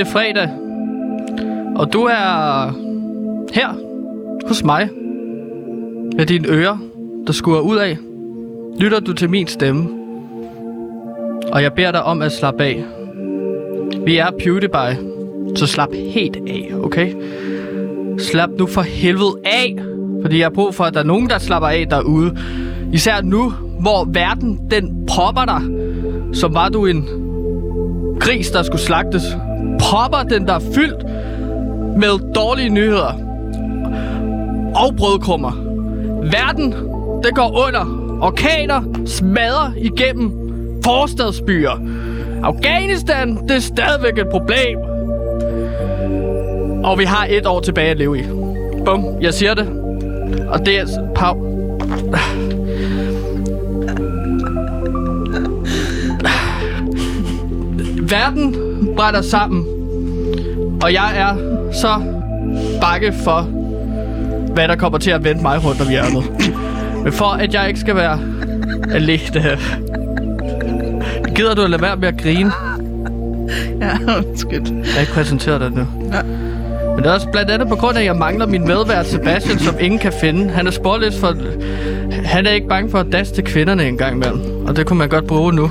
Det 0.00 0.06
er 0.06 0.12
fredag, 0.12 0.48
og 1.76 1.92
du 1.92 2.02
er 2.02 2.72
her 3.54 3.68
hos 4.48 4.64
mig 4.64 4.88
med 6.16 6.26
dine 6.26 6.48
ører, 6.48 6.78
der 7.26 7.32
skuer 7.32 7.60
ud 7.60 7.76
af. 7.76 7.96
Lytter 8.78 9.00
du 9.00 9.12
til 9.12 9.30
min 9.30 9.46
stemme, 9.46 9.88
og 11.52 11.62
jeg 11.62 11.72
beder 11.72 11.92
dig 11.92 12.02
om 12.02 12.22
at 12.22 12.32
slappe 12.32 12.64
af. 12.64 12.84
Vi 14.04 14.16
er 14.16 14.30
PewDiePie, 14.44 14.98
så 15.56 15.66
slap 15.66 15.88
helt 15.94 16.36
af, 16.36 16.70
okay? 16.82 17.14
Slap 18.18 18.50
nu 18.58 18.66
for 18.66 18.82
helvede 18.82 19.34
af, 19.44 19.76
fordi 20.22 20.38
jeg 20.38 20.44
har 20.44 20.50
brug 20.50 20.74
for, 20.74 20.84
at 20.84 20.94
der 20.94 21.00
er 21.00 21.04
nogen, 21.04 21.30
der 21.30 21.38
slapper 21.38 21.68
af 21.68 21.86
derude. 21.90 22.38
Især 22.92 23.22
nu, 23.22 23.50
hvor 23.80 24.08
verden 24.12 24.60
den 24.70 25.08
popper 25.16 25.44
dig, 25.44 25.62
som 26.36 26.54
var 26.54 26.68
du 26.68 26.86
en 26.86 27.08
gris, 28.20 28.50
der 28.50 28.62
skulle 28.62 28.82
slagtes 28.82 29.22
popper 29.90 30.22
den, 30.30 30.46
der 30.46 30.54
er 30.54 30.60
fyldt 30.74 31.04
med 31.96 32.32
dårlige 32.34 32.68
nyheder 32.70 33.12
og 34.74 34.96
brødkrummer. 34.96 35.52
Verden, 36.22 36.72
det 37.22 37.34
går 37.34 37.66
under. 37.66 37.96
Orkaner 38.22 38.82
smadrer 39.06 39.72
igennem 39.76 40.32
forstadsbyer. 40.84 41.80
Afghanistan, 42.42 43.36
det 43.48 43.56
er 43.56 43.60
stadigvæk 43.60 44.18
et 44.18 44.28
problem. 44.30 44.78
Og 46.84 46.98
vi 46.98 47.04
har 47.04 47.26
et 47.30 47.46
år 47.46 47.60
tilbage 47.60 47.90
at 47.90 47.98
leve 47.98 48.18
i. 48.18 48.22
Bum, 48.84 49.04
jeg 49.20 49.34
siger 49.34 49.54
det. 49.54 49.68
Og 50.48 50.66
det 50.66 50.76
er... 50.76 50.80
Altså- 50.80 51.06
Pau. 51.14 51.49
Verden 58.10 58.56
brænder 58.96 59.22
sammen. 59.22 59.66
Og 60.82 60.92
jeg 60.92 61.18
er 61.18 61.36
så 61.72 62.02
bakke 62.80 63.12
for, 63.24 63.40
hvad 64.54 64.68
der 64.68 64.76
kommer 64.76 64.98
til 64.98 65.10
at 65.10 65.24
vende 65.24 65.42
mig 65.42 65.64
rundt 65.64 65.80
om 65.80 65.88
hjørnet. 65.88 66.54
Men 67.04 67.12
for 67.12 67.24
at 67.24 67.54
jeg 67.54 67.68
ikke 67.68 67.80
skal 67.80 67.96
være 67.96 68.20
alene, 68.94 69.58
gider 71.36 71.54
du 71.54 71.62
at 71.62 71.70
lade 71.70 71.82
være 71.82 71.96
med 71.96 72.08
at 72.08 72.18
grine? 72.22 72.52
Ja, 73.80 74.16
undskyld. 74.16 74.76
Jeg 74.76 74.92
har 74.94 75.00
ikke 75.00 75.12
præsenteret 75.12 75.60
dig 75.60 75.70
nu. 75.70 75.86
Ja. 76.12 76.22
Men 76.94 76.98
det 76.98 77.06
er 77.06 77.14
også 77.14 77.28
blandt 77.32 77.50
andet 77.50 77.68
på 77.68 77.76
grund 77.76 77.96
af, 77.96 78.00
at 78.00 78.06
jeg 78.06 78.16
mangler 78.16 78.46
min 78.46 78.66
medvært 78.66 79.06
Sebastian, 79.06 79.58
som 79.58 79.74
ingen 79.80 80.00
kan 80.00 80.12
finde. 80.20 80.50
Han 80.50 80.66
er 80.66 80.70
sporløs 80.70 81.20
for... 81.20 81.34
Han 82.24 82.46
er 82.46 82.50
ikke 82.50 82.68
bange 82.68 82.90
for 82.90 82.98
at 82.98 83.06
daske 83.12 83.34
til 83.34 83.44
kvinderne 83.44 83.88
en 83.88 83.98
gang 83.98 84.16
imellem. 84.16 84.66
Og 84.66 84.76
det 84.76 84.86
kunne 84.86 84.98
man 84.98 85.08
godt 85.08 85.26
bruge 85.26 85.52
nu. 85.52 85.70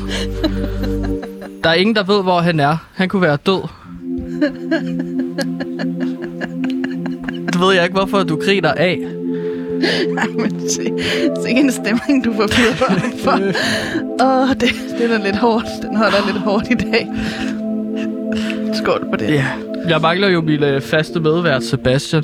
Der 1.63 1.69
er 1.69 1.73
ingen, 1.73 1.95
der 1.95 2.03
ved, 2.03 2.23
hvor 2.23 2.39
han 2.39 2.59
er. 2.59 2.77
Han 2.93 3.09
kunne 3.09 3.21
være 3.21 3.37
død. 3.45 3.61
Det 7.53 7.61
ved 7.61 7.73
jeg 7.73 7.83
ikke, 7.83 7.95
hvorfor 7.95 8.23
du 8.23 8.35
griner 8.35 8.71
af. 8.71 8.99
Ej, 10.17 10.27
men 10.27 10.69
se, 10.69 10.91
se 11.43 11.49
en 11.49 11.71
stemning, 11.71 12.25
du 12.25 12.33
får 12.33 12.47
bydet 12.47 12.75
for. 13.23 13.31
Åh, 14.25 14.49
det, 14.49 14.69
det 14.99 15.11
er 15.11 15.23
lidt 15.23 15.35
hårdt. 15.35 15.65
Den 15.81 15.95
holder 15.95 16.17
lidt 16.25 16.37
hårdt 16.37 16.71
i 16.71 16.73
dag. 16.73 17.07
Skål 18.73 19.07
på 19.09 19.15
det. 19.15 19.29
Ja. 19.29 19.45
Jeg 19.89 20.01
mangler 20.01 20.27
jo 20.27 20.41
min 20.41 20.63
øh, 20.63 20.81
faste 20.81 21.19
medvært, 21.19 21.63
Sebastian. 21.63 22.23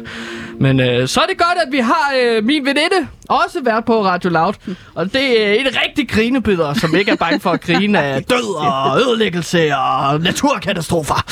Men 0.59 0.79
øh, 0.79 1.07
så 1.07 1.21
er 1.21 1.25
det 1.25 1.37
godt, 1.37 1.57
at 1.67 1.71
vi 1.71 1.77
har 1.79 2.13
øh, 2.21 2.43
min 2.43 2.65
veninde 2.65 3.07
også 3.29 3.59
været 3.63 3.85
på 3.85 4.05
Radio 4.05 4.29
Loud. 4.29 4.75
Og 4.95 5.13
det 5.13 5.47
er 5.47 5.53
en 5.53 5.65
rigtig 5.85 6.09
grinebyder, 6.09 6.73
som 6.73 6.95
ikke 6.95 7.11
er 7.11 7.15
bange 7.15 7.39
for 7.39 7.51
at 7.51 7.61
grine 7.61 7.99
af 8.01 8.23
død 8.29 8.55
og 8.55 8.99
ødelæggelse 9.01 9.75
og 9.75 10.21
naturkatastrofer. 10.21 11.25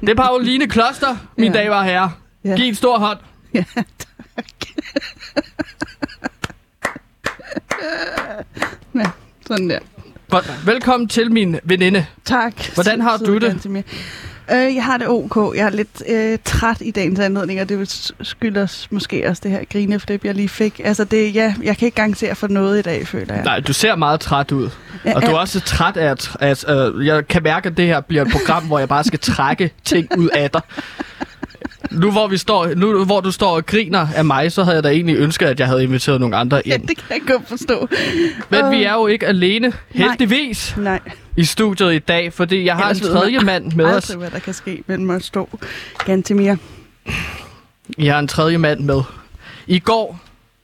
Det 0.00 0.08
er 0.08 0.14
Pauline 0.14 0.66
Kloster, 0.68 1.16
mine 1.38 1.56
Ja. 1.58 1.62
damer 1.64 1.76
og 1.76 1.84
herrer. 1.84 2.08
Ja. 2.44 2.56
Giv 2.56 2.68
en 2.68 2.74
stor 2.74 2.98
hånd. 2.98 3.18
Ja, 3.54 3.64
tak. 3.76 4.46
ja, 8.94 9.10
sådan 9.46 9.70
der. 9.70 9.78
Velkommen 10.64 11.08
til 11.08 11.32
min 11.32 11.58
veninde. 11.64 12.06
Tak. 12.24 12.74
Hvordan 12.74 13.00
har 13.00 13.16
du 13.16 13.38
det? 13.38 13.84
Øh, 14.52 14.74
jeg 14.74 14.84
har 14.84 14.96
det 14.96 15.08
ok. 15.08 15.56
Jeg 15.56 15.66
er 15.66 15.70
lidt 15.70 16.02
øh, 16.08 16.38
træt 16.44 16.76
i 16.80 16.90
dagens 16.90 17.20
anledning, 17.20 17.60
og 17.60 17.68
det 17.68 17.78
vil 17.78 17.88
skyldes 18.22 18.88
måske 18.90 19.28
også 19.28 19.40
det 19.44 19.50
her 19.50 19.64
grineflip, 19.72 20.24
jeg 20.24 20.34
lige 20.34 20.48
fik. 20.48 20.80
Altså, 20.84 21.04
det, 21.04 21.34
ja, 21.34 21.54
jeg 21.62 21.76
kan 21.76 21.86
ikke 21.86 21.94
garantere 21.96 22.34
for 22.34 22.48
noget 22.48 22.78
i 22.78 22.82
dag, 22.82 23.06
føler 23.06 23.34
jeg. 23.34 23.44
Nej, 23.44 23.60
du 23.60 23.72
ser 23.72 23.96
meget 23.96 24.20
træt 24.20 24.52
ud. 24.52 24.70
Ja, 25.04 25.14
Og 25.14 25.22
du 25.22 25.26
er 25.26 25.30
ja. 25.30 25.38
også 25.38 25.60
træt 25.60 25.96
af, 25.96 26.10
at, 26.10 26.36
at 26.40 26.64
øh, 26.96 27.06
jeg 27.06 27.28
kan 27.28 27.42
mærke, 27.42 27.68
at 27.68 27.76
det 27.76 27.86
her 27.86 28.00
bliver 28.00 28.24
et 28.24 28.32
program, 28.32 28.64
hvor 28.64 28.78
jeg 28.78 28.88
bare 28.88 29.04
skal 29.04 29.18
trække 29.18 29.70
ting 29.84 30.18
ud 30.18 30.28
af 30.34 30.50
dig. 30.50 30.60
Nu 31.90 32.10
hvor, 32.10 32.28
vi 32.28 32.36
står, 32.36 32.74
nu 32.76 33.04
hvor 33.04 33.20
du 33.20 33.30
står 33.30 33.56
og 33.56 33.66
griner 33.66 34.06
af 34.16 34.24
mig, 34.24 34.52
så 34.52 34.64
havde 34.64 34.74
jeg 34.76 34.84
da 34.84 34.88
egentlig 34.88 35.16
ønsket, 35.16 35.46
at 35.46 35.60
jeg 35.60 35.68
havde 35.68 35.82
inviteret 35.82 36.20
nogle 36.20 36.36
andre 36.36 36.62
Ja, 36.66 36.74
ind. 36.74 36.86
det 36.88 36.96
kan 36.96 37.06
jeg 37.10 37.20
godt 37.26 37.48
forstå. 37.48 37.88
Men 38.50 38.64
Åh. 38.64 38.70
vi 38.70 38.82
er 38.84 38.92
jo 38.92 39.06
ikke 39.06 39.26
alene, 39.26 39.72
heldigvis, 39.90 40.74
Nej, 40.78 41.00
i 41.36 41.44
studiet 41.44 41.94
i 41.94 41.98
dag, 41.98 42.32
fordi 42.32 42.64
jeg 42.64 42.76
har 42.76 42.84
en 42.84 42.90
ellers 42.90 43.08
ved 43.08 43.12
tredje 43.20 43.36
man 43.38 43.46
mand 43.62 43.72
med 43.72 43.84
os. 43.84 43.94
aldrig, 43.94 44.16
hvad 44.16 44.30
der 44.30 44.38
kan 44.38 44.54
ske 44.54 44.82
mellem 44.86 45.10
os 45.10 45.30
to. 45.30 45.58
Gantemir. 46.04 46.54
Jeg 47.98 48.12
har 48.14 48.18
en 48.20 48.28
tredje 48.28 48.58
mand 48.58 48.80
med. 48.80 49.02
I 49.66 49.78
går, 49.78 50.20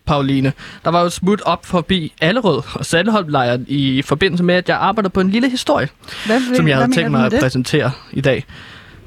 Pauline, 0.07 0.53
der 0.85 0.91
var 0.91 1.03
jo 1.03 1.09
smut 1.09 1.41
op 1.41 1.67
forbi 1.67 2.13
Allerød 2.21 2.63
og 2.75 2.87
Sandholm-lejren 2.87 3.65
i 3.69 4.03
forbindelse 4.03 4.45
med, 4.45 4.55
at 4.55 4.69
jeg 4.69 4.77
arbejder 4.77 5.09
på 5.09 5.21
en 5.21 5.31
lille 5.31 5.51
historie. 5.51 5.89
Hvad, 6.27 6.57
som 6.57 6.69
jeg 6.69 6.77
havde 6.77 6.93
tænkt 6.95 7.11
mig 7.11 7.27
at 7.27 7.33
det? 7.33 7.41
præsentere 7.41 7.91
i 8.13 8.21
dag. 8.21 8.45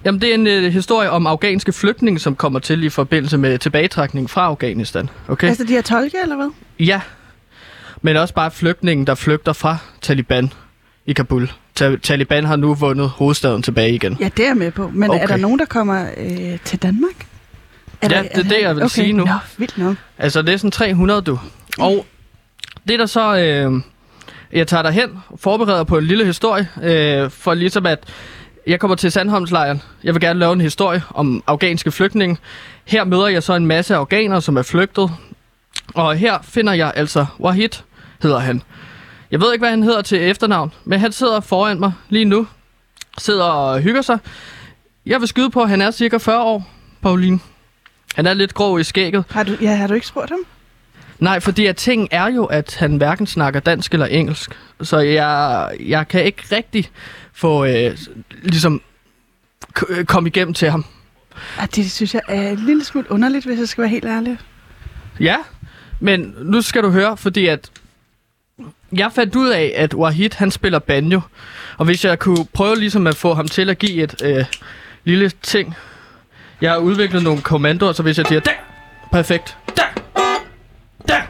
Jamen, 0.05 0.21
det 0.21 0.29
er 0.29 0.33
en 0.33 0.47
øh, 0.47 0.73
historie 0.73 1.09
om 1.09 1.27
afghanske 1.27 1.73
flygtninge, 1.73 2.19
som 2.19 2.35
kommer 2.35 2.59
til 2.59 2.83
i 2.83 2.89
forbindelse 2.89 3.37
med 3.37 3.57
tilbagetrækning 3.57 4.29
fra 4.29 4.41
Afghanistan. 4.41 5.09
Okay? 5.27 5.47
Altså, 5.47 5.63
de 5.63 5.73
har 5.75 5.81
tolke, 5.81 6.17
eller 6.23 6.35
hvad? 6.35 6.49
Ja. 6.79 7.01
Men 8.01 8.17
også 8.17 8.33
bare 8.33 8.51
flygtninge, 8.51 9.05
der 9.05 9.15
flygter 9.15 9.53
fra 9.53 9.77
Taliban 10.01 10.53
i 11.05 11.13
Kabul. 11.13 11.51
Ta- 11.75 11.95
Taliban 11.95 12.45
har 12.45 12.55
nu 12.55 12.73
vundet 12.73 13.09
hovedstaden 13.09 13.61
tilbage 13.63 13.93
igen. 13.95 14.17
Ja, 14.19 14.29
det 14.37 14.43
er 14.43 14.49
jeg 14.49 14.57
med 14.57 14.71
på. 14.71 14.89
Men 14.93 15.09
okay. 15.09 15.23
Er 15.23 15.27
der 15.27 15.37
nogen, 15.37 15.59
der 15.59 15.65
kommer 15.65 16.05
øh, 16.17 16.59
til 16.65 16.79
Danmark? 16.81 17.27
Er 18.01 18.07
Ja, 18.11 18.15
der, 18.15 18.21
det 18.21 18.37
er 18.45 18.49
det, 18.49 18.61
jeg 18.61 18.75
vil 18.75 18.83
okay. 18.83 18.89
sige 18.89 19.13
nu. 19.13 19.25
Nå, 19.25 19.31
vildt 19.57 19.77
nok. 19.77 19.95
Altså, 20.17 20.41
det 20.41 20.53
er 20.53 20.57
sådan 20.57 20.71
300, 20.71 21.21
du. 21.21 21.39
Og 21.79 22.05
det 22.87 22.93
er 22.93 22.97
der 22.97 23.05
så... 23.05 23.37
Øh, 23.37 23.81
jeg 24.53 24.67
tager 24.67 24.83
dig 24.83 24.91
hen, 24.91 25.09
forbereder 25.35 25.83
på 25.83 25.97
en 25.97 26.03
lille 26.05 26.25
historie, 26.25 26.67
øh, 26.83 27.29
for 27.29 27.53
ligesom 27.53 27.85
at... 27.85 27.99
Jeg 28.67 28.79
kommer 28.79 28.95
til 28.95 29.11
Sandholmslejren. 29.11 29.81
Jeg 30.03 30.13
vil 30.13 30.21
gerne 30.21 30.39
lave 30.39 30.53
en 30.53 30.61
historie 30.61 31.03
om 31.09 31.43
afghanske 31.47 31.91
flygtninge. 31.91 32.37
Her 32.85 33.03
møder 33.03 33.27
jeg 33.27 33.43
så 33.43 33.53
en 33.55 33.65
masse 33.65 33.95
afghanere, 33.95 34.41
som 34.41 34.57
er 34.57 34.61
flygtet. 34.61 35.11
Og 35.93 36.15
her 36.15 36.37
finder 36.43 36.73
jeg 36.73 36.93
altså 36.95 37.25
Wahid, 37.39 37.69
hedder 38.21 38.39
han. 38.39 38.61
Jeg 39.31 39.41
ved 39.41 39.53
ikke, 39.53 39.61
hvad 39.61 39.69
han 39.69 39.83
hedder 39.83 40.01
til 40.01 40.29
efternavn, 40.29 40.73
men 40.85 40.99
han 40.99 41.11
sidder 41.11 41.39
foran 41.39 41.79
mig 41.79 41.93
lige 42.09 42.25
nu. 42.25 42.47
Sidder 43.17 43.43
og 43.43 43.79
hygger 43.81 44.01
sig. 44.01 44.19
Jeg 45.05 45.19
vil 45.19 45.27
skyde 45.27 45.49
på, 45.49 45.61
at 45.61 45.69
han 45.69 45.81
er 45.81 45.91
cirka 45.91 46.17
40 46.17 46.43
år, 46.43 46.69
Pauline. 47.01 47.39
Han 48.15 48.27
er 48.27 48.33
lidt 48.33 48.53
grå 48.53 48.77
i 48.77 48.83
skægget. 48.83 49.23
Har 49.29 49.43
du, 49.43 49.55
ja, 49.61 49.75
har 49.75 49.87
du 49.87 49.93
ikke 49.93 50.07
spurgt 50.07 50.29
ham? 50.29 50.39
Nej, 51.19 51.39
fordi 51.39 51.65
at 51.65 51.75
ting 51.77 52.07
er 52.11 52.27
jo, 52.27 52.45
at 52.45 52.75
han 52.75 52.97
hverken 52.97 53.27
snakker 53.27 53.59
dansk 53.59 53.93
eller 53.93 54.05
engelsk. 54.05 54.51
Så 54.81 54.97
jeg, 54.97 55.69
jeg 55.79 56.07
kan 56.07 56.23
ikke 56.25 56.43
rigtig 56.55 56.89
få, 57.33 57.65
øh, 57.65 57.97
ligesom, 58.43 58.81
k- 59.79 59.93
øh, 59.93 60.05
komme 60.05 60.29
igennem 60.29 60.53
til 60.53 60.69
ham. 60.71 60.85
Ah, 61.57 61.67
det 61.75 61.91
synes 61.91 62.13
jeg 62.13 62.21
er 62.27 62.49
en 62.51 62.57
lille 62.65 62.83
smule 62.83 63.11
underligt, 63.11 63.45
hvis 63.45 63.59
jeg 63.59 63.67
skal 63.67 63.81
være 63.81 63.89
helt 63.89 64.05
ærlig. 64.05 64.37
Ja, 65.19 65.35
men 65.99 66.35
nu 66.41 66.61
skal 66.61 66.83
du 66.83 66.89
høre, 66.89 67.17
fordi 67.17 67.47
at 67.47 67.71
jeg 68.93 69.11
fandt 69.15 69.35
ud 69.35 69.49
af, 69.49 69.73
at 69.75 69.93
Wahid, 69.93 70.29
han 70.35 70.51
spiller 70.51 70.79
banjo. 70.79 71.21
Og 71.77 71.85
hvis 71.85 72.05
jeg 72.05 72.19
kunne 72.19 72.45
prøve 72.53 72.75
ligesom 72.79 73.07
at 73.07 73.15
få 73.15 73.33
ham 73.33 73.47
til 73.47 73.69
at 73.69 73.77
give 73.77 74.03
et 74.03 74.15
øh, 74.23 74.45
lille 75.03 75.31
ting. 75.41 75.75
Jeg 76.61 76.71
har 76.71 76.77
udviklet 76.77 77.23
nogle 77.23 77.41
kommandoer, 77.41 77.91
så 77.93 78.03
hvis 78.03 78.17
jeg 78.17 78.25
siger, 78.27 78.39
der, 78.39 78.51
perfekt, 79.11 79.57
der, 79.77 79.83
der, 81.07 81.21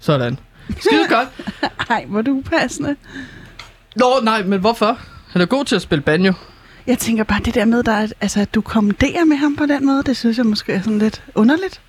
sådan. 0.00 0.38
Skide 0.80 1.06
godt. 1.08 1.28
Ej, 1.90 2.04
hvor 2.08 2.22
du 2.22 2.30
upassende. 2.30 2.96
Nå, 3.96 4.06
nej, 4.22 4.42
men 4.42 4.60
hvorfor? 4.60 4.98
Han 5.32 5.42
er 5.42 5.46
god 5.46 5.64
til 5.64 5.76
at 5.76 5.82
spille 5.82 6.02
banjo. 6.02 6.32
Jeg 6.86 6.98
tænker 6.98 7.24
bare, 7.24 7.40
det 7.44 7.54
der 7.54 7.64
med, 7.64 7.82
der, 7.82 7.92
er- 7.92 8.08
altså, 8.20 8.40
at 8.40 8.54
du 8.54 8.60
kommanderer 8.60 9.24
med 9.24 9.36
ham 9.36 9.56
på 9.56 9.66
den 9.66 9.86
måde, 9.86 10.02
det 10.02 10.16
synes 10.16 10.38
jeg 10.38 10.46
måske 10.46 10.72
er 10.72 10.82
sådan 10.82 10.98
lidt 10.98 11.22
underligt. 11.34 11.80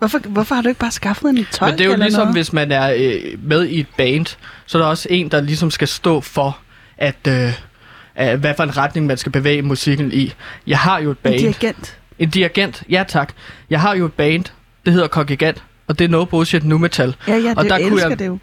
Hvorfor, 0.00 0.18
hvorfor 0.18 0.54
har 0.54 0.62
du 0.62 0.68
ikke 0.68 0.80
bare 0.80 0.90
skaffet 0.90 1.30
en 1.30 1.36
tolk 1.52 1.70
Men 1.72 1.78
det 1.78 1.86
er 1.86 1.90
jo 1.90 1.96
ligesom, 1.96 2.20
noget? 2.20 2.34
hvis 2.34 2.52
man 2.52 2.72
er 2.72 2.92
øh, 2.96 3.14
med 3.42 3.66
i 3.66 3.80
et 3.80 3.86
band, 3.96 4.26
så 4.66 4.78
er 4.78 4.82
der 4.82 4.88
også 4.88 5.08
en, 5.10 5.28
der 5.28 5.40
ligesom 5.40 5.70
skal 5.70 5.88
stå 5.88 6.20
for, 6.20 6.58
at, 6.98 7.16
øh, 7.28 7.52
hvad 8.40 8.54
for 8.56 8.62
en 8.62 8.76
retning 8.76 9.06
man 9.06 9.16
skal 9.16 9.32
bevæge 9.32 9.62
musikken 9.62 10.12
i. 10.12 10.32
Jeg 10.66 10.78
har 10.78 10.98
jo 11.00 11.10
et 11.10 11.18
band. 11.18 11.34
En 11.34 11.40
dirigent. 11.40 11.96
En 12.18 12.30
dirigent, 12.30 12.82
ja 12.90 13.04
tak. 13.08 13.32
Jeg 13.70 13.80
har 13.80 13.94
jo 13.96 14.04
et 14.06 14.12
band, 14.12 14.44
det 14.84 14.92
hedder 14.92 15.08
Kongigant, 15.08 15.62
og 15.88 15.98
det 15.98 16.04
er 16.04 16.08
no 16.08 16.24
bullshit 16.24 16.64
nu 16.64 16.78
metal. 16.78 17.14
Ja, 17.28 17.36
ja, 17.36 17.54
Og 17.56 17.64
det 17.64 17.70
der 17.70 17.76
jeg 17.76 17.84
kunne 17.88 17.94
elsker 17.94 18.08
jeg- 18.08 18.18
det 18.18 18.26
jo. 18.26 18.38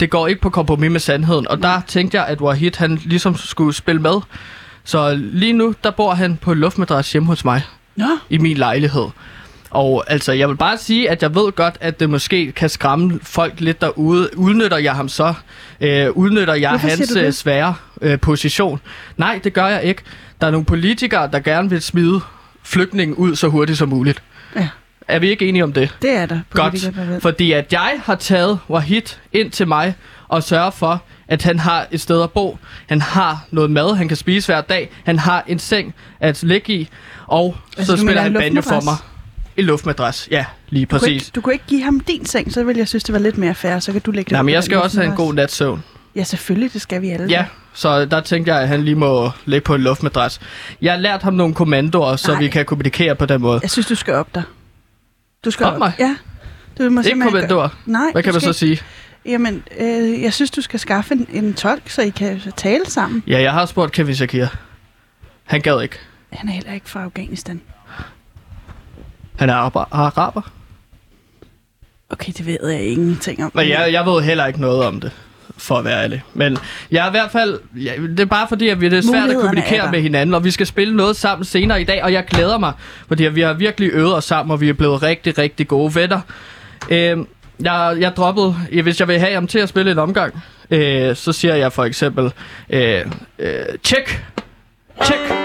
Det 0.00 0.10
går 0.10 0.26
ikke 0.28 0.40
på 0.40 0.50
kompromis 0.50 0.90
med 0.90 1.00
sandheden, 1.00 1.48
og 1.48 1.62
der 1.62 1.80
tænkte 1.86 2.16
jeg, 2.18 2.26
at 2.26 2.40
Wahid 2.40 2.70
han 2.76 3.00
ligesom 3.04 3.36
skulle 3.36 3.74
spille 3.74 4.00
med 4.02 4.14
Så 4.84 5.14
lige 5.14 5.52
nu, 5.52 5.74
der 5.84 5.90
bor 5.90 6.14
han 6.14 6.36
på 6.36 6.52
en 6.52 6.58
luftmadras 6.58 7.12
hjemme 7.12 7.26
hos 7.26 7.44
mig 7.44 7.62
Nå, 7.96 8.04
i 8.30 8.38
min 8.38 8.56
lejlighed. 8.56 9.06
Og 9.72 10.04
altså, 10.06 10.32
jeg 10.32 10.48
vil 10.48 10.56
bare 10.56 10.78
sige, 10.78 11.10
at 11.10 11.22
jeg 11.22 11.34
ved 11.34 11.52
godt, 11.52 11.76
at 11.80 12.00
det 12.00 12.10
måske 12.10 12.52
kan 12.52 12.68
skræmme 12.68 13.20
folk 13.22 13.60
lidt 13.60 13.80
derude. 13.80 14.38
Udnytter 14.38 14.76
jeg 14.76 14.94
ham 14.94 15.08
så? 15.08 15.34
Øh, 15.80 16.10
udnytter 16.10 16.54
jeg 16.54 16.70
Hvorfor 16.70 16.88
hans 16.88 17.16
øh, 17.16 17.32
svære 17.32 17.74
øh, 18.00 18.20
position? 18.20 18.80
Nej, 19.16 19.40
det 19.44 19.52
gør 19.52 19.66
jeg 19.66 19.82
ikke. 19.82 20.02
Der 20.40 20.46
er 20.46 20.50
nogle 20.50 20.64
politikere, 20.64 21.30
der 21.32 21.40
gerne 21.40 21.70
vil 21.70 21.82
smide 21.82 22.20
flygtningen 22.62 23.16
ud 23.16 23.36
så 23.36 23.48
hurtigt 23.48 23.78
som 23.78 23.88
muligt. 23.88 24.22
Ja. 24.56 24.68
Er 25.08 25.18
vi 25.18 25.30
ikke 25.30 25.48
enige 25.48 25.64
om 25.64 25.72
det? 25.72 25.96
det 26.02 26.16
er 26.16 26.26
der. 26.26 26.40
Godt. 26.50 27.22
Fordi 27.22 27.52
at 27.52 27.72
jeg 27.72 28.00
har 28.04 28.14
taget 28.14 28.58
Wahid 28.70 29.02
ind 29.32 29.50
til 29.50 29.68
mig 29.68 29.94
og 30.28 30.42
sørget 30.42 30.74
for, 30.74 31.02
at 31.28 31.42
han 31.42 31.58
har 31.58 31.86
et 31.90 32.00
sted 32.00 32.22
at 32.22 32.30
bo. 32.30 32.58
Han 32.86 33.00
har 33.00 33.44
noget 33.50 33.70
mad, 33.70 33.96
han 33.96 34.08
kan 34.08 34.16
spise 34.16 34.48
hver 34.48 34.60
dag. 34.60 34.90
Han 35.04 35.18
har 35.18 35.44
en 35.46 35.58
seng 35.58 35.94
at 36.20 36.42
ligge 36.42 36.72
i. 36.72 36.88
Og 37.26 37.56
Altså, 37.76 37.96
så 37.96 38.02
spiller 38.02 38.22
han 38.22 38.32
banjo 38.32 38.60
for 38.62 38.84
mig. 38.84 38.94
En 39.56 39.64
luftmadras, 39.64 40.28
ja, 40.30 40.44
lige 40.68 40.84
Du 40.86 40.90
kunne, 40.90 40.98
præcis. 40.98 41.12
ikke, 41.22 41.32
du 41.34 41.40
kunne 41.40 41.52
ikke 41.52 41.64
give 41.68 41.82
ham 41.82 42.00
din 42.00 42.26
seng, 42.26 42.52
så 42.52 42.64
ville 42.64 42.78
jeg 42.78 42.88
synes, 42.88 43.04
det 43.04 43.12
var 43.12 43.18
lidt 43.18 43.38
mere 43.38 43.54
fair. 43.54 43.78
Så 43.78 43.92
kan 43.92 44.00
du 44.00 44.10
lægge 44.10 44.28
dig 44.28 44.32
Nej, 44.36 44.42
men 44.42 44.54
jeg 44.54 44.64
skal 44.64 44.78
også 44.78 45.00
have 45.00 45.10
en 45.10 45.16
god 45.16 45.34
nats 45.34 45.54
søvn. 45.54 45.82
Ja, 46.16 46.24
selvfølgelig, 46.24 46.72
det 46.72 46.80
skal 46.80 47.02
vi 47.02 47.10
alle. 47.10 47.26
Ja, 47.26 47.46
så 47.74 48.04
der 48.04 48.20
tænkte 48.20 48.52
jeg, 48.54 48.62
at 48.62 48.68
han 48.68 48.82
lige 48.84 48.94
må 48.94 49.30
ligge 49.44 49.64
på 49.64 49.74
en 49.74 49.80
luftmadras. 49.80 50.40
Jeg 50.82 50.92
har 50.92 51.00
lært 51.00 51.22
ham 51.22 51.34
nogle 51.34 51.54
kommandoer, 51.54 52.16
så 52.16 52.32
Nej. 52.32 52.40
vi 52.40 52.48
kan 52.48 52.64
kommunikere 52.64 53.16
på 53.16 53.26
den 53.26 53.40
måde. 53.40 53.58
Jeg 53.62 53.70
synes, 53.70 53.86
du 53.86 53.94
skal 53.94 54.14
op 54.14 54.34
dig. 54.34 54.42
Du 55.44 55.50
skal 55.50 55.66
Op 55.66 55.78
mig? 55.78 55.92
Ja. 55.98 56.16
Du 56.78 56.90
må 56.90 57.00
Ikke 57.00 57.20
kommandoer. 57.20 57.60
gøre- 57.60 57.70
Nej, 57.86 58.06
Hvad 58.12 58.22
kan 58.22 58.32
du 58.32 58.38
du 58.38 58.44
så 58.44 58.52
sige? 58.52 58.80
Jamen, 59.26 59.62
øh, 59.80 60.22
jeg 60.22 60.32
synes, 60.32 60.50
du 60.50 60.60
skal 60.60 60.80
skaffe 60.80 61.14
en, 61.14 61.26
en 61.32 61.54
tolk, 61.54 61.90
så 61.90 62.02
I 62.02 62.08
kan 62.08 62.40
tale 62.56 62.86
sammen. 62.86 63.22
Ja, 63.26 63.40
jeg 63.42 63.52
har 63.52 63.66
spurgt 63.66 63.92
Kevin 63.92 64.14
Shakir. 64.14 64.46
Han 65.44 65.60
gad 65.60 65.82
ikke. 65.82 65.98
Han 66.32 66.48
er 66.48 66.52
heller 66.52 66.72
ikke 66.72 66.90
fra 66.90 67.02
Afghanistan. 67.02 67.60
Han 69.42 69.50
er 69.50 69.54
araber. 69.54 70.50
Okay, 72.10 72.32
det 72.38 72.46
ved 72.46 72.68
jeg 72.70 72.82
ingenting 72.82 73.44
om. 73.44 73.50
Men 73.54 73.68
jeg, 73.68 73.88
jeg 73.92 74.06
ved 74.06 74.22
heller 74.22 74.46
ikke 74.46 74.60
noget 74.60 74.84
om 74.84 75.00
det, 75.00 75.12
for 75.56 75.76
at 75.78 75.84
være 75.84 76.02
ærlig. 76.02 76.22
Men 76.34 76.58
jeg 76.90 77.04
er 77.04 77.08
i 77.08 77.10
hvert 77.10 77.30
fald... 77.30 77.60
Ja, 77.76 77.92
det 78.08 78.20
er 78.20 78.24
bare 78.24 78.48
fordi, 78.48 78.68
at 78.68 78.80
vi 78.80 78.88
det 78.88 78.98
er 78.98 79.02
svært 79.02 79.30
at 79.30 79.36
er 79.36 79.40
kommunikere 79.40 79.90
med 79.90 80.02
hinanden, 80.02 80.34
og 80.34 80.44
vi 80.44 80.50
skal 80.50 80.66
spille 80.66 80.96
noget 80.96 81.16
sammen 81.16 81.44
senere 81.44 81.80
i 81.80 81.84
dag, 81.84 82.04
og 82.04 82.12
jeg 82.12 82.24
glæder 82.24 82.58
mig, 82.58 82.72
fordi 83.08 83.24
vi 83.24 83.40
har 83.40 83.52
virkelig 83.52 83.90
øvet 83.92 84.16
os 84.16 84.24
sammen, 84.24 84.52
og 84.52 84.60
vi 84.60 84.68
er 84.68 84.72
blevet 84.72 85.02
rigtig, 85.02 85.38
rigtig 85.38 85.68
gode 85.68 85.94
venner. 85.94 86.20
Øhm, 86.90 87.26
jeg, 87.60 87.96
jeg 88.00 88.12
droppede, 88.16 88.54
hvis 88.82 89.00
jeg 89.00 89.08
vil 89.08 89.18
have 89.18 89.34
ham 89.34 89.46
til 89.46 89.58
at 89.58 89.68
spille 89.68 89.90
en 89.92 89.98
omgang, 89.98 90.42
øh, 90.70 91.16
så 91.16 91.32
siger 91.32 91.54
jeg 91.54 91.72
for 91.72 91.84
eksempel, 91.84 92.32
øh, 92.70 93.06
øh, 93.38 93.64
check, 93.84 94.24
check. 95.04 95.41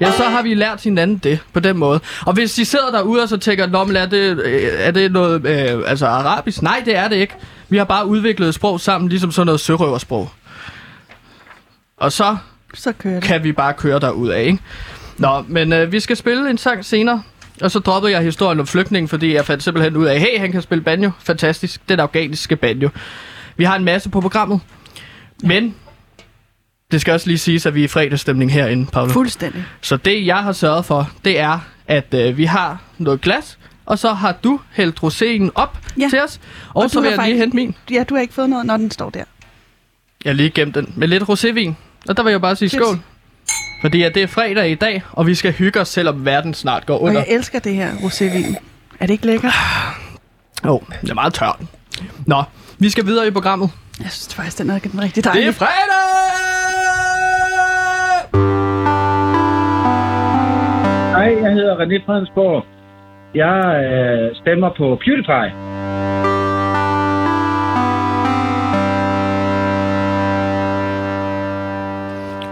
Ja, 0.00 0.12
så 0.12 0.22
har 0.24 0.42
vi 0.42 0.54
lært 0.54 0.82
hinanden 0.82 1.18
det 1.18 1.38
på 1.52 1.60
den 1.60 1.76
måde. 1.78 2.00
Og 2.26 2.32
hvis 2.32 2.54
de 2.54 2.64
sidder 2.64 2.90
derude 2.90 3.22
og 3.22 3.28
så 3.28 3.36
tænker, 3.36 3.66
Nå, 3.66 3.84
men 3.84 3.96
er 3.96 4.06
det, 4.06 4.40
øh, 4.44 4.62
er 4.78 4.90
det 4.90 5.12
noget 5.12 5.46
øh, 5.46 5.82
altså 5.86 6.06
arabisk? 6.06 6.62
Nej, 6.62 6.82
det 6.84 6.96
er 6.96 7.08
det 7.08 7.16
ikke. 7.16 7.34
Vi 7.68 7.76
har 7.76 7.84
bare 7.84 8.06
udviklet 8.06 8.48
et 8.48 8.54
sprog 8.54 8.80
sammen, 8.80 9.08
ligesom 9.10 9.32
sådan 9.32 9.46
noget 9.46 9.60
sørøversprog. 9.60 10.30
Og 11.96 12.12
så 12.12 12.36
Så 12.74 12.92
kører 12.92 13.14
det. 13.14 13.22
kan 13.22 13.44
vi 13.44 13.52
bare 13.52 13.74
køre 13.74 14.00
derud 14.00 14.28
af, 14.28 14.42
ikke? 14.44 14.58
Nå, 15.18 15.44
men 15.48 15.72
øh, 15.72 15.92
vi 15.92 16.00
skal 16.00 16.16
spille 16.16 16.50
en 16.50 16.58
sang 16.58 16.84
senere. 16.84 17.22
Og 17.62 17.70
så 17.70 17.78
droppede 17.78 18.12
jeg 18.12 18.22
historien 18.22 18.60
om 18.60 18.66
flygtningen, 18.66 19.08
fordi 19.08 19.34
jeg 19.34 19.44
fandt 19.44 19.62
simpelthen 19.62 19.96
ud 19.96 20.06
af, 20.06 20.20
hey, 20.20 20.38
han 20.38 20.52
kan 20.52 20.62
spille 20.62 20.84
banjo. 20.84 21.10
Fantastisk. 21.24 21.80
Den 21.88 22.00
afghaniske 22.00 22.56
banjo. 22.56 22.88
Vi 23.56 23.64
har 23.64 23.76
en 23.76 23.84
masse 23.84 24.10
på 24.10 24.20
programmet. 24.20 24.60
Men 25.42 25.74
det 26.90 27.00
skal 27.00 27.14
også 27.14 27.26
lige 27.26 27.38
siges, 27.38 27.66
at 27.66 27.74
vi 27.74 27.80
er 27.80 27.84
i 27.84 27.88
fredagsstemning 27.88 28.52
herinde, 28.52 28.86
Paolo. 28.86 29.12
Fuldstændig. 29.12 29.64
Så 29.80 29.96
det, 29.96 30.26
jeg 30.26 30.36
har 30.38 30.52
sørget 30.52 30.84
for, 30.84 31.10
det 31.24 31.38
er, 31.40 31.58
at 31.86 32.14
øh, 32.14 32.36
vi 32.36 32.44
har 32.44 32.78
noget 32.98 33.20
glas, 33.20 33.58
og 33.86 33.98
så 33.98 34.12
har 34.12 34.32
du 34.44 34.60
hældt 34.72 34.98
roséen 35.02 35.50
op 35.54 35.78
Ja. 35.98 36.06
til 36.10 36.20
os. 36.22 36.40
Og, 36.68 36.76
Og 36.76 36.82
og 36.82 36.90
så 36.90 37.00
vil 37.00 37.08
jeg 37.08 37.10
lige 37.12 37.22
faktisk- 37.24 37.38
hente 37.40 37.56
min. 37.56 37.74
Ja, 37.90 38.04
du 38.08 38.14
har 38.14 38.22
ikke 38.22 38.34
fået 38.34 38.50
noget, 38.50 38.66
når 38.66 38.76
den 38.76 38.90
står 38.90 39.10
der. 39.10 39.24
Jeg 40.24 40.30
har 40.30 40.34
lige 40.34 40.50
gemt 40.50 40.74
den 40.74 40.92
med 40.96 41.08
lidt 41.08 41.22
rosévin. 41.22 41.72
Og 42.08 42.16
der 42.16 42.22
vil 42.22 42.30
jeg 42.30 42.40
bare 42.40 42.56
sige 42.56 42.68
Cheers. 42.68 42.84
skål. 42.86 42.98
Fordi 43.80 44.02
at 44.02 44.14
det 44.14 44.22
er 44.22 44.26
fredag 44.26 44.70
i 44.70 44.74
dag, 44.74 45.02
og 45.12 45.26
vi 45.26 45.34
skal 45.34 45.52
hygge 45.52 45.80
os, 45.80 45.88
selvom 45.88 46.24
verden 46.24 46.54
snart 46.54 46.86
går 46.86 46.94
Og 46.94 47.02
under. 47.02 47.20
jeg 47.20 47.26
elsker 47.34 47.58
det 47.58 47.74
her 47.74 47.92
rosévin. 47.94 48.54
Er 49.00 49.06
det 49.06 49.10
ikke 49.12 49.26
lækkert? 49.26 49.52
Åh, 50.64 50.70
oh, 50.70 50.80
det 51.02 51.10
er 51.10 51.14
meget 51.14 51.34
tørt. 51.34 51.56
Nå, 52.26 52.42
vi 52.78 52.90
skal 52.90 53.06
videre 53.06 53.26
i 53.26 53.30
programmet. 53.30 53.70
Jeg 54.00 54.10
synes 54.10 54.34
faktisk, 54.34 54.58
den 54.58 54.70
er 54.70 54.74
rigtig 54.74 54.92
Det 54.94 55.26
er 55.26 55.32
dejlig. 55.32 55.54
fredag! 55.54 56.37
Hej, 61.18 61.42
jeg 61.42 61.52
hedder 61.52 61.76
René 61.76 62.06
Fredensborg. 62.06 62.64
Jeg 63.34 63.84
øh, 63.84 64.36
stemmer 64.36 64.68
på 64.68 64.98
PewDiePie. 65.04 65.52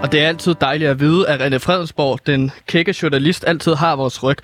Og 0.02 0.12
det 0.12 0.24
er 0.24 0.28
altid 0.28 0.54
dejligt 0.60 0.90
at 0.90 1.00
vide, 1.00 1.28
at 1.28 1.40
René 1.40 1.56
Fredensborg, 1.56 2.26
den 2.26 2.50
kække 2.66 2.94
journalist, 3.02 3.44
altid 3.48 3.74
har 3.74 3.96
vores 3.96 4.22
ryg. 4.22 4.36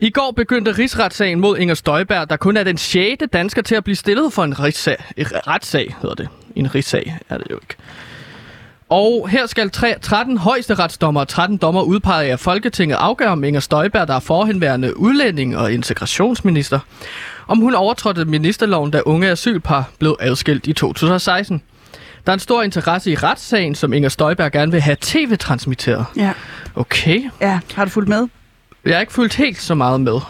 I 0.00 0.10
går 0.10 0.32
begyndte 0.36 0.72
rigsretssagen 0.72 1.40
mod 1.40 1.58
Inger 1.58 1.74
Støjberg, 1.74 2.30
der 2.30 2.36
kun 2.36 2.56
er 2.56 2.64
den 2.64 2.76
6. 2.76 3.22
dansker 3.32 3.62
til 3.62 3.74
at 3.74 3.84
blive 3.84 3.96
stillet 3.96 4.32
for 4.32 4.44
en 4.44 4.60
rigssag. 4.60 4.96
En 5.16 5.26
retssag 5.46 5.94
hedder 6.02 6.14
det. 6.14 6.28
En 6.54 6.74
rigssag 6.74 7.14
er 7.30 7.38
det 7.38 7.46
jo 7.50 7.56
ikke. 7.56 7.76
Og 8.88 9.28
her 9.28 9.46
skal 9.46 9.70
tre- 9.70 9.98
13 10.02 10.38
højesteretsdommer 10.38 11.20
og 11.20 11.28
13 11.28 11.56
dommer 11.56 11.82
udpeget 11.82 12.30
af 12.30 12.40
Folketinget 12.40 12.96
afgøre 12.96 13.28
om 13.28 13.44
Inger 13.44 13.60
Støjberg, 13.60 14.08
der 14.08 14.14
er 14.14 14.20
forhenværende 14.20 14.96
udlænding 14.96 15.56
og 15.56 15.72
integrationsminister, 15.72 16.78
om 17.48 17.58
hun 17.58 17.74
overtrådte 17.74 18.24
ministerloven, 18.24 18.90
da 18.90 19.00
unge 19.06 19.28
asylpar 19.30 19.88
blev 19.98 20.16
adskilt 20.20 20.66
i 20.66 20.72
2016. 20.72 21.62
Der 22.26 22.32
er 22.32 22.34
en 22.34 22.40
stor 22.40 22.62
interesse 22.62 23.10
i 23.10 23.14
retssagen, 23.14 23.74
som 23.74 23.92
Inger 23.92 24.08
Støjberg 24.08 24.52
gerne 24.52 24.72
vil 24.72 24.80
have 24.80 24.96
tv-transmitteret. 25.00 26.04
Ja. 26.16 26.32
Okay. 26.74 27.30
ja, 27.40 27.60
har 27.74 27.84
du 27.84 27.90
fulgt 27.90 28.08
med? 28.08 28.28
Jeg 28.84 28.94
har 28.94 29.00
ikke 29.00 29.12
fulgt 29.12 29.34
helt 29.34 29.60
så 29.60 29.74
meget 29.74 30.00
med, 30.00 30.20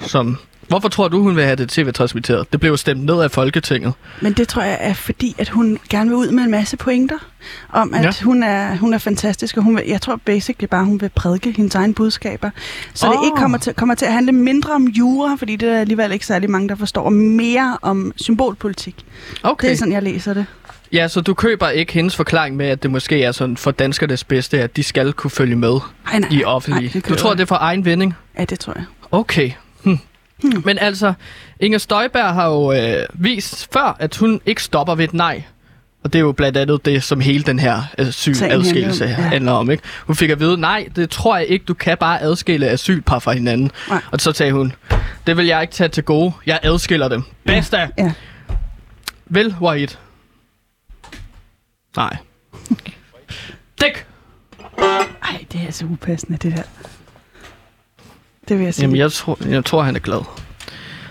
som... 0.00 0.38
Hvorfor 0.68 0.88
tror 0.88 1.08
du, 1.08 1.22
hun 1.22 1.36
vil 1.36 1.44
have 1.44 1.56
det 1.56 1.68
tv-transmitteret? 1.68 2.52
Det 2.52 2.60
blev 2.60 2.70
jo 2.70 2.76
stemt 2.76 3.04
ned 3.04 3.20
af 3.22 3.30
Folketinget. 3.30 3.92
Men 4.20 4.32
det 4.32 4.48
tror 4.48 4.62
jeg 4.62 4.76
er 4.80 4.94
fordi, 4.94 5.34
at 5.38 5.48
hun 5.48 5.78
gerne 5.90 6.10
vil 6.10 6.16
ud 6.16 6.30
med 6.30 6.44
en 6.44 6.50
masse 6.50 6.76
pointer. 6.76 7.18
Om 7.72 7.94
at 7.94 8.04
Ja. 8.04 8.12
hun, 8.24 8.42
er, 8.42 8.76
hun 8.76 8.94
er 8.94 8.98
fantastisk, 8.98 9.56
og 9.56 9.62
hun 9.62 9.76
vil, 9.76 9.84
jeg 9.88 10.00
tror 10.00 10.20
basically 10.24 10.66
bare, 10.70 10.84
hun 10.84 11.00
vil 11.00 11.10
prædike 11.14 11.52
hendes 11.56 11.74
egne 11.74 11.94
budskaber. 11.94 12.50
Så 12.94 13.06
oh. 13.06 13.12
det 13.12 13.18
ikke 13.26 13.36
kommer 13.36 13.58
til, 13.58 13.74
kommer 13.74 13.94
til 13.94 14.06
at 14.06 14.12
handle 14.12 14.32
mindre 14.32 14.72
om 14.72 14.84
jura, 14.86 15.34
fordi 15.38 15.56
det 15.56 15.68
er 15.68 15.80
alligevel 15.80 16.12
ikke 16.12 16.26
særlig 16.26 16.50
mange, 16.50 16.68
der 16.68 16.74
forstår, 16.74 17.08
mere 17.08 17.78
om 17.82 18.12
symbolpolitik. 18.16 18.94
Okay. 19.42 19.66
Det 19.66 19.72
er 19.72 19.76
sådan, 19.76 19.92
jeg 19.92 20.02
læser 20.02 20.34
det. 20.34 20.46
Ja, 20.92 21.08
så 21.08 21.20
du 21.20 21.34
køber 21.34 21.68
ikke 21.68 21.92
hendes 21.92 22.16
forklaring 22.16 22.56
med, 22.56 22.66
at 22.66 22.82
det 22.82 22.90
måske 22.90 23.22
er 23.22 23.32
sådan 23.32 23.56
for 23.56 23.70
danskernes 23.70 24.24
bedste, 24.24 24.62
at 24.62 24.76
de 24.76 24.82
skal 24.82 25.12
kunne 25.12 25.30
følge 25.30 25.56
med 25.56 25.68
Nej, 26.04 26.18
nej, 26.18 26.28
i 26.32 26.34
nej, 26.36 26.44
offentlige. 26.44 26.90
det 26.94 27.08
du 27.08 27.14
tror, 27.14 27.32
det 27.34 27.40
er 27.40 27.46
for 27.46 27.58
egen 27.60 27.84
vinding? 27.84 28.14
Ja, 28.38 28.44
det 28.44 28.58
tror 28.60 28.72
jeg. 28.76 28.84
Okay. 29.10 29.50
Hm. 30.42 30.50
Hmm. 30.50 30.62
Men 30.64 30.78
altså, 30.78 31.12
Inger 31.60 31.78
Støjberg 31.78 32.34
har 32.34 32.46
jo 32.46 32.72
øh, 32.72 33.06
vist 33.14 33.68
før, 33.72 33.96
at 33.98 34.16
hun 34.16 34.40
ikke 34.46 34.62
stopper 34.62 34.94
ved 34.94 35.04
et 35.04 35.14
nej. 35.14 35.42
Og 36.06 36.12
det 36.12 36.18
er 36.18 36.22
jo 36.22 36.32
blandt 36.32 36.58
andet 36.58 36.84
det, 36.84 37.02
som 37.02 37.20
hele 37.20 37.44
den 37.44 37.58
her 37.58 37.82
asyladskillelse 37.98 39.06
handler 39.06 39.24
om, 39.24 39.24
ja. 39.24 39.28
handler 39.28 39.52
om. 39.52 39.70
Ikke? 39.70 39.82
Hun 40.06 40.16
fik 40.16 40.30
at 40.30 40.40
vide, 40.40 40.56
nej, 40.60 40.88
det 40.96 41.10
tror 41.10 41.36
jeg 41.36 41.46
ikke, 41.46 41.64
du 41.64 41.74
kan 41.74 41.98
bare 41.98 42.22
adskille 42.22 42.68
asylpar 42.68 43.18
fra 43.18 43.32
hinanden. 43.32 43.70
Nej. 43.88 44.02
Og 44.10 44.20
så 44.20 44.32
sagde 44.32 44.52
hun, 44.52 44.72
det 45.26 45.36
vil 45.36 45.46
jeg 45.46 45.62
ikke 45.62 45.74
tage 45.74 45.88
til 45.88 46.04
gode. 46.04 46.32
Jeg 46.46 46.60
adskiller 46.62 47.08
dem. 47.08 47.22
Basta! 47.46 47.88
Ja. 47.98 48.12
Vel, 49.26 49.56
Wahid? 49.60 49.88
Nej. 51.96 52.16
Dæk! 53.80 54.06
Ej, 55.22 55.44
det 55.52 55.60
er 55.68 55.70
så 55.70 55.84
upassende, 55.84 56.38
det 56.38 56.56
der. 56.56 56.62
Det 58.48 58.58
vil 58.58 58.64
jeg 58.64 58.74
sige. 58.74 58.82
Jamen, 58.82 58.96
jeg 58.96 59.12
tror, 59.12 59.38
jeg 59.48 59.64
tror, 59.64 59.82
han 59.82 59.96
er 59.96 60.00
glad. 60.00 60.20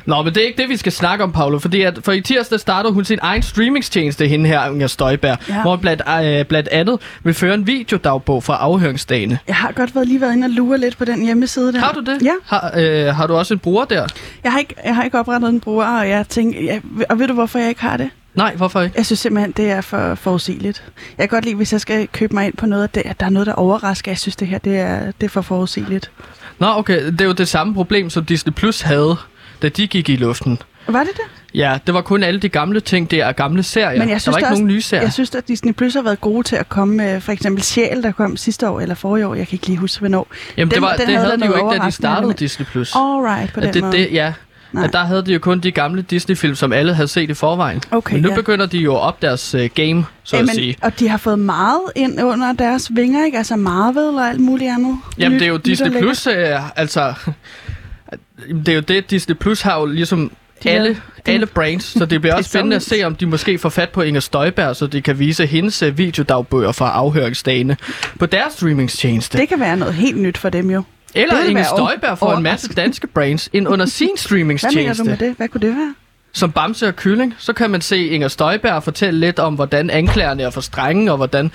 Nå, 0.06 0.22
men 0.22 0.34
det 0.34 0.44
er 0.44 0.48
ikke 0.48 0.62
det, 0.62 0.70
vi 0.70 0.77
skal 0.77 0.92
snakke 0.92 1.24
om, 1.24 1.32
Paolo, 1.32 1.60
fordi 1.60 1.82
at 1.82 2.00
for 2.04 2.12
i 2.12 2.22
tirsdag 2.22 2.60
startede 2.60 2.94
hun 2.94 3.06
sin 3.06 3.20
egen 3.22 3.42
streamingstjeneste, 3.42 4.27
hende 4.27 4.50
her, 4.50 4.65
Inger 4.65 4.88
Støjberg, 4.88 5.38
ja. 5.50 5.62
Hvor 5.62 5.72
hun 5.72 5.80
blandt, 5.80 6.01
øh, 6.24 6.46
blandt 6.46 6.70
andet 6.70 7.00
vil 7.24 7.34
føre 7.34 7.54
en 7.54 7.68
videodagbog 7.68 8.44
fra 8.44 8.56
afhøringsdagene. 8.56 9.39
Jeg 9.48 9.56
har 9.56 9.72
godt 9.72 9.96
været 9.96 10.08
lige 10.08 10.22
været 10.22 10.34
inde 10.34 10.46
og 10.46 10.51
lure 10.51 10.77
lidt 10.77 10.98
på 10.98 11.06
den 11.06 11.25
hjemmeside 11.25 11.74
der. 11.74 11.80
Har 11.80 11.92
du 11.92 12.00
det? 12.00 12.22
Ja. 12.22 12.34
Har, 12.46 12.74
øh, 12.77 13.15
har 13.15 13.27
du 13.27 13.36
også 13.36 13.54
en 13.54 13.60
bruger 13.60 13.86
der? 13.86 14.08
Jeg 14.44 14.51
har 14.51 14.60
ikke, 14.60 14.75
jeg 14.86 14.96
har 14.96 15.04
ikke 15.04 15.20
oprettet 15.20 15.50
en 15.50 15.60
bruger, 15.60 16.00
og 16.00 16.10
jeg 16.10 16.27
tænker, 16.27 16.63
jeg, 16.63 16.82
og 17.10 17.20
ved 17.20 17.27
du, 17.27 17.34
hvorfor 17.34 17.60
jeg 17.60 17.70
ikke 17.70 17.82
har 17.82 17.98
det? 17.98 18.10
Nej, 18.36 18.56
hvorfor 18.56 18.82
ikke? 18.82 18.94
Jeg 18.98 19.06
synes 19.06 19.20
simpelthen, 19.20 19.51
det 19.58 19.72
er 19.72 19.82
for 19.82 20.15
forudsigeligt. 20.15 20.84
Jeg 21.18 21.30
kan 21.30 21.36
godt 21.38 21.46
lide, 21.46 21.56
hvis 21.56 21.72
jeg 21.74 21.82
skal 21.82 22.08
købe 22.08 22.34
mig 22.34 22.46
ind 22.46 22.58
på 22.58 22.65
noget, 22.65 22.98
at 22.98 23.20
der 23.20 23.25
er 23.25 23.30
noget, 23.30 23.46
der 23.46 23.54
overrasker. 23.54 24.12
Jeg 24.12 24.18
synes, 24.20 24.36
det 24.36 24.48
her 24.48 24.58
det 24.58 24.80
er, 24.80 25.12
det 25.22 25.25
er 25.25 25.30
for 25.30 25.42
forudsigeligt. 25.42 26.12
Nå, 26.59 26.67
okay, 26.67 27.05
det 27.12 27.21
er 27.21 27.25
jo 27.25 27.31
det 27.31 27.47
samme 27.47 27.74
problem, 27.74 28.09
som 28.09 28.25
Disney 28.25 28.53
Plus 28.53 28.81
havde, 28.81 29.15
da 29.62 29.69
de 29.69 29.88
gik 29.88 30.09
i 30.09 30.15
luften. 30.15 30.59
Var 30.88 31.00
det 31.00 31.12
det? 31.13 31.21
Ja, 31.53 31.77
det 31.85 31.93
var 31.93 32.01
kun 32.01 32.24
alle 32.24 32.39
de 32.39 32.50
gamle 32.50 32.79
ting, 32.79 33.12
det 33.12 33.21
er 33.21 33.31
gamle 33.31 33.63
serier. 33.63 34.00
Men 34.00 34.09
jeg 34.09 34.13
der 34.13 34.19
synes 34.19 34.33
var 34.33 34.38
ikke 34.38 34.47
også, 34.47 34.53
nogen 34.62 34.67
nye 34.67 34.81
serier. 34.81 35.03
Jeg 35.03 35.13
synes, 35.13 35.35
at 35.35 35.47
Disney 35.47 35.74
Plus 35.74 35.93
har 35.93 36.01
været 36.01 36.21
gode 36.21 36.43
til 36.47 36.55
at 36.55 36.69
komme 36.69 36.95
med 36.95 37.21
for 37.21 37.31
eksempel 37.31 37.63
Sjæl, 37.63 38.03
der 38.03 38.12
kom 38.12 38.38
sidste 38.38 38.69
år 38.69 38.79
eller 38.81 38.95
forrige 38.95 39.27
år. 39.27 39.35
Jeg 39.35 39.47
kan 39.47 39.55
ikke 39.55 39.67
lige 39.67 39.77
huske, 39.77 40.00
hvornår. 40.00 40.27
Jamen, 40.57 40.69
det, 40.69 40.75
den- 40.75 40.81
var, 40.83 40.95
den 40.95 41.07
det 41.07 41.15
havde 41.15 41.25
havde 41.27 41.41
de 41.41 41.45
jo 41.45 41.55
ikke, 41.71 41.81
da 41.81 41.85
de 41.88 41.91
startede 41.91 42.17
element. 42.19 42.39
Disney+. 42.39 42.65
Plus. 42.65 42.95
Alright, 42.95 43.53
på 43.53 43.59
den 43.59 43.74
det, 43.74 43.83
måde. 43.83 43.97
det, 43.97 44.09
ja, 44.12 44.33
Nej. 44.75 44.84
at 44.86 44.94
der 44.94 45.03
havde 45.05 45.25
de 45.25 45.34
jo 45.34 45.39
kun 45.39 45.60
de 45.60 45.72
gamle 45.72 46.01
Disney-film, 46.01 46.55
som 46.55 46.74
alle 46.74 46.94
havde 46.94 47.08
set 47.08 47.29
i 47.29 47.34
forvejen. 47.34 47.82
Okay, 47.91 48.13
Men 48.13 48.22
nu 48.22 48.29
ja. 48.29 48.36
begynder 48.36 48.65
de 48.65 48.77
jo 48.77 48.96
op 48.96 49.22
deres 49.22 49.55
uh, 49.55 49.65
game, 49.75 50.05
så 50.24 50.38
at 50.38 50.50
sige. 50.50 50.75
og 50.82 51.00
de 51.00 51.08
har 51.10 51.17
fået 51.17 51.39
meget 51.39 51.82
ind 51.96 52.22
under 52.24 52.53
deres 52.53 52.91
vinger, 52.96 53.25
ikke? 53.25 53.38
Altså 53.38 53.55
Marvel 53.55 54.03
og 54.03 54.29
alt 54.29 54.39
muligt 54.39 54.72
andet. 54.72 54.98
Jamen, 55.17 55.36
Nyt- 55.36 55.39
det 55.39 55.46
er 55.46 55.50
jo 55.50 55.55
og 55.55 55.65
Disney. 55.65 56.00
Plus, 56.00 56.27
øh, 56.27 56.77
altså... 56.79 57.13
Det 58.50 58.70
er 58.70 58.74
jo 58.75 58.82
det, 58.82 59.10
Disney 59.12 59.36
Plus 59.36 59.62
har 59.62 59.79
jo 59.79 59.86
ligesom 59.86 60.32
De 60.63 60.70
alle, 60.70 60.84
lavede- 60.84 61.00
alle 61.25 61.46
brands, 61.46 61.84
så 61.84 62.05
det 62.05 62.22
bliver 62.22 62.34
er 62.34 62.38
også 62.38 62.50
spændende 62.50 62.75
at 62.75 62.82
se, 62.84 63.03
om 63.03 63.15
de 63.15 63.25
måske 63.25 63.58
får 63.58 63.70
fat 63.70 63.89
på 63.89 64.01
Inger 64.01 64.22
Støjberg, 64.22 64.75
så 64.75 64.88
de 64.88 65.01
kan 65.01 65.20
vise 65.20 65.46
hendes 65.46 65.82
øh, 65.82 65.98
videodagbøger 65.98 66.72
fra 66.72 66.91
afhøringsdagene 66.91 67.77
på 68.20 68.25
deres 68.25 68.53
streamingstjeneste. 68.53 69.38
Det 69.38 69.50
kan 69.50 69.60
være 69.60 69.77
noget 69.77 69.94
helt 69.94 70.17
nyt 70.17 70.38
for 70.38 70.50
dem 70.50 70.70
jo. 70.70 70.84
Eller 71.15 71.43
Inger 71.43 71.63
Støjberg 71.63 72.17
får 72.17 72.34
en 72.34 72.43
masse 72.43 72.74
danske 72.74 73.07
brands 73.07 73.50
ind 73.53 73.67
under 73.67 73.86
sin 73.86 74.05
Hvad 74.05 74.07
mener 74.07 74.15
du 74.15 74.22
streamingstjeneste. 74.24 75.03
med 75.03 75.17
det? 75.17 75.34
Hvad 75.38 75.48
kunne 75.48 75.62
det 75.62 75.75
være? 75.75 75.95
Som 76.38 76.51
Bamse 76.51 76.88
og 76.88 76.96
Kylling, 76.96 77.36
så 77.38 77.54
kan 77.54 77.70
man 77.70 77.82
se 77.82 78.08
Inger 78.08 78.27
Støjberg 78.27 78.84
fortælle 78.84 79.20
lidt 79.20 79.39
om, 79.39 79.54
hvordan 79.54 79.89
anklagerne 79.89 80.44
er 80.44 80.50
for 80.50 80.62
strenge, 80.62 81.12
og 81.12 81.18
hvordan 81.18 81.46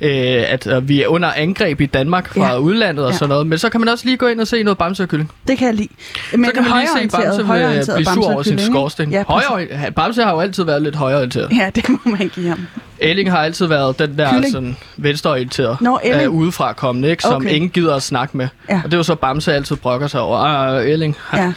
øh, 0.00 0.10
at, 0.52 0.66
øh, 0.66 0.88
vi 0.88 1.02
er 1.02 1.06
under 1.08 1.32
angreb 1.36 1.80
i 1.80 1.86
Danmark 1.86 2.34
fra 2.34 2.46
Ja. 2.52 2.58
udlandet 2.58 3.04
og 3.04 3.10
Ja. 3.10 3.16
sådan 3.16 3.28
noget. 3.28 3.46
Men 3.46 3.58
så 3.58 3.68
kan 3.68 3.80
man 3.80 3.88
også 3.88 4.04
lige 4.04 4.16
gå 4.16 4.26
ind 4.26 4.40
og 4.40 4.46
se 4.46 4.62
noget 4.62 4.78
Bamse 4.78 5.02
og 5.02 5.08
Kylling. 5.08 5.30
Det 5.48 5.58
kan 5.58 5.66
jeg 5.66 5.74
lide. 5.74 5.88
Men 6.32 6.44
så 6.44 6.52
kan 6.52 6.62
man 6.62 6.72
lige 6.78 7.10
se 7.10 7.16
Bamse 7.16 7.42
højreorienteret 7.44 7.96
blive 7.96 8.14
sur 8.14 8.32
over 8.32 8.42
sin 8.42 8.58
skorsten. 8.58 9.10
Ja. 9.10 9.24
Højre, 9.28 9.90
Bamse 9.96 10.22
har 10.22 10.30
jo 10.32 10.40
altid 10.40 10.64
været 10.64 10.82
lidt 10.82 10.96
højreorienteret. 10.96 11.48
Ja, 11.56 11.70
det 11.74 11.88
må 11.88 11.98
man 12.04 12.28
give 12.34 12.48
ham. 12.48 12.66
Elling 13.02 13.30
har 13.30 13.38
altid 13.38 13.66
været 13.66 13.98
den 13.98 14.18
der 14.18 14.30
Kylling. 14.32 14.52
sådan, 14.52 14.76
venstreorienteret, 14.96 15.80
Nå, 15.80 15.98
Elling. 16.04 16.22
øh, 16.24 16.30
udefra 16.30 16.72
kommende, 16.72 17.10
ikke? 17.10 17.22
som 17.22 17.34
Okay. 17.34 17.50
ingen 17.50 17.70
gider 17.70 17.94
at 17.96 18.02
snakke 18.02 18.36
med. 18.36 18.48
Ja. 18.68 18.76
Og 18.76 18.84
det 18.84 18.92
er 18.92 18.96
jo 18.96 19.02
så 19.02 19.14
Bamse 19.14 19.54
altid 19.54 19.76
brokker 19.76 20.06
sig 20.06 20.20
over. 20.20 20.38
Ah, 20.38 20.88
Elling, 20.90 21.16
Ja, 21.34 21.52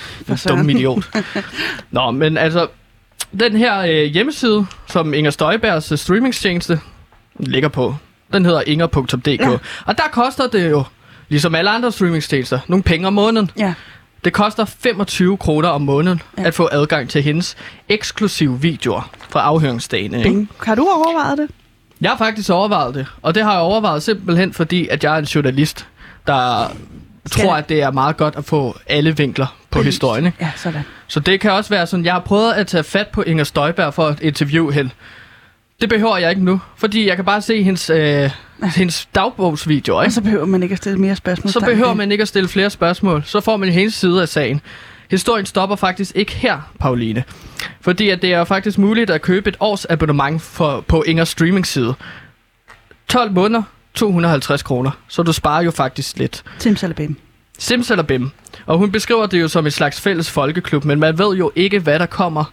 dum 0.50 0.70
idiot. 0.70 1.10
Nå, 1.92 2.12
men 2.12 2.38
altså, 2.38 2.68
den 3.40 3.56
her 3.58 3.80
øh, 3.80 4.04
hjemmeside, 4.04 4.66
som 4.88 5.14
Inger 5.14 5.32
Støjbergs 5.32 5.92
øh, 5.92 5.98
streamingstjeneste 5.98 6.80
ligger 7.40 7.70
på, 7.70 7.96
den 8.34 8.46
hedder 8.46 8.62
inger.dk. 8.68 9.28
Ja. 9.28 9.50
Og 9.86 9.98
der 9.98 10.04
koster 10.12 10.48
det 10.48 10.70
jo, 10.72 10.84
ligesom 11.30 11.56
alle 11.56 11.70
andre 11.70 11.92
streamingstjenester, 11.92 12.60
nogle 12.68 12.84
penge 12.84 13.08
om 13.08 13.14
måneden. 13.14 13.52
Ja. 13.58 13.74
Det 14.24 14.34
koster 14.34 14.66
25 14.66 15.38
kroner 15.38 15.70
om 15.70 15.82
måneden 15.82 16.22
Ja. 16.38 16.44
at 16.44 16.54
få 16.54 16.70
adgang 16.72 17.10
til 17.10 17.22
hendes 17.24 17.56
eksklusive 17.90 18.62
videoer 18.62 19.10
fra 19.30 19.40
afhøringsdagene. 19.42 20.18
ikke? 20.26 20.48
Har 20.66 20.76
du 20.76 20.82
overvejet 20.82 21.38
det? 21.38 21.50
Jeg 22.02 22.10
har 22.12 22.18
faktisk 22.18 22.50
overvejet 22.50 22.96
det, 22.96 23.06
og 23.22 23.36
det 23.36 23.44
har 23.44 23.52
jeg 23.52 23.62
overvejet 23.62 24.04
simpelthen 24.04 24.54
fordi, 24.54 24.88
at 24.88 25.04
jeg 25.04 25.14
er 25.14 25.18
en 25.18 25.24
journalist, 25.26 25.88
der 26.28 26.72
Skal- 27.26 27.46
tror, 27.46 27.56
at 27.56 27.70
det 27.70 27.82
er 27.82 27.92
meget 27.92 28.18
godt 28.18 28.36
at 28.36 28.46
få 28.46 28.78
alle 28.88 29.18
vinkler 29.18 29.56
på 29.74 29.80
Præcis. 29.80 29.94
historien. 29.96 30.26
Ikke? 30.26 30.38
Ja, 30.42 30.52
sådan. 30.56 30.82
Så 31.08 31.20
det 31.20 31.40
kan 31.40 31.52
også 31.52 31.70
være 31.70 31.88
sådan, 31.88 32.06
jeg 32.06 32.14
har 32.14 32.20
prøvet 32.20 32.54
at 32.54 32.68
tage 32.68 32.84
fat 32.84 33.08
på 33.08 33.22
Inger 33.22 33.44
Støjberg 33.44 33.94
for 33.94 34.08
at 34.08 34.20
interviewe 34.20 34.74
hende. 34.74 34.90
Det 35.82 35.90
behøver 35.90 36.18
jeg 36.18 36.30
ikke 36.30 36.44
nu, 36.44 36.62
fordi 36.78 37.08
jeg 37.08 37.16
kan 37.16 37.26
bare 37.26 37.42
se 37.42 37.64
hendes, 37.64 37.90
øh, 37.90 38.30
hendes 38.76 39.06
dagbogsvideoer. 39.16 39.98
Og 39.98 40.04
Ikke? 40.04 40.14
så 40.14 40.22
behøver 40.22 40.46
man 40.46 40.64
ikke 40.64 40.74
at 40.74 40.78
stille 40.78 40.98
mere 41.00 41.16
spørgsmål. 41.16 41.52
Så 41.52 41.60
behøver 41.60 41.94
man 41.94 42.12
ikke 42.12 42.22
at 42.22 42.28
stille 42.28 42.50
flere 42.50 42.70
spørgsmål. 42.70 43.24
Så 43.26 43.42
får 43.42 43.58
man 43.58 43.70
hendes 43.70 43.94
side 43.94 44.22
af 44.22 44.30
sagen. 44.30 44.62
Historien 45.12 45.46
stopper 45.46 45.76
faktisk 45.76 46.12
ikke 46.16 46.32
her, 46.32 46.72
Pauline. 46.80 47.24
Fordi 47.82 48.10
at 48.10 48.22
det 48.22 48.34
er 48.34 48.44
faktisk 48.44 48.78
muligt 48.78 49.10
at 49.10 49.22
købe 49.22 49.50
et 49.50 49.58
års 49.60 49.86
abonnement 49.86 50.42
for, 50.42 50.82
på 50.82 51.04
Ingers 51.08 51.30
streaming 51.30 51.68
side. 51.68 51.94
12 53.08 53.32
måneder, 53.32 53.64
250 53.94 54.64
kroner. 54.64 54.92
Så 55.08 55.24
du 55.24 55.34
sparer 55.34 55.62
jo 55.64 55.72
faktisk 55.72 56.18
lidt. 56.18 56.44
Simsalabim. 56.58 57.16
Simsalabim. 57.60 58.32
Og 58.66 58.78
hun 58.78 58.92
beskriver 58.92 59.26
det 59.26 59.42
jo 59.42 59.48
som 59.48 59.66
et 59.66 59.74
slags 59.74 60.02
fælles 60.02 60.32
folkeklub, 60.32 60.86
men 60.86 61.00
man 61.00 61.18
ved 61.18 61.36
jo 61.36 61.52
ikke, 61.56 61.80
hvad 61.80 62.00
der 62.00 62.06
kommer, 62.06 62.44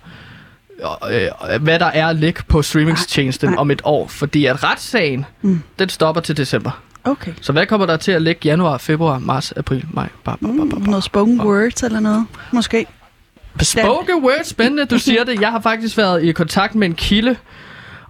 øh, 1.11 1.61
hvad 1.63 1.79
der 1.79 1.87
er 1.87 2.07
at 2.07 2.17
ligge 2.17 2.43
på 2.49 2.63
streamingstjenesten 2.63 3.59
om 3.59 3.71
et 3.71 3.81
år. 3.85 4.07
Fordi 4.09 4.47
at 4.47 4.65
retssagen, 4.65 5.25
Mm. 5.43 5.63
den 5.79 5.89
stopper 5.89 6.21
til 6.23 6.37
december. 6.37 6.71
Okay. 7.05 7.33
Så 7.41 7.53
hvad 7.53 7.67
kommer 7.67 7.87
der 7.87 7.97
til 7.97 8.13
at 8.13 8.23
ligge 8.23 8.41
januar, 8.45 8.79
februar, 8.79 9.19
marts, 9.19 9.53
april, 9.57 9.85
maj? 9.93 10.09
Ba, 10.25 10.31
ba, 10.31 10.37
ba, 10.41 10.47
ba, 10.47 10.53
Mm, 10.65 10.71
ba. 10.85 10.91
noget 10.91 11.05
spoken 11.05 11.41
words 11.41 11.83
eller 11.83 12.01
noget. 12.01 12.27
Måske. 12.53 12.87
Spoken 13.63 14.15
word, 14.25 14.45
spændende, 14.45 14.85
du 14.87 14.99
siger 15.09 15.25
det. 15.25 15.41
Jeg 15.41 15.51
har 15.51 15.61
faktisk 15.61 15.97
været 15.97 16.23
i 16.25 16.33
kontakt 16.33 16.75
med 16.75 16.87
en 16.89 16.95
kilde, 16.95 17.37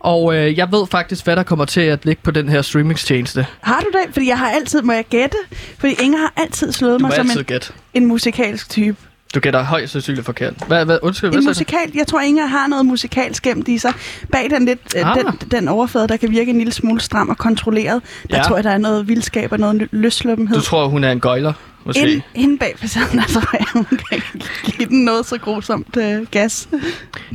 og 0.01 0.35
øh, 0.37 0.59
jeg 0.59 0.73
ved 0.73 0.87
faktisk, 0.87 1.25
hvad 1.25 1.37
der 1.37 1.43
kommer 1.43 1.65
til 1.65 1.81
at 1.81 2.05
ligge 2.05 2.23
på 2.23 2.31
den 2.31 2.49
her 2.49 2.63
streamingstjeneste. 2.63 3.47
Har 3.61 3.81
du 3.81 3.87
det? 3.93 4.13
Fordi 4.15 4.29
jeg 4.29 4.39
har 4.39 4.51
altid, 4.51 4.83
må 4.83 4.93
jeg 4.93 5.05
gætte? 5.11 5.37
Fordi 5.79 5.95
Inger 6.03 6.19
har 6.19 6.33
altid 6.37 6.73
slået 6.73 7.01
Du 7.01 7.07
mig 7.07 7.13
som 7.15 7.27
altid 7.27 7.41
en, 7.41 7.45
gætte. 7.47 7.73
en 7.95 8.07
musikalsk 8.07 8.71
type. 8.71 8.97
Du 9.35 9.41
gætter 9.41 9.65
højst 9.65 9.93
sandsynligt 9.93 10.27
forkert. 10.27 10.55
Hvad, 10.67 10.85
hvad, 10.85 10.99
undskyld, 11.03 11.31
hvad 11.31 11.41
En 11.41 11.47
musikal, 11.47 11.91
jeg 11.95 12.07
tror, 12.07 12.21
Inger 12.21 12.47
har 12.47 12.67
noget 12.67 12.87
musikalsk 12.87 13.43
gemt 13.43 13.69
i 13.69 13.79
sig. 13.79 13.93
Bag 14.33 14.51
den, 14.51 14.65
lidt, 14.65 14.81
ah. 14.97 15.11
Ah. 15.11 15.17
den, 15.17 15.51
den 15.51 15.69
overflade, 15.69 16.09
der 16.09 16.17
kan 16.17 16.31
virke 16.31 16.51
en 16.51 16.59
lille 16.59 16.73
smule 16.73 17.01
stram 17.01 17.29
og 17.29 17.39
kontrolleret, 17.39 18.03
der 18.31 18.37
Ja. 18.37 18.43
tror 18.43 18.57
jeg, 18.57 18.65
der 18.65 18.71
er 18.71 18.79
noget 18.79 19.09
vildskab 19.09 19.53
og 19.53 19.59
noget 19.59 19.89
løsluppenhed. 19.91 20.57
Du 20.57 20.63
tror, 20.63 20.87
hun 20.89 21.05
er 21.05 21.13
en 21.13 21.21
gøjler, 21.21 21.53
måske? 21.85 22.13
Ind, 22.13 22.23
inde 22.35 22.59
bag 22.59 22.75
facaden, 22.77 23.19
der 23.19 23.25
tror 23.25 23.57
jeg, 23.59 23.67
hun 23.73 23.85
kan 23.85 24.23
give 24.65 24.89
den 24.89 25.05
noget 25.05 25.27
så 25.27 25.39
grusomt 25.39 25.97
øh, 25.97 26.27
gas. 26.31 26.69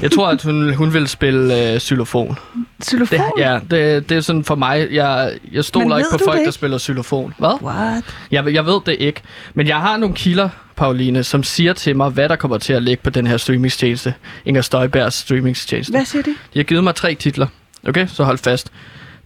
Jeg 0.01 0.11
tror, 0.11 0.27
at 0.27 0.43
hun, 0.43 0.73
hun 0.73 0.93
vil 0.93 1.07
spille 1.07 1.73
øh, 1.73 1.79
xylofon. 1.79 2.37
Xylofon? 2.83 3.19
Det, 3.19 3.25
ja, 3.37 3.59
det, 3.71 4.09
det 4.09 4.17
er 4.17 4.21
sådan 4.21 4.43
for 4.43 4.55
mig. 4.55 4.87
Jeg, 4.91 5.31
jeg 5.51 5.65
stoler 5.65 5.97
ikke 5.97 6.09
på 6.11 6.19
folk, 6.25 6.45
der 6.45 6.51
spiller 6.51 6.77
xylofon. 6.79 7.33
Hvad? 7.37 7.63
What? 7.63 8.03
Jeg, 8.31 8.53
jeg 8.53 8.65
ved 8.65 8.79
det 8.85 8.95
ikke. 8.99 9.21
Men 9.53 9.67
jeg 9.67 9.77
har 9.77 9.97
nogle 9.97 10.15
kilder, 10.15 10.49
Pauline, 10.75 11.23
som 11.23 11.43
siger 11.43 11.73
til 11.73 11.95
mig, 11.95 12.09
hvad 12.09 12.29
der 12.29 12.35
kommer 12.35 12.57
til 12.57 12.73
at 12.73 12.83
ligge 12.83 13.03
på 13.03 13.09
den 13.09 13.27
her 13.27 13.37
streamingstjeneste. 13.37 14.13
Inger 14.45 14.61
Støjbergs 14.61 15.15
streamingstjeneste. 15.15 15.91
Hvad 15.91 16.05
siger 16.05 16.23
de? 16.23 16.35
De 16.53 16.59
har 16.59 16.63
givet 16.63 16.83
mig 16.83 16.95
tre 16.95 17.15
titler. 17.15 17.47
Okay, 17.87 18.07
så 18.07 18.23
hold 18.23 18.37
fast. 18.37 18.71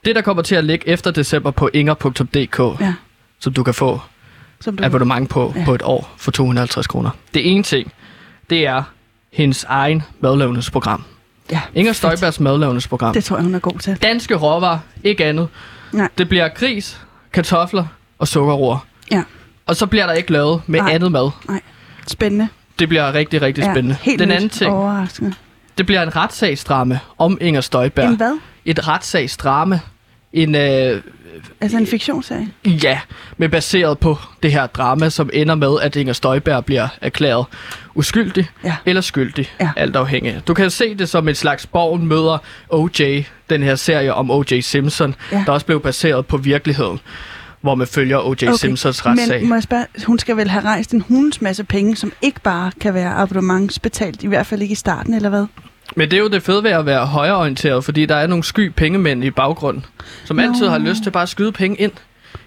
Det, 0.05 0.15
der 0.15 0.21
kommer 0.21 0.43
til 0.43 0.55
at 0.55 0.63
ligge 0.63 0.87
efter 0.87 1.11
december 1.11 1.51
på 1.51 1.69
inger.dk, 1.73 2.81
Ja, 2.81 2.93
som 3.39 3.53
du 3.53 3.63
kan 3.63 3.73
få 3.73 4.01
som 4.61 4.77
du... 4.77 4.83
abonnement 4.83 5.29
på 5.29 5.53
Ja. 5.55 5.65
på 5.65 5.75
et 5.75 5.81
år 5.81 6.13
for 6.17 6.31
250 6.31 6.87
kroner. 6.87 7.09
Det 7.33 7.51
ene 7.51 7.63
ting, 7.63 7.93
det 8.49 8.67
er 8.67 8.83
hendes 9.33 9.63
egen 9.63 10.03
madlavningsprogram. 10.19 11.03
Ja, 11.51 11.61
Inger. 11.75 11.93
Støjbergs 11.93 12.39
madlavningsprogram. 12.39 13.13
Det 13.13 13.23
tror 13.23 13.37
jeg, 13.37 13.43
hun 13.43 13.55
er 13.55 13.59
god 13.59 13.79
til. 13.79 13.95
Danske 14.01 14.35
råvarer, 14.35 14.79
ikke 15.03 15.25
andet. 15.25 15.47
Nej. 15.91 16.09
Det 16.17 16.29
bliver 16.29 16.47
gris, 16.47 17.01
kartofler 17.33 17.85
og 18.19 18.27
sukkerroer. 18.27 18.85
Ja. 19.11 19.23
Og 19.69 19.75
så 19.75 19.85
bliver 19.85 20.05
der 20.05 20.13
ikke 20.13 20.31
lavet 20.31 20.61
med 20.67 20.79
Nej. 20.81 20.91
andet 20.93 21.11
mad. 21.11 21.29
Spændende. 22.07 22.47
Det 22.79 22.89
bliver 22.89 23.13
rigtig, 23.13 23.41
rigtig 23.41 23.63
Ja, 23.63 23.73
spændende. 23.73 23.97
helt 24.01 24.19
Den 24.19 24.31
anden 24.31 24.49
ting, 24.49 24.71
Overraskende. 24.71 25.33
det 25.77 25.85
bliver 25.85 26.03
en 26.03 26.15
retssagsdramme 26.15 26.99
om 27.17 27.37
Inger 27.41 27.61
Støjberg. 27.61 28.09
En 28.09 28.15
hvad? 28.17 28.37
Et 28.65 28.87
retssagsdrame. 28.87 29.81
En, 30.33 30.55
øh, 30.55 31.01
Altså 31.61 31.77
en 31.77 31.87
fiktionsserie? 31.87 32.47
ja, 32.65 32.99
men 33.37 33.51
baseret 33.51 33.99
på 33.99 34.17
det 34.43 34.51
her 34.51 34.67
drama, 34.67 35.09
som 35.09 35.29
ender 35.33 35.55
med, 35.55 35.77
at 35.81 35.95
Inger 35.95 36.13
Støjberg 36.13 36.65
bliver 36.65 36.87
erklæret 37.01 37.45
uskyldig 37.95 38.49
Ja. 38.63 38.75
eller 38.85 39.01
skyldig. 39.01 39.49
Ja. 39.59 39.69
Alt 39.75 39.95
afhængig. 39.95 40.41
Du 40.47 40.53
kan 40.53 40.69
se 40.69 40.95
det 40.95 41.09
som 41.09 41.27
et 41.27 41.37
slags 41.37 41.65
Borgen 41.65 42.07
møder 42.07 42.37
OJ, 42.69 43.23
den 43.49 43.63
her 43.63 43.75
serie 43.75 44.13
om 44.13 44.31
O.J. 44.31 44.59
Simpson, 44.61 45.15
Ja. 45.31 45.43
der 45.45 45.51
også 45.51 45.65
blev 45.65 45.81
baseret 45.81 46.25
på 46.25 46.37
virkeligheden, 46.37 46.99
hvor 47.61 47.75
man 47.75 47.87
følger 47.87 48.17
O.J. 48.17 48.43
Okay. 48.43 48.53
Simpsons 48.57 49.05
retssag. 49.05 49.39
Men 49.39 49.49
må 49.49 49.55
jeg 49.55 49.63
spørge, 49.63 49.85
hun 50.05 50.19
skal 50.19 50.37
vel 50.37 50.49
have 50.49 50.63
rejst 50.63 50.91
en 50.93 51.01
hunds 51.01 51.41
masse 51.41 51.63
penge, 51.63 51.95
som 51.95 52.11
ikke 52.21 52.41
bare 52.41 52.71
kan 52.79 52.93
være 52.93 53.13
abonnementsbetalt, 53.13 54.23
i 54.23 54.27
hvert 54.27 54.45
fald 54.45 54.61
ikke 54.61 54.71
i 54.71 54.75
starten, 54.75 55.13
eller 55.13 55.29
hvad? 55.29 55.45
Men 55.95 56.11
det 56.11 56.17
er 56.17 56.21
jo 56.21 56.27
det 56.27 56.43
fede 56.43 56.63
ved 56.63 56.71
at 56.71 56.85
være 56.85 57.05
højreorienteret, 57.05 57.83
fordi 57.83 58.05
der 58.05 58.15
er 58.15 58.27
nogle 58.27 58.43
sky 58.43 58.71
pengemænd 58.71 59.23
i 59.23 59.31
baggrunden, 59.31 59.85
som 60.25 60.35
Nå. 60.35 60.43
altid 60.43 60.67
har 60.67 60.77
lyst 60.77 61.03
til 61.03 61.11
bare 61.11 61.23
at 61.23 61.29
skyde 61.29 61.51
penge 61.51 61.77
ind 61.77 61.91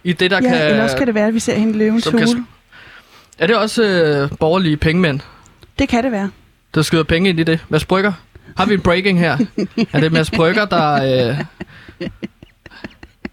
i 0.05 0.13
det, 0.13 0.31
der 0.31 0.41
ja, 0.43 0.49
kan... 0.49 0.67
eller 0.67 0.83
også 0.83 0.97
kan 0.97 1.07
det 1.07 1.15
være, 1.15 1.27
at 1.27 1.35
vi 1.35 1.39
ser 1.41 1.55
hende 1.55 1.79
løvens 1.79 2.05
som 2.05 2.19
kan 2.19 2.27
hule. 2.27 2.45
Er 3.39 3.47
det 3.47 3.57
også 3.57 3.83
øh, 3.83 4.39
borgerlige 4.39 4.77
pengemænd, 4.77 5.21
Det 5.79 5.89
kan 5.89 6.05
det 6.05 6.13
være. 6.13 6.31
der 6.75 6.83
skyder 6.83 7.03
penge 7.03 7.29
ind 7.29 7.41
i 7.41 7.43
det? 7.43 7.65
Mads 7.69 7.85
Brygger? 7.85 8.13
Har 8.57 8.67
vi 8.67 8.75
en 8.75 8.81
breaking 8.81 9.19
her? 9.19 9.39
er 9.93 10.01
det 10.01 10.13
Mads 10.13 10.31
Brygger, 10.31 10.65
der... 10.65 10.93
Øh... 12.01 12.11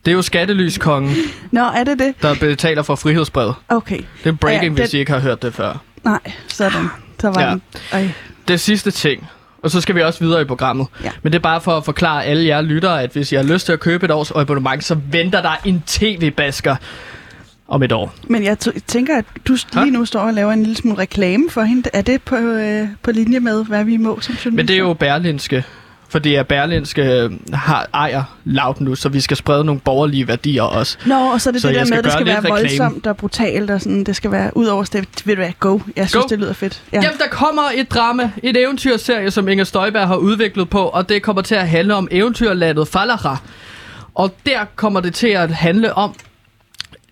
Det 0.06 0.12
er 0.12 0.16
jo 0.16 0.22
skattelydskongen, 0.22 1.16
Nå, 1.52 1.62
er 1.62 1.84
det 1.84 2.00
det? 2.00 2.14
der 2.22 2.36
betaler 2.40 2.82
for 2.84 2.96
frihedsbrevet. 2.96 3.56
Okay. 3.70 4.00
Det 4.24 4.30
er 4.30 4.36
breaking, 4.36 4.64
Ja, 4.76 4.82
ja, 4.82 4.86
hvis 4.86 4.94
I 4.94 4.98
ikke 4.98 5.12
har 5.12 5.20
hørt 5.20 5.42
det 5.42 5.54
før. 5.54 5.82
Nej, 6.04 6.20
sådan. 6.48 6.88
Så 7.20 7.30
var 7.30 7.42
Ja. 7.42 7.50
den. 7.50 7.62
Ej. 7.92 8.10
Det 8.48 8.60
sidste 8.60 8.92
ting, 8.92 9.28
og 9.64 9.72
så 9.72 9.82
skal 9.82 9.96
vi 9.96 10.02
også 10.02 10.20
videre 10.20 10.42
i 10.42 10.46
programmet. 10.46 10.88
Ja. 11.04 11.10
Men 11.24 11.32
det 11.34 11.40
er 11.40 11.44
bare 11.44 11.62
for 11.62 11.78
at 11.78 11.86
forklare 11.86 12.26
alle 12.26 12.46
jer 12.46 12.62
lyttere, 12.62 13.04
at 13.04 13.12
hvis 13.12 13.32
I 13.32 13.36
har 13.36 13.44
lyst 13.44 13.66
til 13.66 13.74
at 13.74 13.80
købe 13.80 14.06
et 14.06 14.12
års 14.12 14.32
abonnement, 14.32 14.84
så 14.84 14.98
venter 15.12 15.42
der 15.42 15.62
en 15.66 15.84
tv-basker. 15.88 16.76
om 17.72 17.84
et 17.84 17.92
år. 17.92 18.14
Men 18.24 18.44
jeg 18.44 18.58
tænker, 18.88 19.18
at 19.18 19.26
du 19.48 19.58
lige 19.74 19.92
nu 19.92 20.06
står 20.06 20.20
og 20.20 20.34
laver 20.34 20.52
en 20.54 20.60
lille 20.60 20.76
smule 20.76 20.98
reklame 20.98 21.50
for 21.50 21.62
hende. 21.62 21.90
Er 21.94 22.02
det 22.02 22.22
på, 22.22 22.36
øh, 22.36 22.88
på 23.04 23.12
linje 23.12 23.40
med, 23.40 23.66
hvad 23.66 23.84
vi 23.84 23.98
må 23.98 24.20
som 24.22 24.34
journalister? 24.36 24.52
Men 24.52 24.68
det 24.68 24.74
er 24.74 24.78
jo 24.80 24.94
Berlinske, 24.94 25.64
fordi 26.10 26.36
at 26.36 26.48
Berlinske 26.48 27.02
øh, 27.04 27.32
har, 27.54 27.88
ejer 27.94 28.24
Loud 28.44 28.76
nu, 28.80 28.96
så 28.96 29.10
vi 29.10 29.20
skal 29.20 29.38
sprede 29.38 29.66
nogle 29.66 29.82
borgerlige 29.82 30.28
værdier 30.28 30.64
også. 30.64 30.98
Nå, 31.06 31.16
og 31.16 31.42
så 31.42 31.50
er 31.50 31.52
det 31.52 31.62
Så 31.62 31.68
det 31.68 31.76
der 31.76 31.86
med, 31.86 31.98
at 31.98 32.04
det 32.04 32.14
skal 32.14 32.26
være 32.26 32.38
reklame. 32.38 32.60
voldsomt 32.60 33.08
og 33.08 33.18
brutalt, 33.18 33.72
og 33.72 33.82
sådan, 33.82 34.04
det 34.04 34.16
skal 34.16 34.32
være 34.32 34.58
ud 34.58 34.66
over 34.66 34.84
det. 34.84 35.08
Ved 35.26 35.36
du 35.36 35.42
hvad, 35.42 35.52
go. 35.60 35.80
Jeg 35.96 36.10
synes, 36.10 36.24
Go. 36.24 36.28
det 36.30 36.40
lyder 36.40 36.54
fedt. 36.54 36.82
Ja. 36.94 36.98
Jamen, 37.04 37.18
der 37.20 37.28
kommer 37.32 37.64
et 37.76 37.92
drama, 37.92 38.32
et 38.44 38.58
eventyrserie, 38.58 39.32
som 39.32 39.48
Inger 39.48 39.64
Støjberg 39.64 40.08
har 40.08 40.16
udviklet 40.16 40.70
på, 40.70 40.80
og 40.82 41.10
det 41.10 41.22
kommer 41.22 41.42
til 41.42 41.56
at 41.56 41.68
handle 41.70 41.96
om 41.96 42.08
eventyrlandet 42.12 42.88
Falara. 42.88 43.38
Og 44.16 44.36
der 44.46 44.60
kommer 44.76 45.00
det 45.00 45.14
til 45.14 45.28
at 45.28 45.52
handle 45.52 45.94
om 45.94 46.16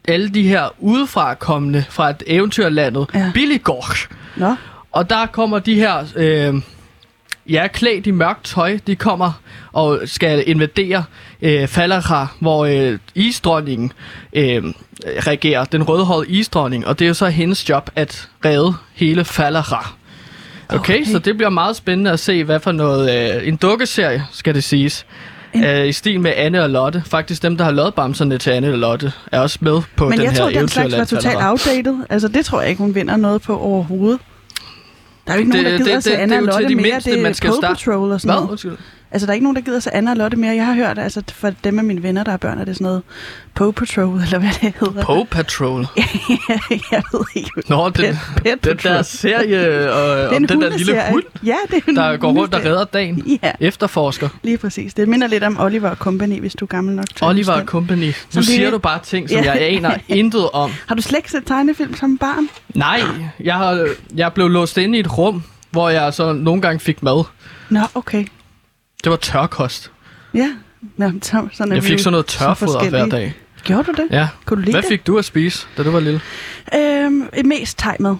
alle 0.07 0.29
de 0.29 0.43
her 0.47 0.73
udefra 0.79 1.33
kommende 1.33 1.83
fra 1.89 2.09
et 2.09 2.23
eventyrlandet, 2.27 3.07
Ja. 3.13 3.31
Billigård. 3.33 4.07
Nå, 4.35 4.55
Og 4.91 5.09
der 5.09 5.25
kommer 5.25 5.59
de 5.59 5.75
her, 5.75 6.05
øh, 6.15 6.53
ja, 7.49 7.67
klædt 7.67 8.07
i 8.07 8.11
mørkt 8.11 8.43
tøj, 8.45 8.79
de 8.87 8.95
kommer 8.95 9.31
og 9.73 9.99
skal 10.05 10.43
invadere 10.47 11.03
øh, 11.41 11.67
Falara, 11.67 12.27
hvor 12.39 12.65
øh, 12.65 12.99
isdronningen 13.15 13.91
øh, 14.33 14.63
regerer, 15.05 15.65
den 15.65 15.83
rødhårede 15.83 16.27
isdronning, 16.29 16.87
og 16.87 16.99
det 16.99 17.05
er 17.05 17.09
jo 17.09 17.13
så 17.13 17.27
hendes 17.27 17.69
job 17.69 17.89
at 17.95 18.29
redde 18.45 18.73
hele 18.95 19.25
Falara. 19.25 19.93
Okay, 20.69 20.79
Okay. 20.79 21.05
så 21.05 21.19
det 21.19 21.37
bliver 21.37 21.49
meget 21.49 21.75
spændende 21.75 22.11
at 22.11 22.19
se, 22.19 22.43
hvad 22.43 22.59
for 22.59 22.71
noget, 22.71 23.35
øh, 23.41 23.47
en 23.47 23.55
dukkeserie, 23.55 24.25
skal 24.31 24.55
det 24.55 24.63
siges. 24.63 25.05
En- 25.53 25.63
Øh, 25.63 25.87
I 25.87 25.91
stil 25.91 26.19
med 26.19 26.33
Anne 26.35 26.63
og 26.63 26.69
Lotte. 26.69 27.03
Faktisk 27.05 27.43
dem, 27.43 27.57
der 27.57 27.63
har 27.63 27.71
lavet 27.71 27.93
bamserne 27.93 28.37
til 28.37 28.49
Anne 28.49 28.71
og 28.71 28.77
Lotte, 28.77 29.11
er 29.31 29.39
også 29.39 29.57
med 29.61 29.81
på 29.95 30.09
men 30.09 30.17
den 30.17 30.23
jeg 30.23 30.31
her 30.31 30.37
tror, 30.39 30.49
den 30.49 30.67
slags 30.67 30.97
var 30.97 31.03
totalt 31.05 31.37
outdated. 31.41 31.95
Altså, 32.09 32.27
det 32.27 32.45
tror 32.45 32.61
jeg 32.61 32.69
ikke, 32.69 32.81
hun 32.81 32.95
vinder 32.95 33.17
noget 33.17 33.41
på 33.41 33.59
overhovedet. 33.59 34.19
Der 35.27 35.33
er 35.33 35.37
jo 35.37 35.39
ikke 35.39 35.51
Det- 35.51 35.63
nogen, 35.63 35.65
der 35.65 35.77
det- 35.77 35.85
gider 35.85 35.95
det- 35.95 36.03
se 36.03 36.09
det 36.11 36.15
Anna 36.17 36.35
er 36.35 36.39
og 36.39 36.45
jo 36.45 36.51
til 36.51 36.53
Lotte 36.61 36.69
de 36.69 36.75
mere. 36.75 36.83
mindste, 36.91 37.11
det 37.11 37.19
er 37.19 37.23
man 37.23 37.33
skal 37.33 37.51
starte- 37.61 37.67
Patrol 37.85 38.11
og 38.11 38.21
sådan 38.21 38.29
Hvad? 38.33 38.35
noget. 38.41 38.51
Undskyld. 38.51 38.77
Altså, 39.11 39.25
der 39.25 39.31
er 39.31 39.33
ikke 39.33 39.43
nogen, 39.43 39.55
der 39.55 39.61
gider 39.61 39.79
se 39.79 39.93
Anna 39.95 40.11
og 40.11 40.17
Lotte 40.17 40.37
mere. 40.37 40.55
Jeg 40.55 40.65
har 40.65 40.73
hørt, 40.73 40.99
altså, 40.99 41.21
for 41.33 41.49
dem 41.63 41.79
af 41.79 41.85
mine 41.85 42.03
venner, 42.03 42.23
der 42.23 42.31
er 42.31 42.37
børn, 42.37 42.59
er 42.59 42.65
det 42.65 42.75
sådan 42.75 42.85
noget 42.85 43.01
Paw 43.55 43.71
Patrol, 43.71 44.21
eller 44.23 44.39
hvad 44.39 44.49
det 44.61 44.73
hedder. 44.79 45.03
Paw 45.05 45.23
Patrol. 45.23 45.87
jeg 46.91 47.03
ved 47.13 47.21
ikke. 47.35 47.51
Nå, 47.67 47.89
den, 47.89 47.93
Pet, 47.93 48.17
pet 48.43 48.63
den 48.63 48.77
der 48.83 49.01
serie 49.01 49.91
og, 49.93 50.17
Det 50.17 50.23
er 50.23 50.27
om 50.29 50.35
en 50.35 50.49
den 50.49 50.61
der 50.61 50.77
lille 50.77 51.01
hund, 51.11 51.23
Ja, 51.43 51.55
det 51.71 51.83
er 51.87 51.91
der 51.91 52.17
går 52.17 52.31
rundt 52.31 52.53
og 52.53 52.65
redder 52.65 52.83
dagen. 52.83 53.39
Ja, 53.43 53.51
Efterforsker. 53.59 54.29
lige 54.43 54.57
præcis. 54.57 54.93
Det 54.93 55.07
minder 55.07 55.27
lidt 55.27 55.43
om 55.43 55.59
Oliver 55.59 55.89
og 55.89 55.97
Company, 55.97 56.39
hvis 56.39 56.53
du 56.55 56.65
er 56.65 56.67
gammel 56.67 56.95
nok 56.95 57.05
Oliver 57.21 57.55
den. 57.57 57.65
Company. 57.67 58.11
Nu 58.35 58.41
siger 58.41 58.71
du 58.71 58.77
bare 58.77 58.99
ting, 59.03 59.29
som 59.29 59.37
Ja. 59.43 59.51
jeg 59.51 59.61
aner 59.61 59.91
intet 60.07 60.49
om. 60.49 60.71
Har 60.87 60.95
du 60.95 61.01
slet 61.01 61.17
ikke 61.17 61.31
set 61.31 61.45
tegnefilm 61.45 61.95
som 61.95 62.17
barn? 62.17 62.49
Nej, 62.75 63.01
jeg, 63.39 63.55
har, 63.55 63.87
jeg 64.15 64.33
blev 64.33 64.47
låst 64.49 64.77
inde 64.77 64.97
i 64.97 64.99
et 64.99 65.17
rum, 65.17 65.43
hvor 65.71 65.89
jeg 65.89 66.13
så 66.13 66.33
nogle 66.33 66.61
gange 66.61 66.79
fik 66.79 67.03
mad. 67.03 67.23
Nå, 67.69 67.79
okay. 67.95 68.25
Det 69.03 69.09
var 69.09 69.15
tørkost. 69.15 69.91
Ja. 70.33 70.49
Nå, 70.97 71.11
så, 71.21 71.47
sådan 71.53 71.73
Jeg 71.75 71.83
fik 71.83 71.99
sådan 71.99 72.11
noget 72.11 72.31
så 72.31 72.39
tørfoder 72.39 72.71
hver 72.71 72.79
forskellige. 72.89 73.11
dag. 73.11 73.33
Gjorde 73.63 73.83
du 73.83 73.91
det? 73.91 74.07
Ja. 74.11 74.27
Kunne 74.45 74.57
du 74.57 74.61
lide 74.61 74.71
Hvad 74.71 74.81
det? 74.81 74.87
fik 74.89 75.07
du 75.07 75.17
at 75.17 75.25
spise, 75.25 75.67
da 75.77 75.83
du 75.83 75.91
var 75.91 75.99
lille? 75.99 76.21
Øhm, 76.75 77.27
mest 77.45 77.77
tegmad. 77.79 78.15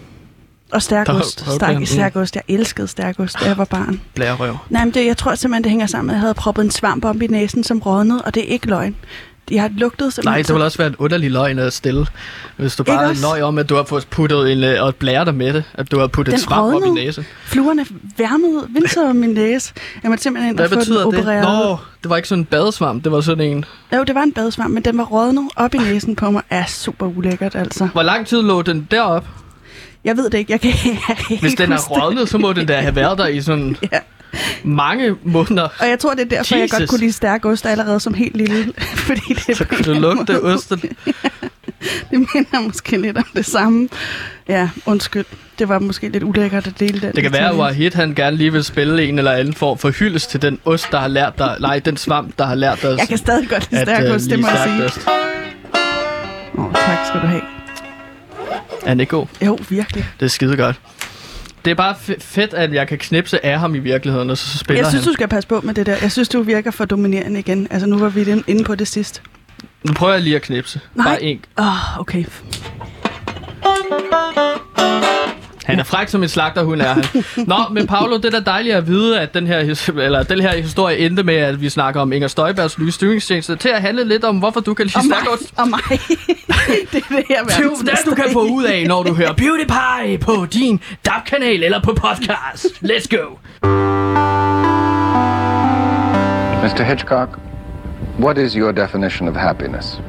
Og 0.72 0.82
stærkost. 0.82 1.38
Der- 1.40 1.44
okay, 1.46 1.56
Stærk, 1.56 1.78
mm. 1.78 1.86
stærkost. 1.86 2.34
Jeg 2.34 2.42
elskede 2.48 2.88
stærkost, 2.88 3.40
da 3.40 3.44
jeg 3.46 3.58
var 3.58 3.64
barn. 3.64 4.00
Blærerøv. 4.14 4.56
Nej, 4.70 4.84
men 4.84 4.94
det, 4.94 5.06
jeg 5.06 5.16
tror 5.16 5.34
simpelthen, 5.34 5.64
det 5.64 5.70
hænger 5.70 5.86
sammen 5.86 6.06
med, 6.06 6.14
at 6.14 6.16
jeg 6.16 6.20
havde 6.20 6.34
proppet 6.34 6.64
en 6.64 6.70
svamp 6.70 7.04
op 7.04 7.22
i 7.22 7.26
næsen, 7.26 7.64
som 7.64 7.78
rådnede, 7.78 8.22
og 8.22 8.34
det 8.34 8.42
er 8.42 8.46
ikke 8.48 8.66
løgn. 8.66 8.96
Jeg 9.50 9.62
har 9.62 9.70
lugtet 9.76 10.12
simpelthen... 10.12 10.32
Nej, 10.32 10.42
det 10.42 10.48
ville 10.54 10.64
også 10.64 10.78
være 10.78 10.88
en 10.88 10.96
underlig 10.98 11.30
løgn 11.30 11.58
at 11.58 11.72
stille. 11.72 12.06
Hvis 12.56 12.76
du 12.76 12.84
bare 12.84 13.14
løg 13.14 13.42
om, 13.42 13.58
at 13.58 13.68
du 13.68 13.74
har 13.74 13.84
fået 13.84 14.06
puttet 14.10 14.52
en, 14.52 14.64
øh, 14.64 14.84
og 14.84 14.94
blære 14.94 15.24
dig 15.24 15.34
med 15.34 15.52
det. 15.52 15.64
At 15.74 15.90
du 15.90 15.98
har 15.98 16.06
puttet 16.06 16.32
Den 16.32 16.40
svamp 16.40 16.74
op 16.74 16.82
i 16.86 16.90
næsen. 16.90 17.26
Fluerne 17.44 17.86
værmede 18.18 18.66
vinter 18.74 19.12
min 19.12 19.30
næse. 19.30 19.72
Jeg 20.02 20.08
måtte 20.10 20.22
simpelthen 20.22 20.56
Hvad 20.56 20.68
få 20.68 20.74
den 20.74 20.78
betyder 20.80 20.98
det? 21.10 21.18
opereret. 21.20 21.42
Nå, 21.68 21.76
det 22.02 22.10
var 22.10 22.16
ikke 22.16 22.28
sådan 22.28 22.42
en 22.42 22.44
badesvamp. 22.44 23.04
Det 23.04 23.12
var 23.12 23.20
sådan 23.20 23.44
en... 23.50 23.64
Jo, 23.96 24.04
det 24.04 24.14
var 24.14 24.22
en 24.22 24.32
badesvamp, 24.32 24.74
men 24.74 24.82
den 24.84 24.98
var 24.98 25.04
rådnet 25.04 25.48
op 25.56 25.74
i 25.74 25.78
næsen 25.78 26.16
på 26.16 26.30
mig. 26.30 26.42
Er 26.50 26.64
super 26.66 27.06
ulækkert, 27.06 27.54
altså. 27.54 27.86
Hvor 27.92 28.02
lang 28.02 28.26
tid 28.26 28.42
lå 28.42 28.62
den 28.62 28.88
derop? 28.90 29.26
Jeg 30.04 30.16
ved 30.16 30.30
det 30.30 30.38
ikke. 30.38 30.52
Jeg 30.52 30.60
kan, 30.60 30.70
jeg 31.08 31.16
kan 31.16 31.38
Hvis 31.40 31.54
den 31.54 31.72
er 31.72 31.78
rådnet, 31.78 32.28
så 32.28 32.38
må 32.38 32.52
den 32.52 32.66
da 32.66 32.80
have 32.80 32.96
været 32.96 33.18
der 33.18 33.26
i 33.26 33.40
sådan 33.40 33.76
Ja. 33.92 33.98
Mange 34.64 35.16
måneder. 35.22 35.68
Og 35.80 35.88
jeg 35.88 35.98
tror, 35.98 36.14
det 36.14 36.20
er 36.20 36.36
derfor, 36.36 36.56
jeg 36.56 36.70
godt 36.70 36.82
Jesus. 36.82 36.90
kunne 36.90 37.00
lide 37.00 37.12
stærk 37.12 37.44
ost 37.44 37.66
allerede 37.66 38.00
som 38.00 38.14
helt 38.14 38.36
lille. 38.36 38.72
Fordi 39.08 39.34
det 39.46 39.56
Så 39.56 39.64
kunne 39.64 39.82
du 39.84 39.92
lugte 39.92 40.42
osten. 40.42 40.80
Det 42.10 42.18
minder 42.34 42.60
måske 42.60 42.96
lidt 42.96 43.16
om 43.16 43.24
det 43.34 43.46
samme. 43.46 43.88
Ja, 44.48 44.70
undskyld. 44.86 45.24
Det 45.58 45.68
var 45.68 45.78
måske 45.78 46.08
lidt 46.08 46.22
ulækkert 46.24 46.66
at 46.66 46.80
dele 46.80 47.00
den. 47.00 47.12
Det 47.14 47.22
kan 47.22 47.32
være, 47.32 47.48
at. 47.48 47.54
Wahid 47.56 47.90
han 47.90 48.14
gerne 48.14 48.36
lige 48.36 48.52
vil 48.52 48.64
spille 48.64 49.04
en 49.04 49.18
eller 49.18 49.32
anden 49.32 49.54
form 49.54 49.78
for 49.78 49.90
hyldest 49.90 50.30
til 50.30 50.42
den 50.42 50.58
ost, 50.64 50.86
der 50.92 50.98
har 50.98 51.08
lært 51.08 51.38
dig... 51.38 51.56
Nej, 51.60 51.78
den 51.78 51.96
svamp, 51.96 52.38
der 52.38 52.46
har 52.46 52.54
lært 52.54 52.82
dig... 52.82 52.98
Jeg 52.98 53.08
kan 53.08 53.18
stadig 53.18 53.48
godt 53.48 53.70
lide 53.70 53.82
stærk 53.82 54.04
øh, 54.04 54.14
ost, 54.14 54.30
det 54.30 54.40
må 54.40 54.48
jeg 54.48 54.60
sige. 54.64 54.84
ost. 54.84 55.08
Åh, 56.58 56.64
oh, 56.64 56.74
tak 56.74 57.06
skal 57.06 57.20
du 57.20 57.26
have. 57.26 57.42
Er 58.82 58.88
den 58.88 59.00
ikke 59.00 59.10
god? 59.10 59.26
Jo, 59.46 59.58
virkelig. 59.68 60.04
Det 60.20 60.26
er 60.26 60.30
skide 60.30 60.56
godt. 60.56 60.80
Det 61.64 61.70
er 61.70 61.74
bare 61.74 61.94
fe- 61.94 62.20
fedt, 62.20 62.54
at 62.54 62.72
jeg 62.72 62.88
kan 62.88 62.98
knipse 62.98 63.46
af 63.46 63.58
ham 63.60 63.74
i 63.74 63.78
virkeligheden, 63.78 64.30
og 64.30 64.38
så 64.38 64.58
spiller 64.58 64.80
Jeg 64.82 64.86
synes, 64.90 65.04
han. 65.04 65.08
du 65.10 65.14
skal 65.14 65.28
passe 65.28 65.48
på 65.48 65.60
med 65.64 65.74
det 65.74 65.86
der. 65.86 65.96
Jeg 66.02 66.12
synes, 66.12 66.28
du 66.28 66.42
virker 66.42 66.70
for 66.70 66.84
dominerende 66.84 67.40
igen. 67.40 67.68
Altså, 67.70 67.86
nu 67.88 67.98
var 67.98 68.08
vi 68.08 68.42
inde 68.46 68.64
på 68.64 68.74
det 68.74 68.88
sidst. 68.88 69.22
Nu 69.84 69.92
prøver 69.92 70.12
jeg 70.12 70.22
lige 70.22 70.36
at 70.36 70.42
knipse. 70.42 70.80
Nej. 70.94 71.06
Bare 71.06 71.22
en. 71.22 71.44
Åh, 71.58 71.66
oh, 71.66 72.00
okay. 72.00 72.24
Han 75.68 75.78
er 75.78 75.84
fræk 75.84 76.08
som 76.08 76.22
en 76.22 76.28
slagterhund, 76.28 76.80
er 76.80 76.86
han. 76.94 77.04
Nå, 77.46 77.56
men 77.70 77.86
Paolo, 77.86 78.16
det 78.16 78.24
er 78.24 78.30
da 78.40 78.50
dejligt 78.50 78.74
at 78.76 78.86
vide, 78.86 79.20
at 79.20 79.34
den 79.34 79.46
her, 79.46 79.64
his- 79.64 79.88
eller 80.02 80.22
den 80.22 80.40
her 80.40 80.56
historie 80.56 80.98
endte 80.98 81.22
med, 81.22 81.34
at 81.34 81.60
vi 81.60 81.68
snakker 81.68 82.00
om 82.00 82.12
Inger 82.12 82.28
Støjbergs 82.28 82.78
nye 82.78 82.90
styringstjeneste, 82.92 83.56
til 83.56 83.68
at 83.68 83.80
handle 83.82 84.04
lidt 84.04 84.24
om, 84.24 84.38
hvorfor 84.38 84.60
du 84.60 84.74
kan 84.74 84.86
lide 84.86 85.04
stærkost. 85.04 85.52
Og 85.56 85.68
mig. 85.68 85.80
det 85.88 85.98
er 86.94 87.16
det 87.16 87.24
her 87.28 87.42
Det 87.44 87.58
er 87.58 87.62
jo 87.62 88.10
du 88.10 88.14
kan 88.14 88.24
få 88.32 88.42
ud 88.42 88.64
af, 88.64 88.84
når 88.86 89.02
du 89.02 89.14
hører 89.14 89.32
PewDiePie 89.42 90.18
på 90.18 90.46
din 90.52 90.80
DAB-kanal 91.06 91.62
eller 91.62 91.80
på 91.80 91.92
podcast. 91.94 92.66
Let's 92.84 93.16
go! 93.16 93.24
Mr. 96.62 96.82
Hitchcock, 96.84 97.38
what 98.20 98.38
is 98.38 98.52
your 98.52 98.72
definition 98.72 99.28
of 99.28 99.36
happiness? 99.36 100.00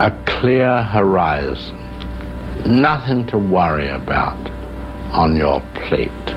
a 0.00 0.10
clear 0.26 0.82
horizon, 0.82 1.76
nothing 2.66 3.26
to 3.28 3.38
worry 3.38 3.88
about 3.88 4.36
on 5.14 5.40
your 5.40 5.62
plate. 5.74 6.34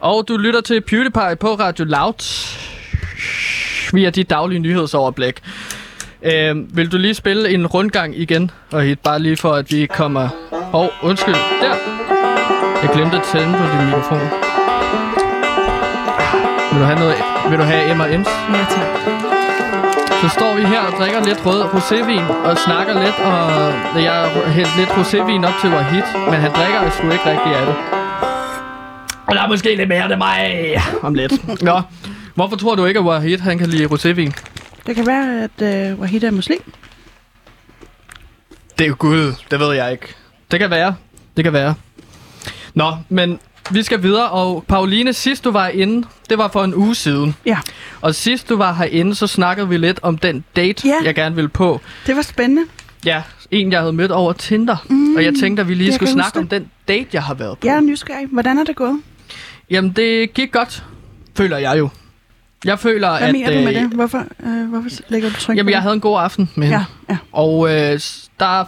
Og 0.00 0.28
du 0.28 0.36
lytter 0.36 0.60
til 0.60 0.80
PewDiePie 0.80 1.36
på 1.40 1.46
Radio 1.46 1.84
Loud 1.84 2.22
via 3.92 4.10
dit 4.10 4.30
daglige 4.30 4.58
nyhedsoverblik. 4.58 5.40
Øh, 6.22 6.76
vil 6.76 6.92
du 6.92 6.96
lige 6.96 7.14
spille 7.14 7.50
en 7.50 7.66
rundgang 7.66 8.18
igen, 8.18 8.50
og 8.72 8.82
hit 8.82 9.00
bare 9.00 9.18
lige 9.18 9.36
for, 9.36 9.52
at 9.52 9.72
vi 9.72 9.86
kommer... 9.86 10.28
Åh, 10.52 10.74
oh, 10.74 10.88
undskyld. 11.02 11.34
Der. 11.34 11.74
Jeg 12.82 12.90
glemte 12.94 13.16
at 13.16 13.22
tænde 13.32 13.58
på 13.58 13.64
din 13.76 13.86
mikrofon. 13.86 14.20
Vil 16.72 16.80
du 16.80 16.84
have 16.84 16.98
noget... 16.98 17.16
Vil 17.50 17.58
du 17.58 17.64
have 17.64 17.94
M&M's? 17.94 18.30
Ja, 18.56 18.66
tak. 18.70 19.25
Så 20.22 20.28
står 20.28 20.54
vi 20.54 20.62
her 20.64 20.80
og 20.80 20.92
drikker 20.98 21.24
lidt 21.24 21.46
rød 21.46 21.62
rosévin 21.62 22.32
og 22.48 22.58
snakker 22.58 22.94
lidt, 23.04 23.18
og 23.94 24.02
jeg 24.02 24.12
har 24.12 24.48
hældt 24.48 24.76
lidt 24.78 24.88
rosévin 24.88 25.46
op 25.48 25.54
til 25.60 25.70
Wahid, 25.70 26.02
men 26.30 26.40
han 26.40 26.50
drikker 26.52 26.90
sgu 26.90 27.10
ikke 27.10 27.30
rigtig 27.30 27.52
af 27.60 27.66
det. 27.66 27.74
Og 29.26 29.34
der 29.34 29.42
er 29.42 29.48
måske 29.48 29.74
lidt 29.76 29.88
mere 29.88 30.04
end 30.04 30.16
mig 30.16 30.76
om 31.02 31.14
lidt. 31.14 31.62
Nå, 31.62 31.82
hvorfor 32.34 32.56
tror 32.56 32.74
du 32.74 32.84
ikke, 32.84 33.00
at 33.00 33.06
Wahid 33.06 33.38
han 33.38 33.58
kan 33.58 33.68
lide 33.68 33.84
rosévin? 33.84 34.32
Det 34.86 34.94
kan 34.94 35.06
være, 35.06 35.42
at 35.44 35.92
uh, 35.92 36.00
Wahid 36.00 36.24
er 36.24 36.30
muslim. 36.30 36.72
Det 38.78 38.84
er 38.84 38.88
jo 38.88 38.96
gud, 38.98 39.34
det 39.50 39.60
ved 39.60 39.72
jeg 39.72 39.92
ikke. 39.92 40.14
Det 40.50 40.60
kan 40.60 40.70
være, 40.70 40.94
det 41.36 41.44
kan 41.44 41.52
være. 41.52 41.74
Nå, 42.74 42.96
men 43.08 43.40
vi 43.70 43.82
skal 43.82 44.02
videre, 44.02 44.28
og 44.30 44.64
Pauline, 44.68 45.12
sidst 45.12 45.44
du 45.44 45.50
var 45.50 45.68
inde, 45.68 46.06
det 46.30 46.38
var 46.38 46.48
for 46.48 46.64
en 46.64 46.74
uge 46.74 46.94
siden. 46.94 47.34
Ja, 47.46 47.58
Og 48.00 48.14
sidst 48.14 48.48
du 48.48 48.56
var 48.56 48.72
herinde, 48.74 49.14
så 49.14 49.26
snakkede 49.26 49.68
vi 49.68 49.76
lidt 49.76 49.98
om 50.02 50.18
den 50.18 50.44
date, 50.56 50.88
Ja. 50.88 50.94
jeg 51.04 51.14
gerne 51.14 51.34
ville 51.34 51.48
på. 51.48 51.80
det 52.06 52.16
var 52.16 52.22
spændende. 52.22 52.62
Ja, 53.04 53.22
en 53.50 53.72
jeg 53.72 53.80
havde 53.80 53.92
mødt 53.92 54.10
over 54.10 54.32
Tinder. 54.32 54.76
Mm, 54.88 55.16
og 55.16 55.24
jeg 55.24 55.34
tænkte, 55.40 55.60
at 55.60 55.68
vi 55.68 55.74
lige 55.74 55.92
skulle 55.92 56.10
snakke 56.12 56.38
om 56.38 56.48
den 56.48 56.70
date, 56.88 57.08
jeg 57.12 57.22
har 57.22 57.34
været 57.34 57.58
på. 57.58 57.66
Jeg 57.66 57.76
er 57.76 57.80
nysgerrig. 57.80 58.26
Hvordan 58.32 58.58
er 58.58 58.64
det 58.64 58.76
gået? 58.76 59.00
Jamen, 59.70 59.90
det 59.92 60.34
gik 60.34 60.52
godt, 60.52 60.84
føler 61.36 61.56
jeg 61.56 61.78
jo. 61.78 61.88
Jeg 62.64 62.78
føler, 62.78 63.08
Hvad 63.18 63.28
at... 63.28 63.32
mener 63.34 63.52
du 63.58 63.58
med 63.64 63.76
øh, 63.76 63.82
det? 63.82 63.90
Hvorfor, 63.90 64.24
øh, 64.46 64.68
hvorfor 64.68 64.88
lægger 65.08 65.28
du 65.30 65.34
tryk 65.34 65.56
Jamen, 65.56 65.72
jeg 65.72 65.82
havde 65.82 65.94
en 65.94 66.00
god 66.00 66.20
aften 66.20 66.50
med 66.54 66.66
hende. 66.66 66.84
Ja, 67.08 67.12
ja. 67.14 67.18
Og 67.32 67.68
øh, 67.74 68.00
der... 68.40 68.64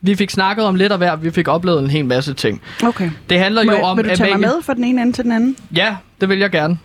Vi 0.00 0.14
fik 0.14 0.30
snakket 0.30 0.64
om 0.64 0.74
lidt 0.74 0.92
af 0.92 0.98
hver, 0.98 1.16
vi 1.16 1.30
fik 1.30 1.48
oplevet 1.48 1.82
en 1.82 1.90
hel 1.90 2.04
masse 2.04 2.34
ting. 2.34 2.62
Okay. 2.84 3.10
Det 3.30 3.38
handler 3.38 3.64
Må 3.64 3.72
jo 3.72 3.78
om... 3.82 3.96
vil 3.96 4.10
du 4.10 4.16
tage 4.16 4.30
mig 4.30 4.40
med 4.40 4.62
fra 4.62 4.74
den 4.74 4.84
ene 4.84 5.02
ende 5.02 5.12
til 5.12 5.24
den 5.24 5.32
anden? 5.32 5.56
Ja, 5.74 5.96
det 6.20 6.28
vil 6.28 6.38
jeg 6.38 6.50
gerne. 6.50 6.78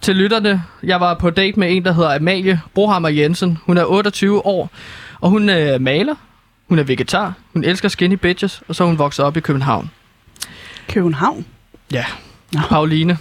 til 0.00 0.16
lytterne. 0.16 0.62
Jeg 0.82 1.00
var 1.00 1.14
på 1.14 1.30
date 1.30 1.58
med 1.60 1.76
en, 1.76 1.84
der 1.84 1.92
hedder 1.92 2.14
Amalie 2.16 2.60
Brohammer 2.74 3.08
Jensen. 3.08 3.58
Hun 3.66 3.78
er 3.78 3.84
28 3.84 4.46
år, 4.46 4.70
og 5.20 5.30
hun 5.30 5.48
er 5.48 5.78
maler. 5.78 6.14
Hun 6.68 6.78
er 6.78 6.82
vegetar. 6.82 7.32
Hun 7.52 7.64
elsker 7.64 7.88
skinny 7.88 8.14
bitches, 8.14 8.62
og 8.68 8.74
så 8.74 8.84
er 8.84 8.88
hun 8.88 8.98
vokset 8.98 9.24
op 9.24 9.36
i 9.36 9.40
København. 9.40 9.90
København. 10.88 11.44
Ja, 11.92 12.04
Nå. 12.52 12.60
Pauline. 12.68 13.18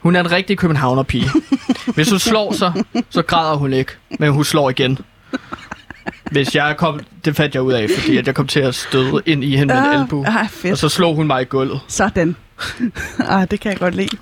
Hun 0.00 0.16
er 0.16 0.20
en 0.20 0.30
rigtig 0.30 0.58
københavner-pige. 0.58 1.30
Hvis 1.94 2.10
hun 2.10 2.18
slår 2.18 2.52
sig, 2.52 2.72
så 3.10 3.22
græder 3.22 3.54
hun 3.56 3.72
ikke, 3.72 3.92
men 4.18 4.30
hun 4.32 4.44
slår 4.44 4.70
igen. 4.70 4.98
Hvis 6.30 6.54
jeg 6.54 6.74
kom, 6.78 7.00
det 7.24 7.36
fandt 7.36 7.54
jeg 7.54 7.62
ud 7.62 7.72
af, 7.72 7.86
fordi 7.98 8.16
at 8.16 8.26
jeg 8.26 8.34
kom 8.34 8.46
til 8.46 8.60
at 8.60 8.74
støde 8.74 9.22
ind 9.26 9.44
i 9.44 9.56
hende 9.56 9.74
med 9.74 9.82
en 9.82 10.00
albu. 10.00 10.24
Ah, 10.26 10.34
Og 10.36 10.50
fedt. 10.50 10.78
så 10.78 10.88
slog 10.88 11.14
hun 11.14 11.26
mig 11.26 11.42
i 11.42 11.44
gulvet. 11.44 11.80
Sådan. 11.88 12.36
ah, 13.28 13.46
det 13.50 13.60
kan 13.60 13.70
jeg 13.72 13.78
godt 13.78 13.94
lide. 13.94 14.16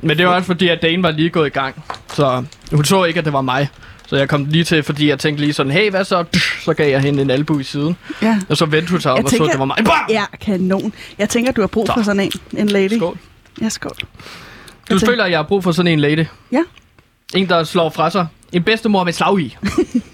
Men 0.00 0.18
det 0.18 0.26
var 0.26 0.34
også 0.34 0.46
fordi, 0.46 0.68
at 0.68 0.78
dagen 0.82 1.02
var 1.02 1.10
lige 1.10 1.30
gået 1.30 1.46
i 1.46 1.50
gang. 1.50 1.84
Så 2.14 2.44
hun 2.72 2.84
så 2.84 3.04
ikke, 3.04 3.18
at 3.18 3.24
det 3.24 3.32
var 3.32 3.40
mig. 3.42 3.68
Så 4.06 4.16
jeg 4.16 4.28
kom 4.28 4.44
lige 4.44 4.64
til, 4.64 4.82
fordi 4.82 5.08
jeg 5.08 5.18
tænkte 5.18 5.44
lige 5.44 5.52
sådan, 5.52 5.72
hey, 5.72 5.90
hvad 5.90 6.04
så? 6.04 6.24
Så 6.64 6.74
gav 6.74 6.90
jeg 6.90 7.00
hende 7.00 7.22
en 7.22 7.30
albu 7.30 7.58
i 7.58 7.62
siden. 7.64 7.96
Ja. 8.22 8.38
Og 8.48 8.56
så 8.56 8.66
vendte 8.66 8.90
hun 8.90 9.00
sig 9.00 9.12
om 9.12 9.24
og 9.24 9.30
så, 9.30 9.44
at 9.44 9.50
det 9.50 9.58
var 9.58 9.64
mig. 9.64 9.76
Bam! 9.84 9.94
Ja, 10.10 10.24
kanon. 10.40 10.92
Jeg 11.18 11.28
tænker, 11.28 11.52
du 11.52 11.60
har 11.60 11.68
brug 11.68 11.86
for 11.94 12.00
Så. 12.00 12.04
sådan 12.04 12.20
en, 12.20 12.30
en 12.56 12.68
lady. 12.68 12.96
Skål. 12.96 13.18
Ja, 13.62 13.68
skål. 13.68 13.92
Du 14.90 14.94
Jeg 14.94 15.00
føler, 15.00 15.24
at 15.24 15.30
jeg 15.30 15.38
har 15.38 15.44
brug 15.44 15.64
for 15.64 15.72
sådan 15.72 15.92
en 15.92 16.00
lady. 16.00 16.26
Ja. 16.52 16.62
En, 17.34 17.48
der 17.48 17.64
slår 17.64 17.90
fra 17.90 18.10
sig. 18.10 18.26
En 18.52 18.62
bedstemor 18.62 19.04
med 19.04 19.12
slag 19.12 19.40
i. 19.40 19.56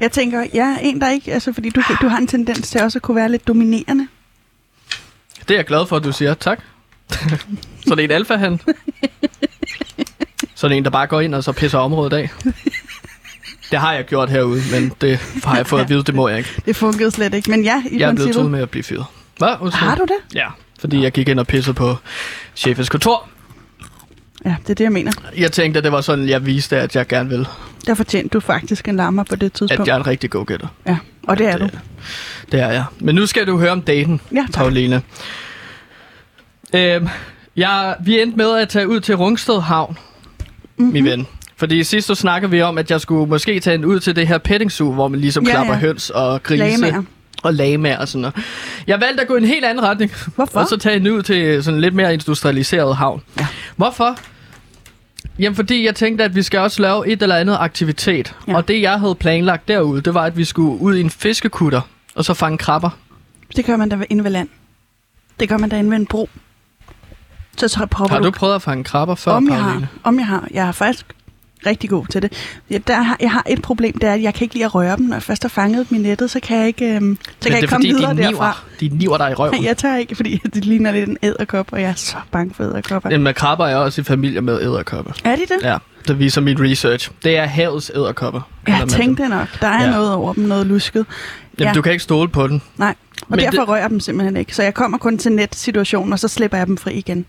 Jeg 0.00 0.12
tænker, 0.12 0.46
ja, 0.54 0.76
en 0.82 1.00
der 1.00 1.10
ikke, 1.10 1.32
altså 1.32 1.52
fordi 1.52 1.70
du, 1.70 1.82
du 2.02 2.08
har 2.08 2.18
en 2.18 2.26
tendens 2.26 2.70
til 2.70 2.82
også 2.82 2.98
at 2.98 3.02
kunne 3.02 3.16
være 3.16 3.28
lidt 3.30 3.48
dominerende. 3.48 4.08
Det 5.40 5.50
er 5.50 5.58
jeg 5.58 5.66
glad 5.66 5.86
for, 5.86 5.96
at 5.96 6.04
du 6.04 6.12
siger. 6.12 6.34
Tak. 6.34 6.60
så 7.86 7.94
det 7.94 7.98
er 8.00 8.04
en 8.04 8.10
alfa 8.10 8.34
han. 8.36 8.60
Sådan 10.54 10.76
en, 10.76 10.84
der 10.84 10.90
bare 10.90 11.06
går 11.06 11.20
ind 11.20 11.34
og 11.34 11.44
så 11.44 11.52
pisser 11.52 11.78
området 11.78 12.12
af. 12.12 12.30
Det 13.70 13.78
har 13.78 13.92
jeg 13.92 14.04
gjort 14.04 14.30
herude, 14.30 14.62
men 14.72 14.92
det 15.00 15.18
har 15.44 15.56
jeg 15.56 15.66
fået 15.66 15.80
at 15.80 15.88
vide, 15.88 16.02
det 16.02 16.14
må 16.14 16.28
jeg 16.28 16.38
ikke. 16.38 16.62
Det 16.66 16.76
funkede 16.76 17.10
slet 17.10 17.34
ikke. 17.34 17.50
Men 17.50 17.64
ja, 17.64 17.82
i 17.90 17.98
Jeg 17.98 18.10
er 18.10 18.14
blevet 18.14 18.34
truet 18.34 18.50
med 18.50 18.62
at 18.62 18.70
blive 18.70 18.82
fyret. 18.82 19.04
Hvad? 19.38 19.56
Undskyld. 19.60 19.88
Har 19.88 19.94
du 19.94 20.02
det? 20.02 20.36
Ja, 20.36 20.46
fordi 20.80 21.02
jeg 21.02 21.12
gik 21.12 21.28
ind 21.28 21.40
og 21.40 21.46
pissede 21.46 21.74
på 21.74 21.96
chefens 22.56 22.88
kontor. 22.88 23.28
Ja, 24.48 24.56
det 24.62 24.70
er 24.70 24.74
det, 24.74 24.84
jeg 24.84 24.92
mener. 24.92 25.12
Jeg 25.38 25.52
tænkte, 25.52 25.78
at 25.78 25.84
det 25.84 25.92
var 25.92 26.00
sådan, 26.00 26.28
jeg 26.28 26.46
viste, 26.46 26.76
at 26.76 26.96
jeg 26.96 27.06
gerne 27.06 27.28
vil. 27.28 27.46
Der 27.86 27.94
fortjente 27.94 28.28
du 28.28 28.40
faktisk 28.40 28.88
en 28.88 28.96
lammer 28.96 29.24
på 29.24 29.36
det 29.36 29.46
At 29.46 29.52
tidspunkt. 29.52 29.88
jeg 29.88 29.94
er 29.94 29.98
en 30.00 30.06
rigtig 30.06 30.30
go-getter. 30.30 30.66
Ja, 30.86 30.96
og 31.26 31.38
det 31.38 31.46
er 31.48 31.56
du. 31.58 31.64
Det, 31.64 31.78
det 32.52 32.60
er 32.60 32.68
jeg. 32.70 32.84
Men 33.00 33.14
nu 33.14 33.26
skal 33.26 33.46
du 33.46 33.58
høre 33.58 33.70
om 33.70 33.82
daten, 33.82 34.20
Ja, 34.32 34.36
tak. 34.40 34.50
Pauline. 34.54 35.02
Øhm, 36.74 37.08
jeg, 37.56 37.94
vi 38.04 38.20
endte 38.20 38.36
med 38.36 38.56
at 38.56 38.68
tage 38.68 38.88
ud 38.88 39.00
til 39.00 39.14
Rungsted 39.16 39.60
Havn, 39.60 39.90
Mhm. 39.90 39.98
mm-hmm. 40.76 40.92
min 40.92 41.04
ven. 41.04 41.26
Fordi 41.56 41.84
sidst 41.84 42.06
så 42.06 42.14
snakkede 42.14 42.50
vi 42.50 42.62
om, 42.62 42.78
at 42.78 42.90
jeg 42.90 43.00
skulle 43.00 43.28
måske 43.30 43.60
tage 43.60 43.74
en 43.74 43.84
ud 43.84 44.00
til 44.00 44.16
det 44.16 44.28
her 44.28 44.38
petting 44.38 44.72
zoo, 44.72 44.92
hvor 44.92 45.08
man 45.08 45.20
ligesom 45.20 45.44
Ja, 45.44 45.50
ja, 45.50 45.54
klapper 45.56 45.74
ja. 45.74 45.80
høns 45.80 46.10
og 46.10 46.42
grise. 46.42 46.80
Lamaer. 46.80 47.02
Og 47.42 47.54
lamaer 47.54 47.98
og 47.98 48.08
sådan 48.08 48.20
noget. 48.20 48.36
Jeg 48.86 49.00
valgte 49.00 49.22
at 49.22 49.28
gå 49.28 49.34
i 49.34 49.38
en 49.38 49.44
helt 49.44 49.64
anden 49.64 49.84
retning. 49.84 50.12
Hvorfor? 50.34 50.60
Og 50.60 50.68
så 50.68 50.76
tage 50.76 50.96
en 50.96 51.06
ud 51.08 51.22
til 51.22 51.64
sådan 51.64 51.80
lidt 51.80 51.94
mere 51.94 52.12
industrialiseret 52.12 52.96
havn. 52.96 53.22
Ja. 53.40 53.46
Hvorfor? 53.76 54.18
Jamen 55.38 55.56
fordi 55.56 55.86
jeg 55.86 55.94
tænkte, 55.94 56.24
at 56.24 56.34
vi 56.34 56.42
skal 56.42 56.60
også 56.60 56.82
lave 56.82 57.08
et 57.08 57.22
eller 57.22 57.36
andet 57.36 57.56
aktivitet. 57.60 58.34
Ja. 58.48 58.56
Og 58.56 58.68
det 58.68 58.82
jeg 58.82 59.00
havde 59.00 59.14
planlagt 59.14 59.68
derude, 59.68 60.00
det 60.02 60.14
var, 60.14 60.22
at 60.24 60.36
vi 60.36 60.44
skulle 60.44 60.80
ud 60.80 60.96
i 60.96 61.00
en 61.00 61.10
fiskekutter. 61.10 61.80
Og 62.14 62.24
så 62.24 62.34
fange 62.34 62.58
krabber. 62.58 62.90
Det 63.56 63.64
gør 63.64 63.76
man 63.76 63.88
da 63.88 63.98
inde 64.10 64.24
ved 64.24 64.30
land. 64.30 64.48
Det 65.40 65.48
gør 65.48 65.56
man 65.56 65.68
da 65.70 65.78
inde 65.78 65.90
ved 65.90 65.96
en 65.96 66.06
bro. 66.06 66.28
Så, 67.56 67.68
så 67.68 67.86
prøver 67.86 68.08
Har 68.08 68.18
du, 68.18 68.24
du 68.24 68.30
prøvet 68.30 68.54
at 68.54 68.62
fange 68.62 68.84
krabber 68.84 69.14
før, 69.14 69.32
om 69.32 69.48
jeg 69.48 69.58
Pauline? 69.58 69.80
har. 69.80 69.98
Om 70.04 70.18
jeg 70.18 70.26
har. 70.26 70.48
Jeg 70.50 70.68
er 70.68 70.72
faktisk 70.72 71.06
rigtig 71.68 71.90
god 71.90 72.06
til 72.06 72.22
det. 72.22 72.32
Jeg, 72.70 72.86
der 72.88 72.94
har, 73.02 73.16
jeg 73.20 73.30
har 73.30 73.44
et 73.48 73.62
problem, 73.62 73.98
det 73.98 74.08
er, 74.08 74.14
at 74.14 74.22
jeg 74.22 74.34
kan 74.34 74.44
ikke 74.44 74.54
lide 74.54 74.64
at 74.64 74.74
røre 74.74 74.96
dem. 74.96 75.04
Når 75.06 75.16
jeg 75.16 75.22
først 75.22 75.42
har 75.42 75.48
fanget 75.48 75.88
dem 75.90 75.98
i 75.98 76.00
nettet, 76.00 76.30
så 76.30 76.40
kan 76.40 76.58
jeg 76.58 76.66
ikke, 76.66 76.94
øhm, 76.96 77.18
så 77.24 77.26
kan 77.42 77.52
jeg 77.52 77.58
ikke 77.58 77.68
komme 77.68 77.82
fordi, 77.88 77.94
videre 77.98 78.12
de 78.12 78.16
derfra. 78.18 78.56
niver, 78.80 78.90
de 78.90 78.96
niver 78.96 79.18
dig 79.18 79.30
i 79.30 79.34
røven. 79.34 79.64
Jeg 79.64 79.76
tager 79.76 79.96
ikke, 79.96 80.14
fordi 80.14 80.40
det 80.54 80.64
ligner 80.64 80.92
lidt 80.92 81.08
en 81.08 81.18
æderkop, 81.22 81.68
og 81.72 81.80
jeg 81.80 81.88
er 81.90 81.94
så 81.94 82.16
bange 82.30 82.54
for 82.54 82.64
æderkopper. 82.64 83.10
Jamen, 83.10 83.34
krabber 83.34 83.66
er 83.66 83.76
også 83.76 84.00
i 84.00 84.04
familie 84.04 84.40
med 84.40 84.60
æderkopper. 84.62 85.12
Er 85.24 85.36
de 85.36 85.42
det? 85.42 85.56
Ja, 85.62 85.76
det 86.08 86.18
viser 86.18 86.40
min 86.40 86.56
research. 86.70 87.10
Det 87.24 87.36
er 87.36 87.44
havets 87.46 87.90
æderkopper. 87.94 88.40
Jeg 88.68 88.84
tænkte 88.88 89.22
det 89.22 89.30
nok. 89.30 89.48
Der 89.60 89.66
er 89.68 89.84
Ja. 89.84 89.90
noget 89.90 90.12
over 90.12 90.32
dem, 90.32 90.44
noget 90.44 90.66
lusket. 90.66 91.06
Jamen, 91.58 91.68
ja. 91.68 91.74
du 91.74 91.82
kan 91.82 91.92
ikke 91.92 92.04
stole 92.04 92.28
på 92.28 92.46
den. 92.46 92.62
Nej, 92.76 92.94
og 93.20 93.26
Men 93.28 93.38
derfor 93.38 93.60
det- 93.60 93.68
rører 93.68 93.80
jeg 93.80 93.90
dem 93.90 94.00
simpelthen 94.00 94.36
ikke. 94.36 94.54
Så 94.56 94.62
jeg 94.62 94.74
kommer 94.74 94.98
kun 94.98 95.18
til 95.18 95.32
net-situationen, 95.32 96.12
og 96.12 96.18
så 96.18 96.28
slipper 96.28 96.56
jeg 96.58 96.66
dem 96.66 96.76
fri 96.76 96.92
igen. 96.94 97.26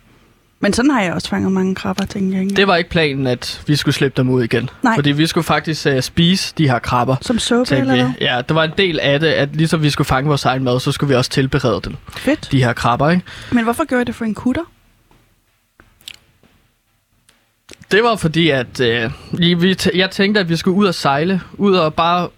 Men 0.62 0.74
sådan 0.74 0.92
har 0.92 1.02
jeg 1.02 1.14
også 1.14 1.30
fanget 1.30 1.52
mange 1.52 1.76
krabber, 1.76 2.06
tænker 2.06 2.38
jeg. 2.38 2.56
Det 2.56 2.68
var 2.68 2.76
ikke 2.76 2.90
planen, 2.90 3.28
at 3.28 3.64
vi 3.68 3.76
skulle 3.76 3.96
slippe 3.96 4.18
dem 4.22 4.30
ud 4.30 4.44
igen. 4.44 4.70
Nej. 4.84 4.96
Fordi 4.96 5.12
vi 5.12 5.28
skulle 5.28 5.44
faktisk 5.44 5.86
uh, 5.86 6.00
spise 6.00 6.54
de 6.58 6.70
her 6.70 6.80
krabber. 6.80 7.16
Som 7.22 7.40
suppe 7.40 7.76
eller 7.76 7.96
hvad? 7.96 8.12
Ja, 8.22 8.42
det 8.48 8.56
var 8.56 8.64
en 8.64 8.72
del 8.78 9.00
af 9.00 9.20
det, 9.20 9.28
at 9.28 9.56
ligesom 9.56 9.82
vi 9.84 9.90
skulle 9.90 10.06
fange 10.06 10.28
vores 10.28 10.46
egen 10.46 10.64
mad, 10.64 10.80
så 10.80 10.92
skulle 10.92 11.08
vi 11.08 11.16
også 11.16 11.32
tilberede 11.32 11.82
den. 11.84 11.96
Fedt. 12.18 12.52
De 12.52 12.64
her 12.64 12.74
krabber, 12.74 13.10
ikke? 13.10 13.24
Men 13.52 13.64
hvorfor 13.64 13.86
gjorde 13.86 14.00
jeg 14.00 14.08
det 14.08 14.16
for 14.16 14.26
en 14.26 14.34
kutter? 14.36 14.62
Det 17.92 18.04
var 18.04 18.16
fordi, 18.16 18.50
at 18.50 18.80
øh, 18.80 19.12
vi 19.32 19.76
t- 19.82 19.98
jeg 19.98 20.12
tænkte, 20.12 20.40
at 20.40 20.50
vi 20.50 20.56
skulle 20.56 20.78
ud 20.78 20.86
og 20.88 20.96
sejle. 20.96 21.42
Ud 21.54 21.74
og 21.76 21.94
bare... 21.94 22.30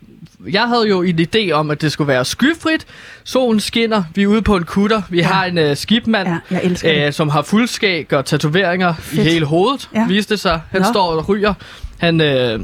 Jeg 0.52 0.68
havde 0.68 0.88
jo 0.90 1.02
en 1.02 1.20
idé 1.20 1.52
om, 1.52 1.72
at 1.72 1.82
det 1.82 1.92
skulle 1.92 2.08
være 2.08 2.26
skyfrit. 2.26 2.86
Solen 3.24 3.60
skinner. 3.60 4.04
Vi 4.16 4.24
er 4.24 4.28
ude 4.28 4.42
på 4.42 4.56
en 4.56 4.64
kutter. 4.64 5.02
Vi 5.10 5.18
ja. 5.18 5.28
har 5.28 5.46
en 5.46 5.58
øh, 5.58 5.78
skibmand, 5.78 6.28
Ja, 6.30 6.38
jeg 6.52 6.64
elsker 6.64 6.94
det. 6.94 7.08
øh, 7.08 7.14
som 7.14 7.30
har 7.30 7.42
fuldskæg 7.42 8.14
og 8.14 8.26
tatoveringer 8.26 8.94
Fedt. 8.94 9.28
i 9.28 9.30
hele 9.30 9.46
hovedet, 9.46 9.90
Ja. 9.96 10.06
viste 10.08 10.38
sig. 10.38 10.62
Han 10.72 10.82
Nå. 10.82 10.88
står 10.92 11.12
og 11.12 11.30
ryger. 11.30 11.54
Han, 11.98 12.22
øh, 12.22 12.60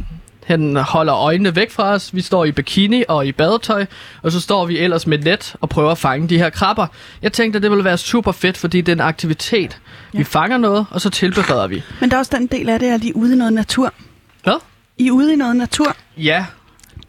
han 0.45 0.75
holder 0.75 1.15
øjnene 1.15 1.55
væk 1.55 1.71
fra 1.71 1.83
os. 1.93 2.15
Vi 2.15 2.21
står 2.21 2.45
i 2.45 2.51
bikini 2.51 3.03
og 3.07 3.27
i 3.27 3.31
badetøj, 3.31 3.85
og 4.21 4.31
så 4.31 4.39
står 4.41 4.65
vi 4.65 4.79
ellers 4.79 5.07
med 5.07 5.17
net 5.17 5.55
og 5.61 5.69
prøver 5.69 5.91
at 5.91 5.97
fange 5.97 6.27
de 6.29 6.37
her 6.37 6.49
krabber. 6.49 6.87
Jeg 7.21 7.33
tænkte, 7.33 7.57
at 7.57 7.63
det 7.63 7.71
ville 7.71 7.83
være 7.83 7.97
super 7.97 8.31
fedt, 8.31 8.57
fordi 8.57 8.81
det 8.81 8.91
er 8.91 8.95
en 8.95 8.99
aktivitet. 9.01 9.77
Ja. 10.13 10.17
Vi 10.17 10.23
fanger 10.23 10.57
noget, 10.57 10.85
og 10.91 11.01
så 11.01 11.09
tilbereder 11.09 11.67
vi. 11.67 11.83
Men 12.01 12.09
der 12.09 12.15
er 12.15 12.19
også 12.19 12.31
den 12.37 12.47
del 12.47 12.69
af 12.69 12.79
det, 12.79 12.87
at 12.91 13.03
I 13.03 13.09
er 13.09 13.13
ude 13.15 13.33
i 13.33 13.37
noget 13.37 13.53
natur. 13.53 13.93
Hvad? 14.43 14.53
I 14.97 15.07
er 15.07 15.11
ude 15.11 15.33
i 15.33 15.35
noget 15.35 15.55
natur. 15.55 15.95
Ja, 16.17 16.45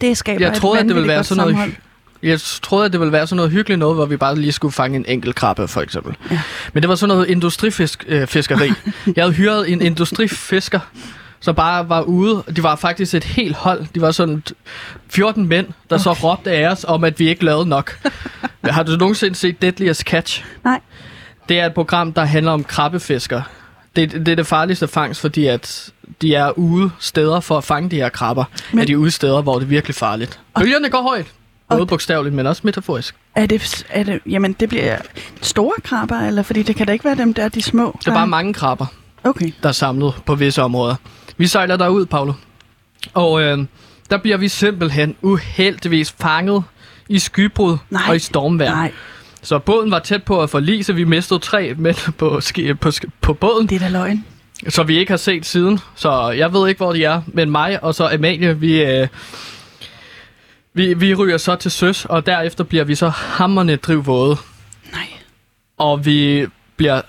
Det 0.01 0.17
skaber 0.17 0.41
jeg 0.45 0.51
et 0.51 0.57
troede, 0.57 0.81
at 0.81 0.87
det 0.87 0.95
ville 0.95 1.09
være 1.09 1.25
sådan 1.25 1.37
noget... 1.37 1.53
sammenhold. 1.53 1.83
Jeg 2.23 2.41
troede, 2.63 2.85
at 2.87 2.93
det 2.93 3.01
ville 3.01 3.13
være 3.13 3.27
sådan 3.27 3.37
noget 3.37 3.53
hyggeligt 3.53 3.79
noget, 3.79 3.97
hvor 3.97 4.07
vi 4.07 4.17
bare 4.17 4.37
lige 4.37 4.53
skulle 4.53 4.73
fange 4.73 4.97
en 4.97 5.05
enkelt 5.09 5.35
krabbe, 5.35 5.69
for 5.69 5.81
eksempel. 5.81 6.17
Ja. 6.31 6.41
Men 6.73 6.83
det 6.83 6.89
var 6.89 6.95
sådan 6.95 7.15
noget 7.15 7.29
industrifiskeri. 7.29 8.07
Øh, 8.09 8.27
fiskeri. 8.27 8.69
jeg 9.17 9.25
havde 9.25 9.33
hyret 9.33 9.73
en 9.73 9.83
industrifisker, 9.83 10.81
som 11.41 11.55
bare 11.55 11.89
var 11.89 12.01
ude. 12.01 12.43
De 12.57 12.63
var 12.63 12.77
faktisk 12.77 13.15
et 13.15 13.25
helt 13.25 13.57
hold. 13.57 13.87
De 13.95 14.01
var 14.01 14.11
sådan 14.11 14.43
t- 14.51 14.53
14 15.09 15.47
mænd, 15.49 15.67
der 15.91 15.97
okay. 15.97 16.03
så 16.03 16.13
råbte 16.13 16.51
af 16.51 16.69
os 16.71 16.85
om, 16.89 17.05
at 17.05 17.19
vi 17.19 17.29
ikke 17.29 17.45
lavede 17.45 17.69
nok. 17.69 17.99
Har 18.65 18.83
du 18.83 18.97
nogensinde 18.97 19.35
set 19.35 19.63
Deadliest 19.63 20.01
Catch? 20.01 20.45
Nej. 20.65 20.81
Det 21.49 21.61
er 21.61 21.67
et 21.67 21.75
program, 21.75 22.13
der 22.13 22.25
handler 22.25 22.53
om 22.53 22.65
krabbefisker. 22.65 23.43
Det, 23.97 24.13
det 24.13 24.29
er 24.29 24.37
det 24.37 24.47
farligste 24.47 24.89
fangst, 24.89 25.21
fordi 25.21 25.47
at 25.47 25.91
de 26.23 26.35
er 26.35 26.59
ude 26.59 26.91
steder 26.99 27.41
for 27.41 27.59
at 27.59 27.65
fange 27.65 27.91
de 27.91 27.97
her 27.97 28.09
krabber. 28.09 28.45
Men-. 28.73 28.79
Er 28.81 28.85
de 28.87 28.99
ude 28.99 29.11
steder, 29.11 29.43
hvor 29.43 29.55
det 29.55 29.63
er 29.63 29.67
virkelig 29.69 29.95
farligt. 29.95 30.41
Bølgerne 30.59 30.89
går 30.91 31.03
højt. 31.03 31.27
Både 31.69 31.81
Og- 31.81 31.89
bogstaveligt, 31.89 32.35
men 32.35 32.47
også 32.47 32.63
metaforisk. 32.65 33.15
Er 33.35 33.47
det, 33.47 33.87
er 33.91 34.03
det, 34.03 34.21
jamen, 34.27 34.53
det 34.53 34.69
bliver 34.69 34.97
store 35.43 35.73
krabber, 35.85 36.17
eller? 36.21 36.43
Fordi 36.43 36.63
det 36.63 36.77
kan 36.77 36.87
da 36.87 36.93
ikke 36.93 37.05
være 37.05 37.17
dem 37.17 37.35
der, 37.35 37.49
de 37.49 37.63
små. 37.63 37.99
Der 38.05 38.11
er 38.11 38.15
bare 38.15 38.27
mange 38.27 38.55
krabber, 38.55 38.87
Okay. 39.25 39.53
der 39.63 39.69
er 39.69 39.73
samlet 39.73 40.15
på 40.27 40.35
visse 40.35 40.63
områder. 40.63 40.95
Vi 41.37 41.47
sejler 41.47 41.77
derud, 41.77 42.07
Paolo. 42.07 42.33
Og 43.15 43.43
øh, 43.43 43.59
der 44.11 44.19
bliver 44.19 44.37
vi 44.37 44.49
simpelthen 44.49 45.17
uheldigvis 45.23 46.15
fanget 46.21 46.63
i 47.09 47.19
skybrud 47.19 47.77
Nej. 47.91 48.03
og 48.09 48.17
i 48.17 48.19
stormvejr. 48.19 48.71
Nej, 48.71 48.93
Så 49.43 49.59
båden 49.59 49.91
var 49.91 49.99
tæt 49.99 50.23
på 50.23 50.43
at 50.43 50.51
forlise. 50.51 50.95
Vi 50.95 51.05
mistede 51.05 51.41
tre 51.41 51.75
mænd 51.79 52.13
på, 52.13 52.41
ski, 52.41 52.75
på, 52.75 52.91
på 53.21 53.33
båden. 53.33 53.67
det 53.67 53.75
er 53.77 53.79
da 53.81 53.89
løgn. 53.89 54.25
Så 54.69 54.83
vi 54.83 54.99
ikke 54.99 55.13
har 55.13 55.17
set 55.17 55.47
siden. 55.47 55.79
Så 55.95 56.31
jeg 56.31 56.53
ved 56.53 56.69
ikke, 56.69 56.79
hvor 56.79 56.93
de 56.93 57.05
er. 57.05 57.23
Men 57.27 57.51
mig 57.51 57.85
og 57.85 57.95
så 57.95 58.09
Amalie, 58.09 58.61
vi, 58.61 58.83
øh, 58.83 59.09
vi, 60.75 60.95
vi 60.95 61.15
ryger 61.15 61.37
så 61.37 61.57
til 61.57 61.71
søs, 61.71 62.05
og 62.05 62.27
derefter 62.27 62.65
bliver 62.65 62.85
vi 62.85 62.95
så 62.95 63.09
hammerne 63.09 63.77
drivvåde. 63.77 64.37
Nej. 64.93 65.07
Og 65.79 66.07
vi 66.07 66.47
bliver 66.77 67.01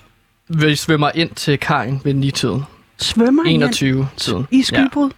vi 0.50 0.76
svømmer 0.76 1.12
ind 1.16 1.30
til 1.36 1.60
kajen 1.60 2.02
ved 2.04 2.14
9-tiden. 2.14 2.64
Svømmer 2.98 3.46
I 3.46 3.56
21-tiden. 3.56 4.48
i 4.52 4.64
skybrud? 4.64 5.10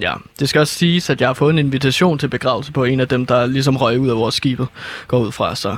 Ja. 0.00 0.10
ja, 0.10 0.14
det 0.40 0.48
skal 0.48 0.60
også 0.60 0.74
siges, 0.74 1.10
at 1.10 1.20
jeg 1.20 1.28
har 1.28 1.34
fået 1.34 1.52
en 1.52 1.58
invitation 1.58 2.18
til 2.18 2.28
begravelse 2.28 2.72
på 2.72 2.84
en 2.84 3.00
af 3.00 3.08
dem, 3.08 3.26
der 3.26 3.46
ligesom 3.46 3.76
røg 3.76 4.00
ud 4.00 4.08
af 4.08 4.16
vores 4.16 4.34
skibet 4.34 4.68
går 5.08 5.18
ud 5.18 5.32
fra. 5.32 5.54
Så 5.54 5.76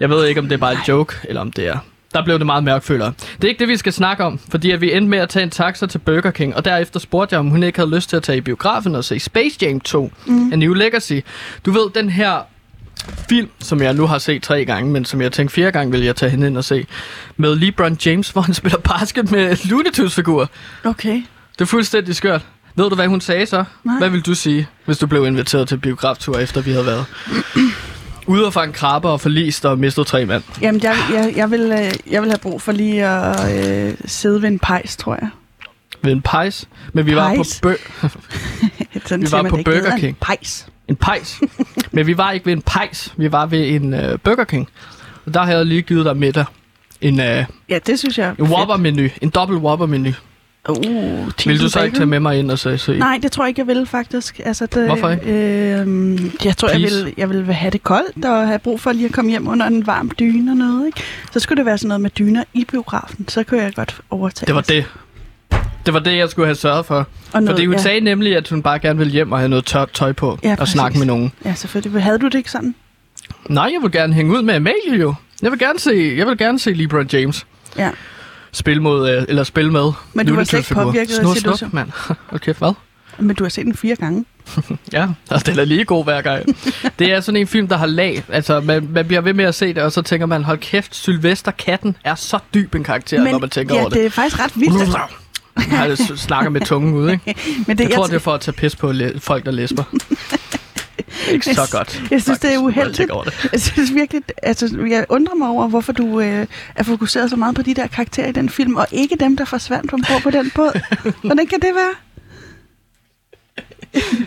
jeg 0.00 0.10
ved 0.10 0.26
ikke, 0.26 0.40
om 0.40 0.48
det 0.48 0.54
er 0.54 0.58
bare 0.58 0.72
en 0.72 0.78
joke, 0.88 1.14
eller 1.24 1.40
om 1.40 1.52
det 1.52 1.66
er... 1.66 1.78
Der 2.14 2.24
blev 2.24 2.38
det 2.38 2.46
meget 2.46 2.64
mørkt, 2.64 2.84
føler 2.84 3.04
jeg. 3.04 3.12
Det 3.36 3.44
er 3.44 3.48
ikke 3.48 3.58
det, 3.58 3.68
vi 3.68 3.76
skal 3.76 3.92
snakke 3.92 4.24
om, 4.24 4.40
fordi 4.48 4.70
at 4.70 4.80
vi 4.80 4.92
endte 4.92 5.10
med 5.10 5.18
at 5.18 5.28
tage 5.28 5.42
en 5.42 5.50
taxa 5.50 5.86
til 5.86 5.98
Burger 5.98 6.30
King, 6.30 6.56
og 6.56 6.64
derefter 6.64 7.00
spurgte 7.00 7.32
jeg, 7.32 7.40
om 7.40 7.46
hun 7.48 7.62
ikke 7.62 7.78
havde 7.78 7.94
lyst 7.94 8.08
til 8.08 8.16
at 8.16 8.22
tage 8.22 8.38
i 8.38 8.40
biografen 8.40 8.94
og 8.94 9.04
se 9.04 9.18
Space 9.18 9.58
Jam 9.62 9.80
2, 9.80 10.12
mm. 10.26 10.52
A 10.52 10.56
New 10.56 10.74
Legacy. 10.74 11.20
Du 11.66 11.70
ved, 11.70 11.90
den 11.94 12.10
her 12.10 12.38
film, 13.28 13.48
som 13.60 13.82
jeg 13.82 13.94
nu 13.94 14.06
har 14.06 14.18
set 14.18 14.42
tre 14.42 14.64
gange, 14.64 14.92
men 14.92 15.04
som 15.04 15.20
jeg 15.20 15.32
tænkte 15.32 15.54
fire 15.54 15.70
gange, 15.70 15.90
vil 15.92 16.02
jeg 16.02 16.16
tage 16.16 16.30
hende 16.30 16.46
ind 16.46 16.56
og 16.56 16.64
se, 16.64 16.86
med 17.36 17.56
LeBron 17.56 17.98
James, 18.06 18.30
hvor 18.30 18.42
han 18.42 18.54
spiller 18.54 18.78
basket 18.78 19.30
med 19.30 19.68
Looney 19.68 19.90
Tunes-figurer. 19.90 20.46
Okay. 20.84 21.22
Det 21.52 21.60
er 21.60 21.64
fuldstændig 21.64 22.16
skørt. 22.16 22.46
Ved 22.74 22.90
du, 22.90 22.94
hvad 22.94 23.06
hun 23.06 23.20
sagde 23.20 23.46
så? 23.46 23.64
Nej. 23.84 23.98
Hvad 23.98 24.08
vil 24.08 24.20
du 24.20 24.34
sige, 24.34 24.68
hvis 24.84 24.98
du 24.98 25.06
blev 25.06 25.26
inviteret 25.26 25.68
til 25.68 25.76
biograftur, 25.76 26.38
efter 26.38 26.60
vi 26.60 26.70
havde 26.70 26.86
været? 26.86 27.04
Ude 28.26 28.46
og 28.46 28.52
fange 28.52 28.72
krabber 28.72 29.10
og 29.10 29.20
forlist 29.20 29.64
og 29.64 29.78
mistet 29.78 30.06
tre 30.06 30.26
mand. 30.26 30.42
Jamen, 30.62 30.82
jeg, 30.82 30.96
jeg, 31.12 31.32
jeg, 31.36 31.50
vil, 31.50 31.60
øh, 31.60 32.12
jeg 32.12 32.22
vil 32.22 32.30
have 32.30 32.38
brug 32.38 32.62
for 32.62 32.72
lige 32.72 33.06
at 33.06 33.88
øh, 33.88 33.94
sidde 34.04 34.42
ved 34.42 34.48
en 34.48 34.58
pejs, 34.58 34.96
tror 34.96 35.18
jeg. 35.20 35.28
Ved 36.02 36.12
en 36.12 36.22
pejs. 36.22 36.68
Men 36.92 37.06
vi 37.06 37.16
var 37.16 37.28
på 37.28 37.34
Pejs? 37.34 37.60
bø... 37.62 37.74
Vi 39.16 39.32
var 39.32 39.42
på 39.42 39.56
Burger 39.64 39.96
King. 39.96 40.08
En 40.08 40.16
pejs. 40.20 40.66
En 40.88 40.96
pejs. 40.96 41.40
Men 41.92 42.06
vi 42.06 42.16
var 42.16 42.30
ikke 42.32 42.46
ved 42.46 42.52
en 42.52 42.62
pejs. 42.62 43.14
Vi 43.16 43.32
var 43.32 43.46
ved 43.46 43.68
en 43.68 43.94
uh, 43.94 44.00
Burger 44.24 44.44
King. 44.44 44.68
Og 45.26 45.34
der 45.34 45.42
havde 45.42 45.58
jeg 45.58 45.66
lige 45.66 45.82
givet 45.82 46.04
dig 46.04 46.16
middag. 46.16 46.44
En, 47.00 47.14
uh, 47.14 47.44
Ja, 47.68 47.78
det 47.86 47.98
synes 47.98 48.18
jeg 48.18 48.34
en 48.38 48.44
Whopper-menu. 48.44 49.08
En 49.22 49.30
dobbelt 49.30 49.60
Whopper-menu. 49.60 50.10
Uh, 50.68 51.28
Vil 51.46 51.60
du 51.60 51.68
så 51.68 51.82
ikke 51.82 51.96
tage 51.96 52.06
med 52.06 52.20
mig 52.20 52.38
ind 52.38 52.50
og 52.50 52.58
så, 52.58 52.76
så 52.76 52.92
Nej, 52.92 53.18
det 53.22 53.32
tror 53.32 53.44
jeg 53.44 53.48
ikke, 53.48 53.60
jeg 53.60 53.66
vil 53.66 53.86
faktisk. 53.86 54.40
Altså, 54.44 54.66
det, 54.66 54.86
Hvorfor 54.86 55.10
ikke? 55.10 55.24
Øh, 55.26 56.20
jeg 56.44 56.56
tror, 56.56 56.68
jeg 56.68 56.80
vil, 56.80 57.14
jeg 57.16 57.30
vil 57.30 57.52
have 57.52 57.70
det 57.70 57.82
koldt 57.82 58.24
og 58.24 58.46
have 58.46 58.58
brug 58.58 58.80
for 58.80 58.92
lige 58.92 59.06
at 59.06 59.12
komme 59.12 59.30
hjem 59.30 59.48
under 59.48 59.66
en 59.66 59.86
varm 59.86 60.10
dyne 60.18 60.52
og 60.52 60.56
noget. 60.56 60.86
Ikke? 60.86 61.02
Så 61.32 61.40
skulle 61.40 61.56
det 61.56 61.66
være 61.66 61.78
sådan 61.78 61.88
noget 61.88 62.00
med 62.00 62.10
dyner 62.10 62.44
i 62.54 62.64
biografen. 62.64 63.28
Så 63.28 63.44
kunne 63.44 63.62
jeg 63.62 63.74
godt 63.74 64.00
overtage 64.10 64.46
Det 64.46 64.54
var 64.54 64.60
det. 64.60 64.86
Det 65.86 65.94
var 65.94 66.00
det, 66.00 66.16
jeg 66.16 66.28
skulle 66.28 66.46
have 66.46 66.54
sørget 66.54 66.86
for. 66.86 66.96
Og 66.96 67.06
noget, 67.42 67.48
Fordi 67.50 67.66
hun 67.66 67.74
ja. 67.74 67.82
sagde 67.82 68.00
nemlig, 68.00 68.36
at 68.36 68.48
hun 68.48 68.62
bare 68.62 68.78
gerne 68.78 68.98
ville 68.98 69.12
hjem 69.12 69.32
og 69.32 69.38
have 69.38 69.48
noget 69.48 69.64
tørt 69.64 69.90
tøj 69.90 70.12
på. 70.12 70.38
Ja, 70.44 70.52
og 70.52 70.58
præcis. 70.58 70.72
snakke 70.72 70.98
med 70.98 71.06
nogen. 71.06 71.32
Ja, 71.44 71.54
selvfølgelig. 71.54 72.02
Havde 72.02 72.18
du 72.18 72.26
det 72.26 72.34
ikke 72.34 72.50
sådan? 72.50 72.74
Nej, 73.48 73.70
jeg 73.74 73.82
vil 73.82 73.92
gerne 73.92 74.14
hænge 74.14 74.38
ud 74.38 74.42
med 74.42 74.54
Amalie 74.54 74.96
jo. 75.00 75.14
Jeg 75.42 75.50
vil 75.50 75.58
gerne 75.58 75.78
se, 75.78 76.14
jeg 76.16 76.26
vil 76.26 76.38
gerne 76.38 76.58
se 76.58 76.72
LeBron 76.72 77.08
James 77.12 77.46
Ja. 77.78 77.90
Spille 78.52 78.82
mod, 78.82 79.10
øh, 79.10 79.24
eller 79.28 79.44
spille 79.44 79.72
med. 79.72 79.92
Men 80.14 80.26
du 80.26 80.34
var 80.34 80.44
slet 80.44 80.58
ikke 80.58 80.74
påvirket 80.74 81.18
af 81.18 81.36
situationen? 81.36 81.74
mand. 81.74 81.88
Okay, 82.32 82.54
hvad? 82.54 82.72
Men 83.18 83.36
du 83.36 83.44
har 83.44 83.48
set 83.48 83.64
den 83.64 83.74
fire 83.76 83.96
gange. 83.96 84.24
Ja, 84.92 85.06
altså, 85.30 85.50
den 85.50 85.58
er 85.60 85.64
lige 85.64 85.84
god 85.84 86.04
hver 86.04 86.22
gang. 86.22 86.46
det 86.98 87.12
er 87.12 87.20
sådan 87.20 87.40
en 87.40 87.46
film, 87.46 87.68
der 87.68 87.76
har 87.76 87.86
lag. 87.86 88.24
Altså, 88.28 88.60
man, 88.60 88.88
man 88.92 89.06
bliver 89.06 89.20
ved 89.20 89.32
med 89.34 89.44
at 89.44 89.54
se 89.54 89.66
det, 89.74 89.78
og 89.82 89.92
så 89.92 90.02
tænker 90.02 90.26
man, 90.26 90.44
hold 90.44 90.58
kæft, 90.58 90.96
Sylvester 90.96 91.50
Katten 91.50 91.96
er 92.04 92.14
så 92.14 92.38
dyb 92.54 92.74
en 92.74 92.84
karakter, 92.84 93.24
når 93.24 93.38
man 93.38 93.50
tænker 93.50 93.74
ja, 93.74 93.80
over 93.80 93.88
det. 93.90 93.98
det 93.98 94.06
er 94.06 94.10
faktisk 94.10 94.40
ret 94.40 94.52
vildt. 94.60 94.96
at- 95.72 95.98
s- 95.98 96.20
snakker 96.20 96.50
med 96.50 96.60
tungen 96.60 96.94
ud, 96.94 97.10
ikke? 97.10 97.34
Men 97.66 97.78
det, 97.78 97.84
Jeg 97.84 97.94
tror, 97.94 98.06
det 98.06 98.14
er 98.14 98.18
for 98.18 98.34
at 98.34 98.40
tage 98.40 98.52
pis 98.54 98.76
på 98.76 98.92
læ- 98.92 99.18
folk, 99.18 99.44
der 99.44 99.50
læsper. 99.50 99.82
Ikke 101.30 101.54
så 101.54 101.68
godt. 101.72 102.02
Jeg 102.10 102.22
synes, 102.22 102.38
det 102.38 102.48
er 102.48 102.52
jeg 102.52 102.60
uheldigt. 102.60 103.10
over 103.10 103.24
det. 103.24 103.48
Jeg 103.52 103.60
synes 103.60 103.94
virkelig, 103.94 104.22
altså, 104.42 104.86
jeg 104.88 105.06
undrer 105.08 105.34
mig 105.34 105.48
over, 105.48 105.68
hvorfor 105.68 105.92
du 105.92 106.20
øh, 106.20 106.46
er 106.74 106.82
fokuseret 106.82 107.30
så 107.30 107.36
meget 107.36 107.54
på 107.54 107.62
de 107.62 107.74
der 107.74 107.86
karakterer 107.86 108.26
i 108.28 108.32
den 108.32 108.48
film, 108.48 108.76
og 108.76 108.86
ikke 108.92 109.16
dem, 109.20 109.36
der 109.36 109.44
forsvandt 109.44 109.92
ombord 109.92 110.22
på 110.22 110.30
den 110.30 110.50
båd. 110.54 110.80
Hvordan 111.22 111.46
kan 111.46 111.60
det 111.60 111.70
være? 111.74 111.94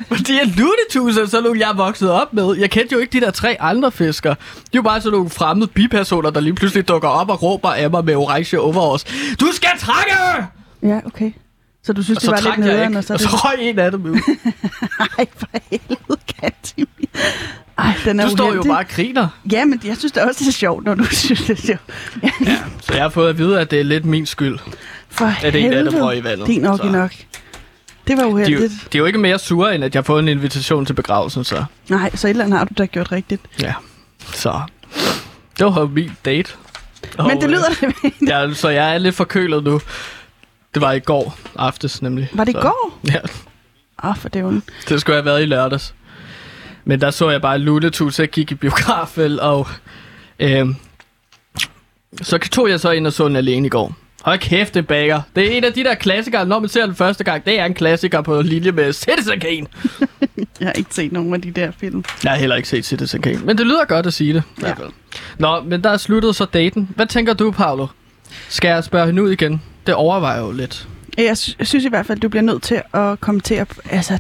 Fordi 0.08 0.40
at 0.40 0.48
Looney 0.48 0.88
Tunes 0.92 1.18
er 1.18 1.26
sådan 1.26 1.44
nogle, 1.44 1.60
jeg 1.60 1.70
er 1.70 1.74
vokset 1.76 2.12
op 2.12 2.34
med. 2.34 2.56
Jeg 2.58 2.70
kendte 2.70 2.94
jo 2.94 3.00
ikke 3.00 3.20
de 3.20 3.26
der 3.26 3.32
tre 3.32 3.58
andre 3.60 3.92
fisker. 3.92 4.34
De 4.34 4.40
er 4.74 4.76
jo 4.76 4.82
bare 4.82 5.02
sådan 5.02 5.18
nogle 5.18 5.30
fremmede 5.30 5.68
bipersoner, 5.68 6.30
der 6.30 6.40
lige 6.40 6.54
pludselig 6.54 6.88
dukker 6.88 7.10
op 7.10 7.30
og 7.30 7.44
råber 7.44 7.70
af 7.70 7.92
mig 7.92 8.06
med 8.06 8.16
orange 8.16 8.60
overalls. 8.60 9.04
Du 9.40 9.48
skal 9.54 9.70
trække! 9.80 10.48
Ja, 10.84 11.00
okay. 11.06 11.32
Så 11.84 11.94
du 11.94 12.04
synes, 12.04 12.18
Og 12.28 12.38
det 12.38 12.46
var 12.46 12.56
lidt 12.56 12.66
nederen, 12.66 12.96
og 12.96 13.04
så 13.04 13.14
er 13.14 13.16
og 13.16 13.20
det... 13.22 13.30
så 13.30 13.36
røg 13.36 13.56
en 13.60 13.80
af 13.80 13.92
dem 13.92 14.06
ud. 14.06 14.16
Ej, 15.18 15.26
for 15.38 15.48
helvede, 15.72 16.20
Katimir. 16.42 17.08
Ej, 17.78 17.94
den 18.06 18.20
er 18.20 18.26
Du 18.26 18.32
står 18.32 18.44
jo 18.46 18.50
uheldig. 18.52 18.70
bare 18.70 18.80
og 18.80 18.88
griner. 18.88 19.28
Ja, 19.52 19.66
men 19.66 19.82
jeg 19.86 19.98
synes 19.98 20.12
det 20.12 20.24
også, 20.24 20.40
det 20.40 20.48
er 20.48 20.52
sjovt, 20.52 20.86
når 20.86 20.96
du 20.96 21.04
synes, 21.16 21.42
det 21.42 21.50
er 21.60 21.62
sjovt. 21.62 21.82
Ja. 22.24 22.58
Så 22.82 22.94
jeg 22.94 23.02
har 23.02 23.10
fået 23.10 23.30
at 23.30 23.38
vide, 23.38 23.60
at 23.60 23.72
det 23.72 23.80
er 23.80 23.84
lidt 23.84 24.06
min 24.06 24.26
skyld. 24.26 24.60
For 25.10 25.26
det 25.42 25.56
en 25.56 25.74
af 25.74 25.84
dem 25.84 25.86
helvede. 25.94 26.04
røg 26.06 26.18
i 26.18 26.24
vandet, 26.24 26.48
Din 26.48 26.62
nok 26.62 26.80
så. 26.80 26.86
nok. 26.92 27.12
Det 28.08 28.18
var 28.18 28.24
De 28.24 28.28
er, 28.28 28.30
jo, 28.30 28.34
uheldigt. 28.34 28.74
de 28.94 28.98
er 28.98 29.00
jo 29.00 29.06
ikke 29.06 29.20
mere 29.20 29.40
sure, 29.40 29.76
end 29.76 29.84
at 29.84 29.96
jeg 29.96 30.00
har 30.00 30.04
fået 30.04 30.20
en 30.24 30.28
invitation 30.28 30.86
til 30.86 30.94
begravelsen, 30.94 31.44
så 31.44 31.64
Nej, 31.90 32.12
så 32.16 32.28
et 32.28 32.30
eller 32.30 32.46
andet 32.46 32.58
har 32.58 32.66
du 32.66 32.74
da 32.78 32.86
gjort 32.86 33.12
rigtigt. 33.12 33.42
ja. 33.62 33.74
Så 34.34 34.62
det 35.58 35.66
var 35.66 35.86
min 35.88 36.12
date. 36.26 36.52
Men 37.18 37.30
det 37.30 37.44
Og, 37.44 37.50
lyder 37.50 37.70
øh, 37.84 37.94
det. 38.20 38.30
Ja, 38.30 38.54
så 38.54 38.70
jeg 38.70 38.94
er 38.94 38.98
lidt 38.98 39.16
forkølet 39.16 39.64
nu. 39.64 39.82
Det 40.74 40.82
var 40.82 40.92
i 40.92 41.00
går 41.00 41.38
aftes 41.56 42.02
nemlig. 42.02 42.30
Var 42.34 42.44
det 42.44 42.52
i 42.52 42.60
går? 42.62 43.00
Ja, 43.08 43.20
Åh, 44.04 44.10
oh, 44.10 44.18
for 44.18 44.30
det 44.30 44.62
det 44.90 45.02
skulle 45.02 45.16
have 45.16 45.26
været 45.26 45.42
i 45.42 45.46
lørdags. 45.46 45.96
Men 46.86 47.02
der 47.02 47.12
så 47.12 47.30
jeg 47.30 47.42
bare 47.42 47.60
Looney 47.60 47.90
Tunes, 47.90 48.20
jeg 48.20 48.30
gik 48.30 48.52
i 48.52 48.56
biografen, 48.56 49.40
og 49.40 49.68
øhm, 50.40 50.76
så 52.22 52.38
tog 52.38 52.70
jeg 52.70 52.80
så 52.80 52.92
ind 52.92 53.08
og 53.08 53.14
så 53.14 53.28
den 53.28 53.36
alene 53.36 53.66
i 53.68 53.70
går. 53.70 53.96
Hold 54.24 54.40
kæft, 54.40 54.74
det 54.74 54.88
bager. 54.88 55.22
Det 55.36 55.48
er 55.48 55.58
en 55.58 55.64
af 55.64 55.74
de 55.74 55.84
der 55.84 55.96
klassikere, 55.96 56.46
når 56.46 56.60
man 56.60 56.70
ser 56.70 56.86
den 56.86 56.96
første 56.96 57.24
gang, 57.24 57.46
det 57.46 57.60
er 57.60 57.66
en 57.66 57.74
klassiker 57.74 58.22
på 58.22 58.42
linje 58.42 58.72
med 58.72 58.94
Citizen 58.94 59.40
Kane. 59.40 59.68
Jeg 60.60 60.68
har 60.68 60.74
ikke 60.74 60.96
set 60.96 61.12
nogen 61.12 61.34
af 61.34 61.42
de 61.42 61.52
der 61.52 61.72
film. 61.80 62.04
Jeg 62.24 62.32
har 62.32 62.40
heller 62.40 62.56
ikke 62.56 62.70
set 62.70 62.86
Citizen 62.86 63.22
Kane, 63.22 63.40
men 63.40 63.58
det 63.58 63.66
lyder 63.66 63.86
godt 63.86 64.06
at 64.06 64.14
sige 64.14 64.34
det. 64.34 64.44
Ja. 64.62 64.74
Nå, 65.38 65.62
men 65.62 65.84
der 65.84 65.90
er 65.90 65.98
sluttet 65.98 66.36
så 66.36 66.46
daten. 66.46 66.90
Hvad 66.96 67.06
tænker 67.06 67.34
du, 67.34 67.52
Paolo? 67.52 67.88
Skal 68.50 68.68
jeg 68.70 68.84
spørge 68.84 69.06
hende 69.06 69.24
ud 69.24 69.32
igen? 69.32 69.62
Det 69.88 69.96
overvejer 69.96 70.40
jo 70.42 70.52
lidt. 70.52 70.88
Jeg 71.18 71.38
sy- 71.38 71.50
synes 71.62 71.86
i 71.86 71.90
hvert 71.90 72.06
fald, 72.06 72.20
du 72.20 72.30
bliver 72.30 72.44
nødt 72.44 72.64
til 72.64 72.82
at 72.94 73.20
kommentere... 73.20 73.66
Altså, 73.90 74.20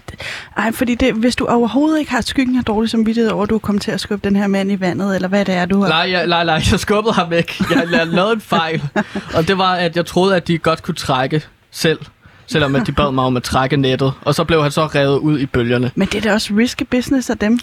ej, 0.57 0.71
fordi 0.71 0.95
det, 0.95 1.13
hvis 1.13 1.35
du 1.35 1.45
overhovedet 1.45 1.99
ikke 1.99 2.11
har 2.11 2.21
skyggen 2.21 2.57
af 2.57 2.63
dårlig 2.63 2.89
samvittighed 2.89 3.31
over, 3.31 3.43
at 3.43 3.49
du 3.49 3.59
kommer 3.59 3.79
til 3.79 3.91
at 3.91 3.99
skubbe 4.01 4.27
den 4.29 4.35
her 4.35 4.47
mand 4.47 4.71
i 4.71 4.79
vandet, 4.79 5.15
eller 5.15 5.27
hvad 5.27 5.45
det 5.45 5.55
er, 5.55 5.65
du 5.65 5.81
har... 5.81 5.89
Nej, 5.89 6.11
jeg, 6.11 6.27
nej, 6.27 6.43
nej, 6.43 6.61
jeg 6.71 6.79
skubbede 6.79 7.13
ham 7.13 7.29
væk. 7.29 7.59
Jeg, 7.69 7.87
jeg 7.91 8.07
lavede 8.07 8.33
en 8.33 8.41
fejl. 8.41 8.83
Og 9.35 9.47
det 9.47 9.57
var, 9.57 9.73
at 9.75 9.95
jeg 9.95 10.05
troede, 10.05 10.35
at 10.35 10.47
de 10.47 10.57
godt 10.57 10.83
kunne 10.83 10.95
trække 10.95 11.41
selv. 11.71 11.99
Selvom 12.47 12.75
at 12.75 12.87
de 12.87 12.91
bad 12.91 13.11
mig 13.11 13.23
om 13.23 13.37
at 13.37 13.43
trække 13.43 13.77
nettet. 13.77 14.13
Og 14.21 14.35
så 14.35 14.43
blev 14.43 14.61
han 14.61 14.71
så 14.71 14.85
revet 14.85 15.17
ud 15.19 15.39
i 15.39 15.45
bølgerne. 15.45 15.91
Men 15.95 16.07
det 16.07 16.15
er 16.17 16.21
da 16.21 16.33
også 16.33 16.53
risky 16.57 16.83
business 16.91 17.29
af 17.29 17.37
dem. 17.37 17.59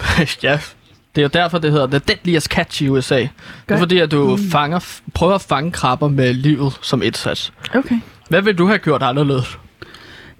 ja, 0.42 0.58
det 1.16 1.22
er 1.22 1.24
jo 1.24 1.42
derfor, 1.42 1.58
det 1.58 1.72
hedder 1.72 1.86
The 1.86 1.98
Deadliest 1.98 2.46
Catch 2.46 2.82
i 2.82 2.88
USA. 2.88 3.20
Det 3.20 3.30
er 3.68 3.78
fordi, 3.78 3.98
at 3.98 4.10
du 4.10 4.38
fanger, 4.50 4.98
prøver 5.14 5.34
at 5.34 5.42
fange 5.42 5.72
krabber 5.72 6.08
med 6.08 6.34
livet 6.34 6.78
som 6.82 7.02
et 7.02 7.16
sats. 7.16 7.52
Okay. 7.74 8.00
Hvad 8.28 8.42
vil 8.42 8.58
du 8.58 8.66
have 8.66 8.78
gjort 8.78 9.02
anderledes? 9.02 9.58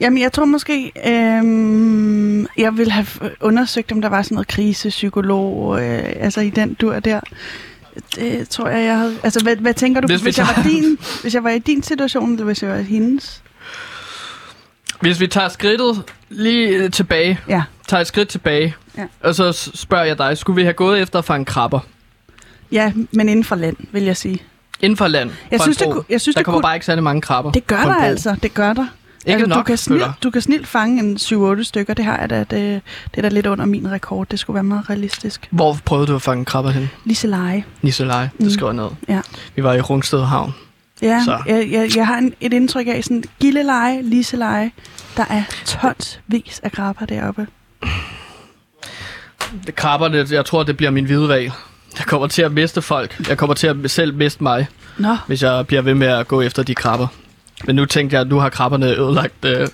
Jamen, 0.00 0.20
jeg 0.22 0.32
tror 0.32 0.44
måske, 0.44 0.92
øhm, 1.06 2.46
jeg 2.58 2.76
vil 2.76 2.90
have 2.90 3.06
undersøgt, 3.40 3.92
om 3.92 4.00
der 4.00 4.08
var 4.08 4.22
sådan 4.22 4.34
noget 4.34 4.48
krisepsykolog, 4.48 5.82
øh, 5.82 6.02
altså 6.16 6.40
i 6.40 6.50
den 6.50 6.74
dur 6.74 7.00
der. 7.00 7.20
Det 8.14 8.48
tror 8.48 8.68
jeg, 8.68 8.84
jeg 8.84 8.98
havde... 8.98 9.14
Altså, 9.22 9.42
hvad, 9.42 9.56
hvad 9.56 9.74
tænker 9.74 10.00
du, 10.00 10.06
Hvis 10.06 10.20
hvis, 10.20 10.24
vi 10.24 10.26
hvis, 10.28 10.38
jeg 10.38 10.46
var 10.56 10.62
din, 10.62 10.98
hvis 11.22 11.34
jeg 11.34 11.44
var 11.44 11.50
i 11.50 11.58
din 11.58 11.82
situation, 11.82 12.32
eller 12.32 12.44
hvis 12.44 12.62
jeg 12.62 12.70
var 12.70 12.76
i 12.76 12.82
hendes? 12.82 13.42
Hvis 15.00 15.20
vi 15.20 15.26
tager 15.26 15.48
skridtet 15.48 16.02
lige 16.28 16.88
tilbage, 16.88 17.38
Ja. 17.48 17.62
Tager 17.88 18.00
et 18.00 18.06
skridt 18.06 18.28
tilbage, 18.28 18.74
Ja. 18.98 19.06
og 19.20 19.34
så 19.34 19.52
spørger 19.74 20.04
jeg 20.04 20.18
dig, 20.18 20.38
skulle 20.38 20.56
vi 20.56 20.62
have 20.62 20.72
gået 20.72 21.00
efter 21.02 21.18
at 21.18 21.24
fange 21.24 21.44
krabber? 21.44 21.80
Ja, 22.72 22.92
men 23.12 23.28
inden 23.28 23.44
for 23.44 23.56
land, 23.56 23.76
vil 23.92 24.02
jeg 24.02 24.16
sige. 24.16 24.38
Inden 24.80 24.96
for 24.96 25.06
land? 25.08 25.30
Jeg 25.50 25.60
synes, 25.60 25.76
det 25.76 25.88
jeg 26.08 26.20
synes, 26.20 26.34
der 26.36 26.42
kommer 26.42 26.58
kunne- 26.58 26.62
bare 26.62 26.76
ikke 26.76 26.86
særlig 26.86 27.04
mange 27.04 27.20
krabber. 27.22 27.50
Det 27.52 27.66
gør 27.66 27.76
der 27.84 27.94
altså, 27.94 28.36
det 28.42 28.54
gør 28.54 28.72
der. 28.72 28.86
Ikke 29.26 29.32
altså, 29.42 29.48
nok, 29.48 29.58
du, 29.58 29.62
kan 29.62 29.76
snilt, 29.76 30.04
du 30.22 30.30
kan 30.30 30.42
snilt 30.42 30.66
fange 30.66 31.00
en 31.02 31.16
7-8 31.16 31.62
stykker, 31.64 31.94
det 31.94 32.04
har 32.04 32.18
jeg 32.20 32.30
da, 32.30 32.38
det, 32.38 32.50
det 32.50 32.82
er 33.14 33.22
da 33.22 33.28
lidt 33.28 33.46
under 33.46 33.64
min 33.64 33.90
rekord. 33.90 34.26
Det 34.28 34.38
skulle 34.38 34.54
være 34.54 34.64
meget 34.64 34.90
realistisk. 34.90 35.48
Hvor 35.50 35.78
prøvede 35.84 36.06
du 36.06 36.14
at 36.14 36.22
fange 36.22 36.44
krabber 36.44 36.70
hen? 36.70 36.90
Lise 37.04 37.26
Leje. 37.26 37.64
Nisselej, 37.82 38.22
det 38.38 38.40
Mm. 38.44 38.50
skriver 38.50 38.72
jeg 38.72 38.76
ned. 38.82 38.90
Ja. 39.16 39.20
Vi 39.56 39.62
var 39.62 39.72
i 39.74 39.80
Rungsted 39.80 40.20
Havn. 40.24 40.54
Ja, 41.02 41.22
Så. 41.24 41.38
jeg, 41.46 41.68
jeg, 41.70 41.96
jeg 41.96 42.06
har 42.06 42.18
en, 42.18 42.34
et 42.40 42.52
indtryk 42.52 42.86
af 42.86 43.04
sådan 43.04 43.24
gildeleje, 43.40 44.02
liseleje. 44.02 44.70
Der 45.16 45.24
er 45.30 45.42
tonsvis 45.64 46.60
af 46.62 46.72
krabber 46.72 47.06
deroppe. 47.06 47.46
Det 49.66 49.74
krabberne, 49.74 50.26
jeg 50.30 50.44
tror, 50.44 50.62
det 50.62 50.76
bliver 50.76 50.90
min 50.90 51.04
hvideval. 51.04 51.52
Jeg 51.98 52.06
kommer 52.06 52.26
til 52.26 52.42
at 52.42 52.52
miste 52.52 52.82
folk. 52.82 53.28
Jeg 53.28 53.38
kommer 53.38 53.54
til 53.54 53.66
at 53.66 53.76
selv 53.90 54.14
miste 54.14 54.42
mig, 54.42 54.66
Nå, 54.98 55.16
hvis 55.26 55.42
jeg 55.42 55.66
bliver 55.66 55.82
ved 55.82 55.94
med 55.94 56.06
at 56.06 56.28
gå 56.28 56.40
efter 56.40 56.62
de 56.62 56.74
krabber. 56.74 57.06
Men 57.64 57.76
nu 57.76 57.84
tænkte 57.84 58.14
jeg, 58.14 58.20
at 58.20 58.28
nu 58.28 58.38
har 58.38 58.48
krabberne 58.48 58.86
ødelagt... 58.86 59.44
Øh, 59.44 59.60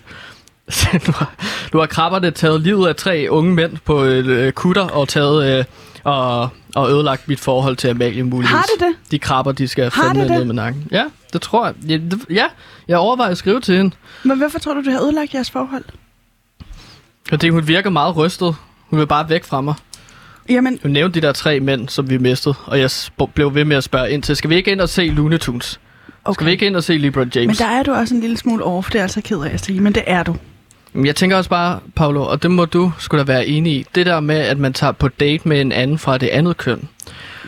nu, 1.06 1.12
har, 1.16 1.34
nu 1.72 1.78
har 1.78 1.86
krabberne 1.86 2.30
taget 2.30 2.60
livet 2.60 2.88
af 2.88 2.96
tre 2.96 3.26
unge 3.30 3.54
mænd 3.54 3.76
på 3.84 4.04
øh, 4.04 4.52
kutter 4.52 4.82
og 4.88 5.08
taget... 5.08 5.58
Øh, 5.58 5.64
og, 6.04 6.48
og 6.74 6.90
ødelagt 6.90 7.28
mit 7.28 7.40
forhold 7.40 7.76
til 7.76 7.88
Amalie 7.88 8.22
muligvis. 8.22 8.50
har 8.50 8.62
det 8.62 8.80
det? 8.86 9.10
De 9.10 9.18
krabber, 9.18 9.52
de 9.52 9.68
skal 9.68 9.84
Har 9.90 10.02
fandme 10.04 10.22
det 10.22 10.30
det? 10.30 10.36
ned 10.38 10.44
med 10.44 10.54
nakken. 10.54 10.88
Ja, 10.90 11.04
det 11.32 11.42
tror 11.42 11.66
jeg. 11.66 11.74
Ja, 11.88 11.94
det, 11.96 12.20
ja, 12.30 12.44
jeg 12.88 12.98
overvejer 12.98 13.30
at 13.30 13.38
skrive 13.38 13.60
til 13.60 13.76
hende. 13.76 13.94
Men 14.22 14.38
hvorfor 14.38 14.58
tror 14.58 14.74
du, 14.74 14.80
det 14.82 14.92
har 14.92 15.00
ødelagt 15.02 15.34
jeres 15.34 15.50
forhold? 15.50 15.84
Fordi 17.28 17.48
hun 17.48 17.68
virker 17.68 17.90
meget 17.90 18.16
rystet. 18.16 18.56
Hun 18.92 18.98
vil 19.00 19.06
bare 19.06 19.28
væk 19.28 19.44
fra 19.44 19.60
mig. 19.60 19.74
Jamen, 20.48 20.78
Hun 20.82 20.90
nævnte 20.90 21.20
de 21.20 21.26
der 21.26 21.32
tre 21.32 21.60
mænd, 21.60 21.88
som 21.88 22.10
vi 22.10 22.18
mistede, 22.18 22.54
og 22.66 22.78
jeg 22.80 22.90
blev 23.34 23.54
ved 23.54 23.64
med 23.64 23.76
at 23.76 23.84
spørge 23.84 24.10
ind 24.10 24.22
til, 24.22 24.36
skal 24.36 24.50
vi 24.50 24.56
ikke 24.56 24.70
ind 24.72 24.80
og 24.80 24.88
se 24.88 25.02
Looney 25.06 25.38
Tunes? 25.38 25.80
Okay. 26.24 26.34
Skal 26.34 26.46
vi 26.46 26.50
ikke 26.50 26.66
ind 26.66 26.76
og 26.76 26.84
se 26.84 26.98
LeBron 26.98 27.30
James? 27.34 27.46
men 27.60 27.68
der 27.68 27.74
er 27.74 27.82
du 27.82 27.92
også 27.92 28.14
en 28.14 28.20
lille 28.20 28.36
smule 28.36 28.64
off, 28.64 28.90
det 28.90 28.98
er 28.98 29.02
altså 29.02 29.20
ked 29.20 29.40
af 29.40 29.50
at 29.54 29.64
sige, 29.64 29.80
men 29.80 29.94
det 29.94 30.02
er 30.06 30.22
du. 30.22 30.36
Jeg 31.04 31.16
tænker 31.16 31.36
også 31.36 31.50
bare, 31.50 31.80
Paolo, 31.96 32.22
og 32.24 32.42
det 32.42 32.50
må 32.50 32.64
du 32.64 32.92
skulle 32.98 33.24
da 33.26 33.32
være 33.32 33.46
enig 33.46 33.72
i, 33.72 33.86
det 33.94 34.06
der 34.06 34.20
med, 34.20 34.36
at 34.36 34.58
man 34.58 34.72
tager 34.72 34.92
på 34.92 35.08
date 35.08 35.48
med 35.48 35.60
en 35.60 35.72
anden 35.72 35.98
fra 35.98 36.18
det 36.18 36.26
andet 36.28 36.56
køn, 36.56 36.88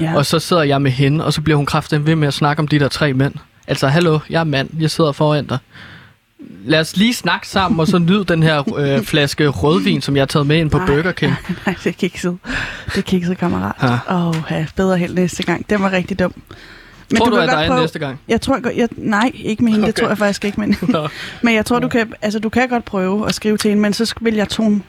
Ja. 0.00 0.16
og 0.16 0.26
så 0.26 0.38
sidder 0.38 0.62
jeg 0.62 0.82
med 0.82 0.90
hende, 0.90 1.24
og 1.24 1.32
så 1.32 1.40
bliver 1.40 1.56
hun 1.56 1.66
kraftigt 1.66 2.06
ved 2.06 2.16
med 2.16 2.28
at 2.28 2.34
snakke 2.34 2.60
om 2.60 2.68
de 2.68 2.78
der 2.78 2.88
tre 2.88 3.12
mænd. 3.12 3.34
Altså, 3.66 3.88
hallo, 3.88 4.18
jeg 4.30 4.40
er 4.40 4.44
mand, 4.44 4.68
jeg 4.80 4.90
sidder 4.90 5.12
foran 5.12 5.46
dig. 5.46 5.58
Lad 6.64 6.80
os 6.80 6.96
lige 6.96 7.14
snakke 7.14 7.48
sammen, 7.48 7.80
og 7.80 7.86
så 7.88 7.98
nyd 7.98 8.24
den 8.24 8.42
her 8.42 8.78
øh, 8.78 9.02
flaske 9.02 9.48
rødvin, 9.48 10.00
som 10.02 10.16
jeg 10.16 10.20
har 10.20 10.26
taget 10.26 10.46
med 10.46 10.56
ind 10.56 10.70
på 10.70 10.78
Nej, 10.78 10.86
Burger 10.86 11.12
King. 11.12 11.32
Nej, 11.66 11.74
det 11.84 11.86
er 11.86 11.92
kikset. 11.92 12.38
Det 12.86 12.96
er 12.98 13.02
kikset, 13.02 13.38
kammerat. 13.38 13.72
Ja. 13.82 14.14
Åh, 14.14 14.28
oh, 14.28 14.34
ja, 14.50 14.66
bedre 14.76 14.98
held 14.98 15.14
næste 15.14 15.42
gang. 15.42 15.70
Den 15.70 15.82
var 15.82 15.92
rigtig 15.92 16.18
dum. 16.18 16.34
Men 17.10 17.16
Tror 17.18 17.26
du, 17.26 17.30
kan 17.36 17.42
at 17.42 17.48
der 17.48 17.56
er 17.56 17.66
prøve- 17.68 17.80
næste 17.80 17.98
gang? 17.98 18.20
Jeg 18.28 18.40
tror 18.40 18.60
godt, 18.60 18.76
jeg, 18.76 18.88
nej, 18.96 19.30
ikke 19.34 19.64
med 19.64 19.72
hende, 19.72 19.84
okay. 19.84 19.92
det 19.92 19.94
tror 20.00 20.08
jeg 20.08 20.18
faktisk 20.18 20.44
ikke, 20.44 20.60
Nå. 20.92 21.08
men 21.42 21.54
jeg 21.54 21.66
tror, 21.66 21.78
du 21.78 21.88
kan, 21.88 22.12
altså, 22.22 22.38
du 22.38 22.48
kan 22.48 22.68
godt 22.68 22.84
prøve 22.84 23.28
at 23.28 23.34
skrive 23.34 23.56
til 23.56 23.68
hende, 23.68 23.82
men 23.82 23.92
så 23.92 24.14
vil 24.20 24.34
jeg 24.34 24.48
tone, 24.48 24.80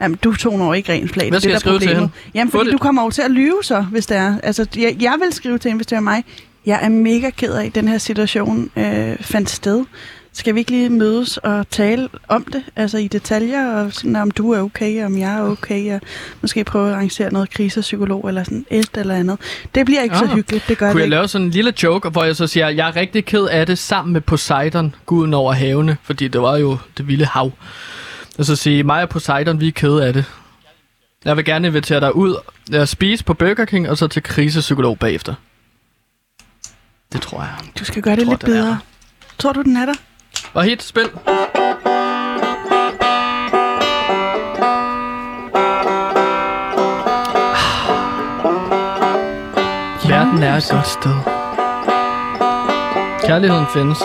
jamen, 0.00 0.18
du 0.24 0.34
toner 0.34 0.66
jo 0.66 0.72
ikke 0.72 0.92
rent 0.92 1.10
flag. 1.12 1.28
Hvad 1.30 1.40
skal 1.40 1.48
det, 1.48 1.52
jeg 1.52 1.60
skrive 1.60 1.78
til 1.78 1.86
problemet. 1.88 2.10
Jamen, 2.34 2.50
fordi 2.50 2.64
det. 2.64 2.72
du 2.72 2.78
kommer 2.78 3.02
over 3.02 3.10
til 3.10 3.22
at 3.22 3.30
lyve 3.30 3.58
så, 3.62 3.80
hvis 3.82 4.06
det 4.06 4.16
er. 4.16 4.34
Altså, 4.42 4.66
jeg, 4.76 4.96
jeg 5.00 5.14
vil 5.24 5.32
skrive 5.32 5.58
til 5.58 5.68
hende, 5.68 5.78
hvis 5.78 5.86
det 5.86 5.96
er 5.96 6.00
mig. 6.00 6.24
Jeg 6.66 6.78
er 6.82 6.88
mega 6.88 7.30
ked 7.30 7.52
af, 7.54 7.66
at 7.66 7.74
den 7.74 7.88
her 7.88 7.98
situation 7.98 8.70
øh, 8.76 9.16
fandt 9.20 9.50
sted. 9.50 9.84
Skal 10.34 10.54
vi 10.54 10.58
ikke 10.58 10.70
lige 10.70 10.88
mødes 10.88 11.36
og 11.36 11.68
tale 11.70 12.08
om 12.28 12.44
det, 12.44 12.62
altså 12.76 12.98
i 12.98 13.08
detaljer, 13.08 13.72
og 13.74 13.92
sådan, 13.92 14.16
om 14.16 14.30
du 14.30 14.50
er 14.52 14.60
okay, 14.60 15.04
om 15.04 15.18
jeg 15.18 15.34
er 15.34 15.42
okay, 15.42 15.94
og 15.94 16.00
måske 16.40 16.64
prøve 16.64 16.88
at 16.88 16.94
arrangere 16.94 17.32
noget 17.32 17.50
krisepsykolog 17.50 18.28
eller 18.28 18.44
sådan 18.44 18.66
et 18.70 18.90
eller 18.94 19.14
andet. 19.14 19.38
Det 19.74 19.86
bliver 19.86 20.02
ikke 20.02 20.14
ah. 20.14 20.18
så 20.18 20.24
Ah. 20.24 20.36
hyggeligt, 20.36 20.68
det 20.68 20.78
gør 20.78 20.86
Kunne 20.86 20.94
det 20.94 20.98
jeg 21.00 21.04
ikke. 21.06 21.10
lave 21.16 21.28
sådan 21.28 21.44
en 21.46 21.50
lille 21.50 21.72
joke, 21.82 22.08
hvor 22.08 22.24
jeg 22.24 22.36
så 22.36 22.46
siger, 22.46 22.68
jeg 22.68 22.88
er 22.88 22.96
rigtig 22.96 23.24
ked 23.24 23.44
af 23.44 23.66
det 23.66 23.78
sammen 23.78 24.12
med 24.12 24.20
Poseidon, 24.20 24.94
guden 25.06 25.34
over 25.34 25.52
havene, 25.52 25.96
fordi 26.02 26.28
det 26.28 26.42
var 26.42 26.56
jo 26.56 26.78
det 26.96 27.08
vilde 27.08 27.24
hav. 27.26 27.52
Og 28.38 28.44
så 28.44 28.56
sige, 28.56 28.82
mig 28.82 29.02
og 29.02 29.08
Poseidon, 29.08 29.60
vi 29.60 29.68
er 29.68 29.72
kede 29.72 30.06
af 30.06 30.12
det. 30.12 30.24
Jeg 31.24 31.36
vil 31.36 31.44
gerne 31.44 31.68
invitere 31.68 32.00
dig 32.00 32.16
ud 32.16 32.36
og 32.74 32.88
spise 32.88 33.24
på 33.24 33.34
Burger 33.34 33.64
King, 33.64 33.88
og 33.90 33.98
så 33.98 34.06
til 34.08 34.22
krisepsykolog 34.22 34.98
bagefter. 34.98 35.34
Det 37.12 37.20
tror 37.22 37.40
jeg. 37.40 37.50
Du 37.78 37.84
skal 37.84 38.02
gøre 38.02 38.16
det 38.16 38.24
tror, 38.24 38.32
lidt 38.32 38.44
bedre. 38.44 38.78
Tror 39.38 39.52
du, 39.52 39.62
den 39.62 39.76
er 39.76 39.86
der? 39.86 39.94
Og 40.54 40.62
hit, 40.64 40.82
spil. 40.82 41.10
Verden 50.08 50.42
er 50.42 50.56
et 50.56 50.68
godt 50.70 50.86
sted. 50.86 51.16
Kærligheden 53.26 53.66
findes. 53.74 53.98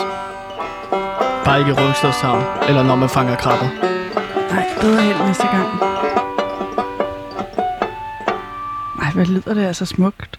Bare 1.44 1.58
ikke 1.58 1.70
i 1.70 1.74
Rungstadshavn, 1.74 2.44
eller 2.68 2.82
når 2.82 2.96
man 2.96 3.08
fanger 3.08 3.36
krabber. 3.36 3.68
Nej, 4.54 4.64
bedre 4.80 5.02
held 5.02 5.26
næste 5.26 5.46
gang. 5.46 5.68
Ej, 9.02 9.10
hvad 9.14 9.26
lyder 9.26 9.54
det 9.54 9.66
altså 9.66 9.86
smukt. 9.86 10.38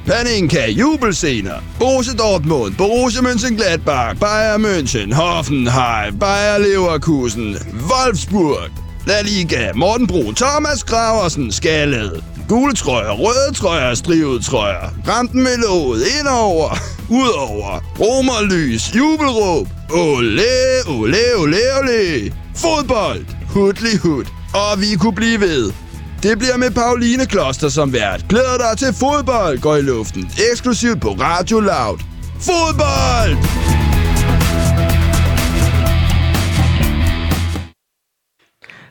Paninka, 0.11 0.67
jubelscener, 0.67 1.61
Borussia 1.79 2.13
Dortmund, 2.13 2.75
Borussia 2.75 3.21
Mönchengladbach, 3.21 4.13
Bayern 4.19 4.61
München, 4.61 5.13
Hoffenheim, 5.13 6.19
Bayer 6.19 6.59
Leverkusen, 6.59 7.57
Wolfsburg, 7.87 8.71
La 9.05 9.21
Liga, 9.21 9.71
Morten 9.73 10.07
Brun, 10.07 10.35
Thomas 10.35 10.83
Graversen, 10.83 11.49
Skallet, 11.49 12.21
gule 12.49 12.73
trøjer, 12.73 13.11
røde 13.11 13.53
trøjer, 13.55 13.93
strivet 13.95 14.45
trøjer, 14.45 14.89
ramten 15.07 15.43
med 15.43 15.57
låget, 15.57 16.03
indover, 16.19 16.77
udover, 17.09 17.79
romerlys, 17.99 18.95
jubelråb, 18.95 19.67
ole, 19.91 20.51
ole, 20.87 21.23
ole, 21.37 21.57
ole, 21.79 22.33
fodbold, 22.55 23.25
hudli 23.49 23.97
hud, 23.97 24.25
og 24.53 24.81
vi 24.81 24.95
kunne 24.95 25.15
blive 25.15 25.39
ved. 25.39 25.71
Det 26.23 26.39
bliver 26.39 26.57
med 26.57 26.71
Pauline 26.71 27.25
Kloster 27.25 27.69
som 27.69 27.93
vært. 27.93 28.25
Glæder 28.29 28.57
dig 28.57 28.77
til 28.77 28.93
fodbold 29.03 29.61
går 29.61 29.75
i 29.75 29.81
luften. 29.81 30.31
Eksklusivt 30.51 31.01
på 31.01 31.09
Radio 31.09 31.59
Loud. 31.59 31.99
Fodbold! 32.47 33.33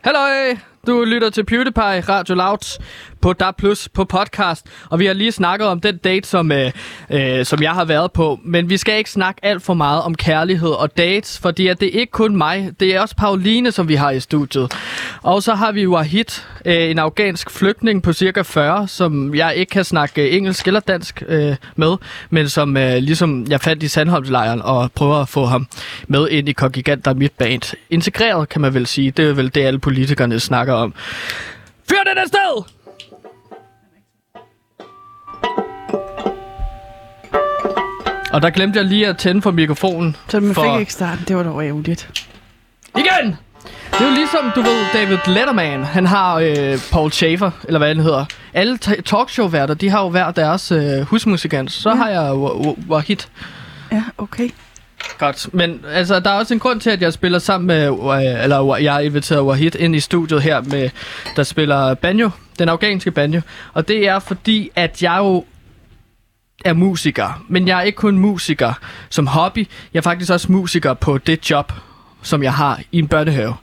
Hallo, 0.04 0.56
du 0.86 1.04
lytter 1.04 1.30
til 1.30 1.44
PewDiePie 1.46 2.00
Radio 2.00 2.34
Loud 2.34 2.80
på 3.22 3.33
DAB 3.33 3.56
Plus 3.56 3.88
på 3.88 4.04
podcast, 4.04 4.66
og 4.90 4.98
vi 4.98 5.06
har 5.06 5.12
lige 5.12 5.33
snakket 5.33 5.68
om 5.68 5.80
den 5.80 5.96
date, 5.96 6.28
som, 6.28 6.52
øh, 6.52 6.72
øh, 7.11 7.44
som 7.44 7.62
jeg 7.62 7.72
har 7.72 7.85
været 7.85 8.12
på, 8.12 8.40
men 8.44 8.70
vi 8.70 8.76
skal 8.76 8.98
ikke 8.98 9.11
snakke 9.11 9.44
alt 9.44 9.62
for 9.62 9.74
meget 9.74 10.02
om 10.02 10.14
kærlighed 10.14 10.70
og 10.70 10.96
dates, 10.96 11.38
fordi 11.38 11.66
at 11.66 11.80
det 11.80 11.96
er 11.96 12.00
ikke 12.00 12.11
kun 12.11 12.37
mig, 12.37 12.70
det 12.80 12.94
er 12.94 13.00
også 13.00 13.16
Pauline, 13.16 13.72
som 13.72 13.88
vi 13.88 13.94
har 13.94 14.11
i 14.11 14.20
studiet. 14.20 14.72
Og 15.22 15.42
så 15.42 15.54
har 15.54 15.72
vi 15.72 15.87
Wahid, 15.87 16.42
øh, 16.64 16.90
en 16.90 16.98
afghansk 16.98 17.50
flygtning 17.50 18.02
på 18.02 18.12
cirka 18.12 18.42
40, 18.42 18.88
som 18.88 19.35
jeg 19.35 19.54
ikke 19.56 19.70
kan 19.70 19.85
snakke 19.85 20.22
øh, 20.22 20.35
engelsk 20.37 20.66
eller 20.66 20.80
dansk 20.80 21.22
øh, 21.28 21.56
med, 21.76 21.96
men 22.30 22.48
som 22.48 22.76
øh, 22.76 22.96
ligesom 22.96 23.46
jeg 23.48 23.61
fandt 23.61 23.83
i 23.83 23.88
Sandholmslejren 23.88 24.62
og 24.62 24.92
prøver 24.92 25.16
at 25.16 25.28
få 25.28 25.44
ham 25.44 25.66
med 26.09 26.28
ind 26.28 26.48
i 26.48 26.52
Kongigant, 26.52 27.04
der 27.04 27.11
er 27.11 27.14
mit 27.14 27.33
band. 27.33 27.76
Integreret, 27.90 28.48
kan 28.48 28.61
man 28.61 28.74
vel 28.74 28.87
sige. 28.87 29.11
Det 29.11 29.28
er 29.28 29.33
vel 29.33 29.54
det, 29.54 29.61
alle 29.61 29.78
politikerne 29.78 30.40
snakker 30.40 30.74
om. 30.74 30.94
Fyr 31.88 31.96
den 32.06 32.18
afsted! 32.18 32.79
Og 38.32 38.42
der 38.42 38.50
glemte 38.50 38.78
jeg 38.78 38.86
lige 38.86 39.06
at 39.08 39.16
tænde 39.18 39.42
for 39.42 39.50
mikrofonen. 39.50 40.16
Så 40.28 40.40
man 40.40 40.54
for... 40.54 40.72
fik 40.74 40.80
ikke 40.80 40.92
starten. 40.92 41.24
Det 41.28 41.36
var 41.36 41.42
dog 41.42 41.64
ærgerligt. 41.64 42.08
Igen! 42.98 43.36
Det 43.92 44.00
er 44.00 44.04
jo 44.10 44.14
ligesom, 44.14 44.52
du 44.54 44.60
ved, 44.62 44.84
David 44.94 45.18
Letterman, 45.26 45.84
han 45.84 46.06
har 46.06 46.34
øh, 46.34 46.78
Paul 46.92 47.10
Schaefer, 47.12 47.50
eller 47.64 47.78
hvad 47.78 47.88
han 47.88 48.00
hedder. 48.00 48.24
Alle 48.54 48.78
ta- 48.78 49.00
talkshow-værter, 49.00 49.74
de 49.74 49.88
har 49.90 50.02
jo 50.02 50.08
hver 50.08 50.30
deres 50.30 50.72
øh, 50.72 51.00
husmusikant. 51.00 51.72
Så 51.72 51.88
Ja. 51.88 51.94
har 51.96 52.08
jeg 52.08 52.30
Wa- 52.30 52.66
Wa- 52.66 52.88
Wahid. 52.90 53.16
Ja, 53.92 54.02
okay. 54.18 54.48
Godt, 55.18 55.48
men 55.54 55.80
altså, 55.92 56.20
der 56.20 56.30
er 56.30 56.34
også 56.34 56.54
en 56.54 56.60
grund 56.60 56.80
til, 56.80 56.90
at 56.90 57.02
jeg 57.02 57.12
spiller 57.12 57.38
sammen 57.38 57.66
med, 57.66 57.86
øh, 57.88 58.42
eller 58.44 58.76
jeg 58.76 58.92
har 58.92 59.00
inviteret 59.00 59.42
Wahid 59.42 59.74
ind 59.74 59.96
i 59.96 60.00
studiet 60.00 60.42
her, 60.42 60.60
med, 60.60 60.90
der 61.36 61.42
spiller 61.42 61.94
banjo, 61.94 62.30
den 62.58 62.68
afghanske 62.68 63.10
banjo. 63.10 63.40
Og 63.72 63.88
det 63.88 64.08
er 64.08 64.18
fordi, 64.18 64.70
at 64.76 65.02
jeg 65.02 65.16
jo 65.18 65.44
er 66.64 66.73
musiker, 66.73 67.44
men 67.49 67.68
jeg 67.68 67.79
er 67.79 67.83
ikke 67.83 67.96
kun 67.96 68.18
musiker 68.18 68.73
som 69.11 69.27
hobby, 69.27 69.68
jeg 69.94 69.99
er 69.99 70.03
faktisk 70.03 70.33
også 70.33 70.53
musiker 70.53 70.94
på 70.94 71.18
det 71.18 71.51
job, 71.51 71.73
som 72.23 72.42
jeg 72.42 72.55
har 72.55 72.81
i 72.92 72.99
en 72.99 73.09
børnehave. 73.09 73.55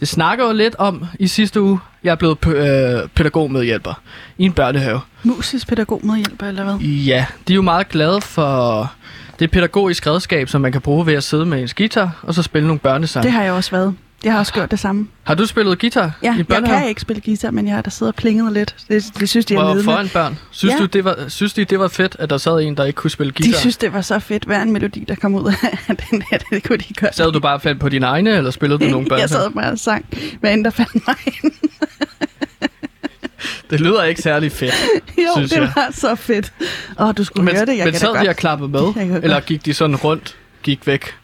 Det 0.00 0.08
snakker 0.08 0.46
jo 0.46 0.52
lidt 0.52 0.74
om 0.78 1.04
i 1.18 1.26
sidste 1.26 1.62
uge, 1.62 1.78
jeg 2.04 2.10
er 2.10 2.14
blevet 2.14 2.46
øh, 2.46 3.08
pædagogmedhjælper 3.14 4.00
i 4.38 4.44
en 4.44 4.52
børnehave. 4.52 5.00
Musisk 5.22 5.68
pædagog 5.68 6.00
medhjælper, 6.04 6.46
eller 6.46 6.64
hvad? 6.64 6.74
Ja, 6.86 7.26
de 7.48 7.52
er 7.52 7.54
jo 7.54 7.62
meget 7.62 7.88
glade 7.88 8.20
for 8.20 8.92
det 9.38 9.50
pædagogisk 9.50 10.06
redskab, 10.06 10.48
som 10.48 10.60
man 10.60 10.72
kan 10.72 10.80
bruge 10.80 11.06
ved 11.06 11.14
at 11.14 11.24
sidde 11.24 11.46
med 11.46 11.62
en 11.62 11.68
guitar, 11.76 12.18
og 12.22 12.34
så 12.34 12.42
spille 12.42 12.66
nogle 12.66 12.80
børnesange. 12.80 13.24
Det 13.24 13.32
har 13.32 13.42
jeg 13.42 13.52
også 13.52 13.70
været. 13.70 13.94
Jeg 14.24 14.32
har 14.32 14.38
også 14.38 14.52
gjort 14.52 14.70
det 14.70 14.78
samme. 14.78 15.08
Har 15.22 15.34
du 15.34 15.46
spillet 15.46 15.78
guitar 15.78 16.12
Ja, 16.22 16.34
i 16.34 16.36
jeg 16.36 16.46
børnehave? 16.46 16.78
kan 16.78 16.88
ikke 16.88 17.00
spille 17.00 17.20
guitar, 17.22 17.50
men 17.50 17.66
jeg 17.66 17.74
har 17.74 17.82
da 17.82 17.90
siddet 17.90 18.12
og 18.12 18.16
plinget 18.16 18.52
lidt. 18.52 18.76
Det, 18.88 19.04
det 19.20 19.28
synes 19.28 19.46
de 19.46 19.54
er 19.54 19.64
Hvor 19.74 19.82
foran 19.82 20.08
børn. 20.08 20.38
Synes, 20.50 20.72
Ja. 20.74 20.78
du, 20.78 20.84
det 20.86 21.04
var, 21.04 21.16
synes 21.28 21.52
de, 21.52 21.64
det 21.64 21.78
var 21.78 21.88
fedt, 21.88 22.16
at 22.18 22.30
der 22.30 22.38
sad 22.38 22.60
en, 22.60 22.76
der 22.76 22.84
ikke 22.84 22.96
kunne 22.96 23.10
spille 23.10 23.32
guitar? 23.32 23.52
De 23.52 23.58
synes, 23.58 23.76
det 23.76 23.92
var 23.92 24.00
så 24.00 24.18
fedt, 24.18 24.44
hver 24.44 24.62
en 24.62 24.72
melodi, 24.72 25.04
der 25.08 25.14
kom 25.14 25.34
ud 25.34 25.44
af 25.88 25.96
den 26.10 26.22
her. 26.30 26.38
Det 26.50 26.64
kunne 26.64 26.78
de 26.78 26.94
godt. 26.94 27.16
Sad 27.16 27.32
du 27.32 27.40
bare 27.40 27.60
fandt 27.60 27.80
på 27.80 27.88
dine 27.88 28.06
egne, 28.06 28.30
eller 28.36 28.50
spillede 28.50 28.84
du 28.84 28.90
nogle 28.90 29.08
børn? 29.08 29.20
jeg 29.24 29.28
sad 29.28 29.50
bare 29.50 29.70
og 29.72 29.78
sang, 29.78 30.04
hvad 30.40 30.52
end 30.54 30.64
der 30.64 30.70
fandt 30.70 31.06
mig. 31.06 31.16
Det 33.70 33.80
lyder 33.80 34.04
ikke 34.04 34.22
særlig 34.22 34.52
fedt, 34.52 34.74
Jo, 35.18 35.22
synes 35.36 35.50
det 35.50 35.56
jeg. 35.60 35.72
var 35.76 35.88
så 35.92 36.14
fedt. 36.14 36.52
Åh, 37.00 37.12
du 37.16 37.24
skulle 37.24 37.44
Men, 37.44 37.54
høre 37.56 37.66
det. 37.66 37.76
Jeg 37.76 37.84
men 37.84 37.92
kan 37.92 38.00
sad 38.00 38.24
de 38.24 38.28
og 38.28 38.36
klappede 38.36 38.68
med? 38.70 38.92
Jeg 38.96 39.20
Eller 39.22 39.40
gik 39.40 39.64
de 39.64 39.74
sådan 39.74 39.96
rundt, 39.96 40.36
gik 40.62 40.86
væk? 40.86 41.14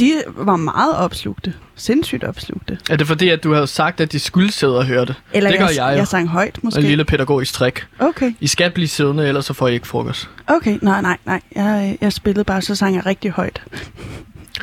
De 0.00 0.22
var 0.26 0.56
meget 0.56 0.96
opslugte. 0.96 1.54
Sindssygt 1.76 2.24
opslugte. 2.24 2.78
Er 2.90 2.96
det 2.96 3.06
fordi, 3.06 3.28
at 3.28 3.44
du 3.44 3.52
havde 3.54 3.66
sagt, 3.66 4.00
at 4.00 4.12
de 4.12 4.18
skulle 4.18 4.52
sidde 4.52 4.78
og 4.78 4.86
høre 4.86 5.04
det? 5.04 5.14
Eller 5.32 5.50
det 5.50 5.58
gør 5.58 5.66
jeg, 5.66 5.76
jeg 5.76 5.92
jo. 5.92 5.96
jeg 5.96 6.06
sang 6.08 6.28
højt, 6.28 6.58
måske. 6.64 6.80
En 6.80 6.86
lille 6.86 7.04
pædagogisk 7.04 7.52
trick. 7.54 7.86
Okay, 7.98 8.32
I 8.40 8.46
skal 8.46 8.70
blive 8.70 8.88
siddende, 8.88 9.28
ellers 9.28 9.46
så 9.46 9.52
får 9.52 9.68
I 9.68 9.72
ikke 9.74 9.86
frokost. 9.86 10.28
okay. 10.46 10.78
Nej, 10.82 11.02
nej, 11.02 11.16
nej. 11.24 11.40
Jeg, 11.54 11.98
jeg 12.00 12.12
spillede 12.12 12.44
bare, 12.44 12.62
så 12.62 12.74
sang 12.74 12.94
jeg 12.96 13.06
rigtig 13.06 13.30
højt. 13.30 13.62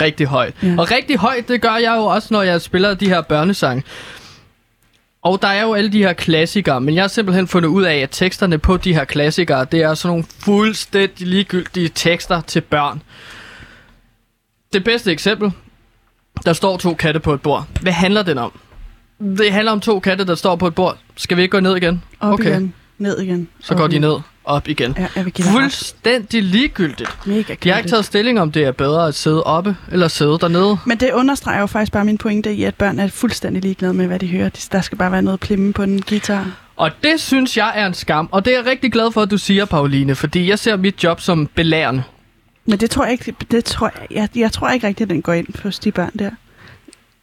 Rigtig 0.02 0.28
højt. 0.28 0.54
Ja. 0.64 0.68
Ja. 0.68 0.76
Og 0.78 0.92
rigtig 0.92 1.18
højt, 1.18 1.48
det 1.48 1.62
gør 1.62 1.76
jeg 1.76 1.94
jo 1.98 2.06
også, 2.06 2.28
når 2.32 2.42
jeg 2.42 2.62
spiller 2.62 2.94
de 2.94 3.08
her 3.08 3.22
børnesange. 3.22 3.84
Og 5.22 5.42
der 5.42 5.48
er 5.48 5.62
jo 5.62 5.74
alle 5.74 5.92
de 5.92 5.98
her 6.04 6.14
klassikere, 6.14 6.82
men 6.82 6.96
jeg 6.96 7.04
har 7.04 7.08
simpelthen 7.08 7.48
fundet 7.48 7.70
ud 7.70 7.84
af, 7.84 7.96
at 7.96 8.10
teksterne 8.12 8.58
på 8.58 8.78
de 8.78 8.94
her 8.94 9.06
klassikere, 9.06 9.66
det 9.72 9.82
er 9.82 9.94
sådan 9.94 10.10
nogle 10.10 10.26
fuldstændig 10.40 11.28
ligegyldige 11.28 11.90
tekster 11.96 12.42
til 12.42 12.62
børn. 12.62 13.02
Det 14.76 14.84
bedste 14.84 15.12
eksempel, 15.12 15.52
der 16.46 16.54
står 16.54 16.78
to 16.78 16.94
katte 16.94 17.20
på 17.20 17.34
et 17.34 17.42
bord. 17.42 17.66
Hvad 17.82 17.92
handler 17.94 18.24
den 18.24 18.38
om? 18.38 18.52
Det 19.38 19.52
handler 19.52 19.72
om 19.72 19.80
to 19.80 20.00
katte, 20.00 20.26
der 20.26 20.36
står 20.36 20.56
på 20.56 20.68
et 20.68 20.76
bord. 20.76 20.98
Skal 21.16 21.38
vi 21.38 21.42
ikke 21.42 21.52
gå 21.52 21.60
ned 21.60 21.76
igen? 21.78 22.04
Op 22.20 22.34
okay, 22.34 22.50
igen. 22.50 22.74
Ned 22.98 23.20
igen. 23.22 23.48
så 23.62 23.74
op 23.74 23.80
går 23.80 23.88
de 23.88 24.00
ned, 24.00 24.16
op 24.46 24.68
igen. 24.68 24.96
Ja, 24.98 25.08
jeg 25.16 25.26
vil 25.26 25.34
give 25.34 25.46
dig 25.48 25.56
ret. 25.56 25.62
Fuldstændig 25.62 26.44
ligegyldigt. 26.44 27.10
Mega 27.28 27.56
Jeg 27.66 27.74
har 27.74 27.78
ikke 27.80 27.90
taget 27.90 28.06
stilling 28.06 28.40
om, 28.42 28.52
det 28.52 28.64
er 28.64 28.72
bedre 28.72 29.08
at 29.08 29.16
sidde 29.16 29.44
oppe 29.44 29.76
eller 29.92 30.08
sidde 30.08 30.38
dernede. 30.42 30.78
Men 30.86 30.98
det 30.98 31.12
understreger 31.14 31.60
jo 31.60 31.66
faktisk 31.66 31.92
bare 31.92 32.06
min 32.06 32.18
pointe 32.18 32.54
i, 32.54 32.64
at 32.64 32.76
børn 32.76 33.00
er 33.00 33.08
fuldstændig 33.08 33.62
ligeglade 33.64 33.94
med, 33.94 34.08
hvad 34.08 34.20
de 34.20 34.28
hører. 34.28 34.50
De- 34.50 34.60
Der 34.72 34.82
skal 34.82 34.98
bare 34.98 35.12
være 35.12 35.22
noget 35.22 35.40
plimme 35.40 35.74
på 35.74 35.84
en 35.84 36.02
guitar. 36.02 36.52
Og 36.76 36.92
det 37.04 37.14
synes 37.22 37.58
jeg 37.58 37.72
er 37.76 37.88
en 37.88 37.94
skam, 37.94 38.30
og 38.32 38.46
det 38.46 38.54
er 38.54 38.58
jeg 38.58 38.66
rigtig 38.66 38.92
glad 38.92 39.12
for, 39.12 39.22
at 39.22 39.32
du 39.32 39.38
siger, 39.38 39.66
Pauline, 39.66 40.16
fordi 40.16 40.50
jeg 40.50 40.60
ser 40.60 40.76
mit 40.78 41.04
job 41.04 41.22
som 41.22 41.48
belærende. 41.56 42.04
Men 42.66 42.80
det 42.80 42.90
tror 42.90 43.04
jeg 43.04 43.12
ikke, 43.12 43.36
det 43.52 43.66
tror 43.66 43.92
jeg, 44.00 44.08
jeg, 44.12 44.30
jeg 44.36 44.52
tror 44.52 44.70
ikke 44.70 44.88
rigtigt, 44.88 45.08
at 45.08 45.14
den 45.14 45.22
går 45.22 45.34
ind 45.34 45.62
hos 45.64 45.80
de 45.80 45.92
børn 45.92 46.12
der. 46.20 46.30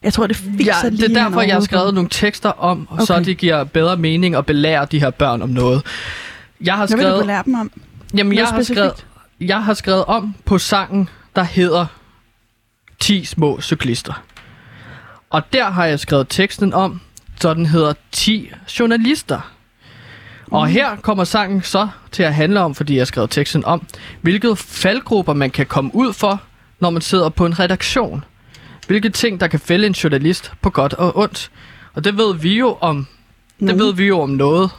Jeg 0.03 0.13
tror, 0.13 0.27
det 0.27 0.35
fiser 0.35 0.73
Ja, 0.83 0.89
lige 0.89 1.07
det 1.07 1.17
er 1.17 1.23
derfor, 1.23 1.41
jeg 1.41 1.53
har 1.55 1.59
på 1.59 1.65
skrevet 1.65 1.93
nogle 1.93 2.09
tekster 2.09 2.49
om, 2.49 2.87
okay. 2.91 3.05
så 3.05 3.19
det 3.19 3.37
giver 3.37 3.63
bedre 3.63 3.97
mening 3.97 4.35
at 4.35 4.45
belære 4.45 4.87
de 4.91 4.99
her 4.99 5.09
børn 5.09 5.41
om 5.41 5.49
noget. 5.49 5.81
Jeg 6.61 6.73
har 6.73 6.87
Hvad 6.87 6.97
vil 6.97 7.05
du 7.05 7.09
skrevet, 7.09 7.25
lære 7.25 7.43
dem 7.45 7.53
om? 7.55 7.71
jamen, 8.17 8.33
jeg 8.33 8.41
Noget 8.41 8.55
har, 8.55 8.63
skrevet, 8.63 8.91
specifikt? 8.91 9.47
jeg 9.49 9.63
har 9.63 9.73
skrevet 9.73 10.05
om 10.05 10.35
på 10.45 10.57
sangen, 10.57 11.09
der 11.35 11.43
hedder 11.43 11.85
10 12.99 13.25
små 13.25 13.61
cyklister. 13.61 14.23
Og 15.29 15.53
der 15.53 15.69
har 15.69 15.85
jeg 15.85 15.99
skrevet 15.99 16.27
teksten 16.29 16.73
om, 16.73 17.01
så 17.41 17.53
den 17.53 17.65
hedder 17.65 17.93
10 18.11 18.49
journalister. 18.79 19.52
Og 20.53 20.67
her 20.67 20.95
kommer 20.95 21.23
sangen 21.23 21.61
så 21.61 21.87
til 22.11 22.23
at 22.23 22.33
handle 22.33 22.59
om, 22.59 22.75
fordi 22.75 22.93
jeg 22.93 23.01
har 23.01 23.05
skrevet 23.05 23.29
teksten 23.29 23.65
om, 23.65 23.87
hvilke 24.21 24.55
faldgrupper 24.55 25.33
man 25.33 25.51
kan 25.51 25.65
komme 25.65 25.91
ud 25.95 26.13
for, 26.13 26.41
når 26.79 26.89
man 26.89 27.01
sidder 27.01 27.29
på 27.29 27.45
en 27.45 27.59
redaktion. 27.59 28.23
Hvilke 28.87 29.09
ting, 29.09 29.39
der 29.39 29.47
kan 29.47 29.59
fælde 29.59 29.87
en 29.87 29.93
journalist 29.93 30.51
på 30.61 30.69
godt 30.69 30.93
og 30.93 31.17
ondt. 31.17 31.51
Og 31.93 32.03
det 32.03 32.17
ved 32.17 32.35
vi 32.35 32.57
jo 32.57 32.77
om, 32.81 33.07
det 33.59 33.79
ved 33.79 33.93
vi 33.93 34.05
jo 34.05 34.19
om 34.19 34.29
noget. 34.29 34.69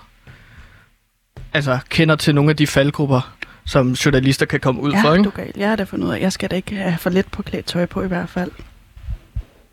Altså, 1.53 1.79
kender 1.89 2.17
til 2.17 2.35
nogle 2.35 2.51
af 2.51 2.57
de 2.57 2.67
faldgrupper, 2.67 3.35
som 3.67 3.93
journalister 3.93 4.47
kan 4.47 4.61
komme 4.61 4.81
ud 4.81 4.93
Ja, 4.93 5.03
for, 5.03 5.09
du 5.09 5.15
ikke? 5.15 5.29
er 5.29 5.45
gal. 5.45 5.53
Jeg 5.57 5.69
har 5.69 5.77
da 5.77 5.85
fundet 5.85 6.07
ud 6.07 6.13
af, 6.13 6.21
jeg 6.21 6.33
skal 6.33 6.51
da 6.51 6.57
ikke 6.57 6.75
have 6.77 6.99
for 6.99 7.11
let 7.11 7.27
på 7.27 7.43
klædt 7.43 7.67
tøj 7.67 7.87
på 7.87 8.03
i 8.03 8.07
hvert 8.07 8.29
fald. 8.29 8.51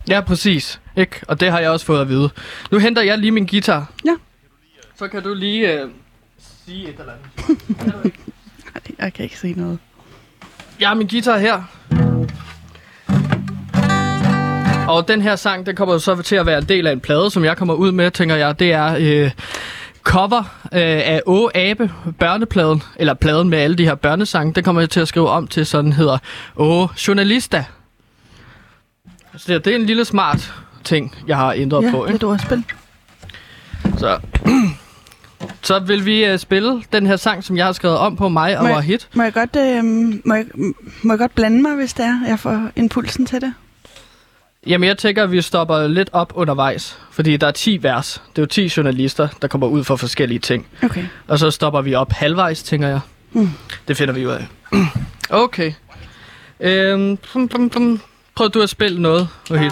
Ja, 0.09 0.21
præcis. 0.21 0.79
Ikke? 0.95 1.21
Og 1.27 1.39
det 1.39 1.51
har 1.51 1.59
jeg 1.59 1.69
også 1.69 1.85
fået 1.85 2.01
at 2.01 2.09
vide. 2.09 2.29
Nu 2.71 2.77
henter 2.77 3.01
jeg 3.01 3.17
lige 3.17 3.31
min 3.31 3.45
guitar. 3.45 3.91
Ja. 4.05 4.11
Så 5.01 5.07
kan 5.07 5.23
du 5.23 5.33
lige 5.33 5.73
øh, 5.73 5.89
sige 6.65 6.89
et 6.89 6.99
eller 6.99 7.13
andet. 7.13 7.59
Nej, 8.73 8.95
jeg 8.99 9.13
kan 9.13 9.23
ikke 9.23 9.39
se 9.39 9.53
noget. 9.57 9.79
Jeg 10.79 10.87
har 10.87 10.95
min 10.95 11.07
guitar 11.07 11.37
her. 11.37 11.63
Og 14.87 15.07
den 15.07 15.21
her 15.21 15.35
sang, 15.35 15.65
den 15.65 15.75
kommer 15.75 15.95
jo 15.95 15.99
så 15.99 16.21
til 16.21 16.35
at 16.35 16.45
være 16.45 16.57
en 16.57 16.65
del 16.65 16.87
af 16.87 16.91
en 16.91 16.99
plade, 16.99 17.31
som 17.31 17.45
jeg 17.45 17.57
kommer 17.57 17.73
ud 17.73 17.91
med, 17.91 18.11
tænker 18.11 18.35
jeg. 18.35 18.59
Det 18.59 18.73
er 18.73 18.95
øh, 18.99 19.31
cover 20.03 20.39
øh, 20.73 20.79
af 20.81 21.21
Å 21.25 21.49
Abe, 21.55 21.91
børnepladen, 22.19 22.83
eller 22.95 23.13
pladen 23.13 23.49
med 23.49 23.57
alle 23.57 23.75
de 23.77 23.85
her 23.85 23.95
børnesange. 23.95 24.53
Den 24.53 24.63
kommer 24.63 24.81
jeg 24.81 24.89
til 24.89 24.99
at 24.99 25.07
skrive 25.07 25.29
om 25.29 25.47
til, 25.47 25.65
sådan 25.65 25.93
hedder 25.93 26.17
Å 26.55 26.87
Journalista. 27.07 27.65
Så 29.37 29.53
det, 29.53 29.65
det 29.65 29.71
er 29.71 29.75
en 29.79 29.85
lille 29.85 30.05
smart 30.05 30.53
ting, 30.83 31.15
jeg 31.27 31.37
har 31.37 31.53
ændret 31.53 31.83
Ja, 31.85 31.91
på. 31.91 32.05
Ikke? 32.05 32.11
lidt 32.13 32.23
ordspil. 32.23 32.63
Så, 33.97 34.19
så 35.61 35.79
vil 35.79 36.05
vi 36.05 36.31
uh, 36.33 36.39
spille 36.39 36.83
den 36.93 37.05
her 37.07 37.15
sang, 37.15 37.43
som 37.43 37.57
jeg 37.57 37.65
har 37.65 37.71
skrevet 37.73 37.97
om 37.97 38.15
på 38.15 38.29
mig 38.29 38.57
og 38.57 38.63
Må 38.63 38.69
jeg- 38.69 38.81
hit. 38.81 39.07
Må 39.13 39.23
jeg, 39.23 39.33
godt, 39.33 39.55
øh, 39.55 39.83
må, 40.25 40.33
jeg, 40.35 40.45
må 41.01 41.13
jeg 41.13 41.19
godt 41.19 41.35
blande 41.35 41.61
mig, 41.61 41.75
hvis 41.75 41.93
det 41.93 42.05
er, 42.05 42.19
jeg 42.27 42.39
får 42.39 42.69
impulsen 42.75 43.25
til 43.25 43.41
det? 43.41 43.53
Jamen, 44.67 44.87
jeg 44.87 44.97
tænker, 44.97 45.23
at 45.23 45.31
vi 45.31 45.41
stopper 45.41 45.87
lidt 45.87 46.09
op 46.13 46.31
undervejs, 46.35 46.99
fordi 47.11 47.37
der 47.37 47.47
er 47.47 47.51
10 47.51 47.83
vers. 47.83 48.21
Det 48.29 48.37
er 48.37 48.41
jo 48.41 48.45
10 48.45 48.71
journalister, 48.77 49.27
der 49.41 49.47
kommer 49.47 49.67
ud 49.67 49.83
for 49.83 49.95
forskellige 49.95 50.39
ting. 50.39 50.67
Okay. 50.83 51.05
Og 51.27 51.39
så 51.39 51.51
stopper 51.51 51.81
vi 51.81 51.93
op 51.93 52.11
halvvejs, 52.11 52.63
tænker 52.63 52.87
jeg. 52.87 52.99
Mm. 53.31 53.49
Det 53.87 53.97
finder 53.97 54.13
vi 54.13 54.25
ud 54.25 54.31
af. 54.31 54.47
okay. 55.43 55.73
Øhm, 56.59 57.17
plum, 57.17 57.47
plum, 57.47 57.69
plum. 57.69 58.01
Prøv 58.35 58.49
du 58.49 58.61
at 58.61 58.69
spille 58.69 59.01
noget, 59.01 59.27
Wahid. 59.51 59.71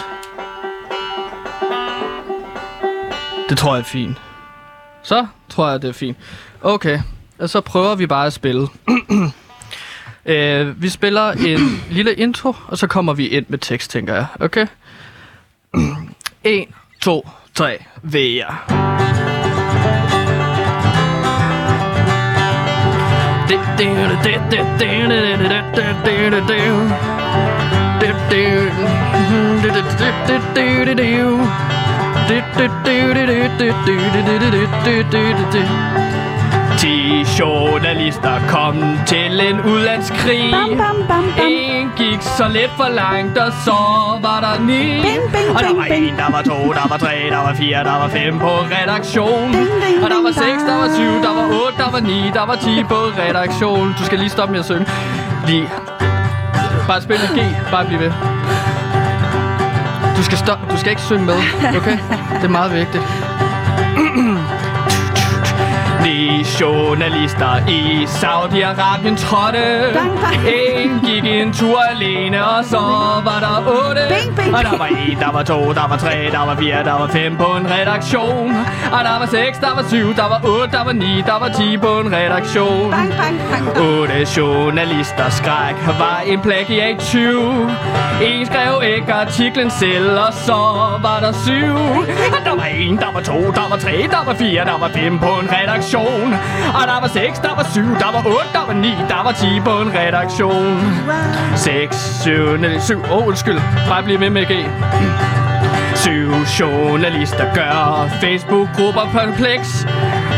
Det 3.48 3.58
tror 3.58 3.74
jeg 3.74 3.80
er 3.80 3.84
fint. 3.84 4.16
Så 5.02 5.26
tror 5.48 5.70
jeg, 5.70 5.82
det 5.82 5.88
er 5.88 5.92
fint. 5.92 6.16
Okay, 6.62 7.00
og 7.38 7.50
så 7.50 7.60
prøver 7.60 7.94
vi 7.94 8.06
bare 8.06 8.26
at 8.26 8.32
spille. 8.32 8.68
øh, 10.26 10.82
vi 10.82 10.88
spiller 10.88 11.30
en 11.30 11.82
lille 11.90 12.14
intro, 12.14 12.54
og 12.68 12.78
så 12.78 12.86
kommer 12.86 13.12
vi 13.12 13.28
ind 13.28 13.46
med 13.48 13.58
tekst, 13.58 13.90
tænker 13.90 14.14
jeg. 14.14 14.26
Okay? 14.40 14.66
1, 16.44 16.64
2, 17.00 17.28
3, 17.54 17.84
VR. 18.02 18.80
Ti 36.78 37.24
journalister 37.38 38.36
kom 38.48 38.76
til 39.06 39.40
en 39.48 39.60
udlandskrig. 39.60 40.50
Bam, 40.52 40.68
bam, 40.68 40.96
bam, 41.08 41.24
bam. 41.36 41.46
En 41.46 41.90
gik 41.96 42.22
så 42.22 42.48
lidt 42.48 42.70
for 42.76 42.88
langt, 43.02 43.38
og 43.38 43.52
så 43.64 43.78
var 44.26 44.38
der 44.46 44.54
ni. 44.68 44.82
Bing, 45.06 45.24
bing, 45.34 45.48
og 45.56 45.60
der 45.66 45.74
var 45.74 45.86
bing. 45.90 46.06
en, 46.08 46.16
der 46.16 46.30
var 46.30 46.42
to, 46.42 46.58
der 46.78 46.86
var 46.88 46.96
tre, 46.96 47.16
der 47.30 47.42
var 47.46 47.54
fire, 47.54 47.84
der 47.90 47.96
var 48.02 48.08
fem 48.08 48.38
på 48.38 48.52
redaktion. 48.76 49.52
Ding, 49.52 49.70
ding, 49.84 50.04
og 50.04 50.10
der 50.14 50.20
var 50.26 50.32
seks, 50.42 50.60
der 50.70 50.76
var 50.82 50.88
syv, 50.98 51.12
der 51.26 51.32
var 51.38 51.46
otte, 51.60 51.76
der 51.82 51.90
var 51.94 52.00
ni, 52.00 52.20
der 52.38 52.44
var 52.50 52.58
ti 52.66 52.74
på 52.92 52.98
redaktion. 53.24 53.94
Du 53.98 54.04
skal 54.04 54.18
lige 54.18 54.30
stoppe 54.30 54.52
med 54.52 54.60
at 54.60 54.66
synge. 54.66 54.86
Lige. 55.46 55.68
Bare 56.88 57.02
spil 57.02 57.16
G, 57.36 57.38
bare 57.72 57.84
bliv 57.86 57.98
ved. 58.00 58.12
Du 60.20 60.24
skal, 60.24 60.38
stoppe. 60.38 60.72
du 60.72 60.76
skal 60.76 60.90
ikke 60.90 61.02
synge 61.02 61.24
med, 61.24 61.34
okay? 61.76 61.98
Det 62.34 62.44
er 62.44 62.48
meget 62.48 62.72
vigtigt. 62.72 63.04
Ni 66.04 66.44
journalister 66.60 67.68
i 67.68 68.06
Saudi-Arabien 68.06 69.16
trådte 69.16 69.92
Bang, 69.94 70.20
bang. 70.20 70.48
En 70.48 71.00
gik 71.04 71.24
en 71.24 71.52
tur 71.52 71.78
alene, 71.90 72.44
og 72.46 72.64
så 72.64 72.80
var 73.24 73.38
der 73.40 73.56
otte 73.66 74.02
Bing, 74.08 74.36
bing, 74.36 74.54
Og 74.56 74.62
der 74.64 74.78
var 74.78 74.86
en, 74.86 75.18
der 75.18 75.32
var 75.32 75.42
to, 75.42 75.72
der 75.72 75.88
var 75.88 75.96
tre, 75.96 76.30
der 76.32 76.46
var 76.46 76.56
fire, 76.56 76.84
der 76.84 76.92
var 76.92 77.06
fem 77.06 77.36
på 77.36 77.44
en 77.44 77.66
redaktion 77.70 78.50
Og 78.92 79.00
der 79.04 79.16
var 79.18 79.26
seks, 79.26 79.58
der 79.58 79.74
var 79.74 79.84
syv, 79.88 80.14
der 80.16 80.28
var 80.32 80.40
otte, 80.44 80.76
der 80.76 80.84
var 80.84 80.92
ni, 80.92 81.22
der 81.26 81.38
var 81.40 81.48
ti 81.58 81.76
på 81.76 82.00
en 82.00 82.12
redaktion 82.12 82.90
Bang, 82.90 83.10
bang, 83.20 83.36
bang, 83.50 83.66
bang. 83.74 83.86
Otte 83.88 84.26
journalister 84.36 85.30
skræk 85.30 85.76
var 85.86 86.22
en 86.26 86.40
plagiat 86.40 86.98
20 86.98 87.70
En 88.22 88.46
skrev 88.46 88.74
ikke 88.96 89.12
artiklen 89.12 89.70
selv, 89.70 90.10
og 90.26 90.32
så 90.32 90.60
var 91.06 91.18
der 91.20 91.32
syv 91.32 91.74
Og 92.36 92.40
der 92.44 92.54
var 92.56 92.64
en, 92.64 92.96
der 92.96 93.12
var 93.12 93.20
to, 93.20 93.38
der 93.58 93.66
var 93.70 93.76
tre, 93.76 93.96
der 94.10 94.22
var 94.26 94.34
fire, 94.34 94.64
der 94.64 94.78
var 94.78 94.88
fem 94.88 95.18
på 95.18 95.32
en 95.42 95.48
redaktion 95.52 95.89
redaktion 95.94 96.32
Og 96.74 96.86
der 96.86 97.00
var 97.00 97.08
6, 97.08 97.38
der 97.38 97.54
var 97.54 97.66
7, 97.72 97.80
der 97.80 98.12
var 98.12 98.22
8, 98.26 98.38
der 98.52 98.66
var 98.66 98.74
9, 98.74 98.88
der 99.08 99.22
var 99.22 99.32
10 99.32 99.60
på 99.64 99.80
en 99.82 99.92
redaktion 99.94 100.78
6, 101.56 102.22
7, 102.22 102.80
7, 102.80 103.02
åh 103.12 103.26
undskyld, 103.26 103.60
bare 103.88 104.02
bliv 104.02 104.20
med 104.20 104.30
med 104.30 104.46
G 104.46 104.52
Syv 105.94 106.32
journalister 106.60 107.54
gør 107.54 108.08
Facebook-grupper 108.22 109.06
kompleks 109.18 109.86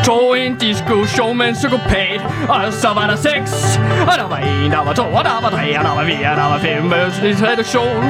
Tog 0.04 0.38
en 0.38 0.56
diskussion 0.56 1.38
med 1.38 1.46
en 1.48 1.54
psykopat 1.54 2.20
Og 2.48 2.72
så 2.72 2.88
var 2.88 3.06
der 3.06 3.16
seks 3.16 3.80
Og 4.08 4.14
der 4.20 4.28
var 4.28 4.36
en, 4.36 4.70
der 4.70 4.84
var 4.84 4.92
to, 4.92 5.02
og 5.02 5.24
der 5.24 5.40
var 5.42 5.50
tre 5.50 5.78
Og 5.78 5.84
der 5.84 5.94
var 5.94 6.04
fire, 6.04 6.30
og 6.30 6.36
der 6.36 6.48
var 6.52 6.58
fem 6.58 6.92
Østens 7.06 7.42
redaktion 7.42 8.02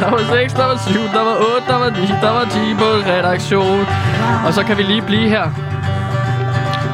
Der 0.00 0.10
var 0.10 0.22
seks, 0.34 0.52
der 0.52 0.66
var 0.66 0.78
syv, 0.88 1.04
der 1.16 1.24
var 1.28 1.36
otte, 1.50 1.66
der 1.68 1.78
var 1.78 1.90
ni 1.90 2.06
Der 2.24 2.30
var 2.30 2.44
ti 2.44 2.64
på 2.78 2.88
redaktion 3.12 3.86
Og 4.46 4.54
så 4.54 4.62
kan 4.62 4.76
vi 4.78 4.82
lige 4.82 5.02
blive 5.02 5.28
her 5.28 5.75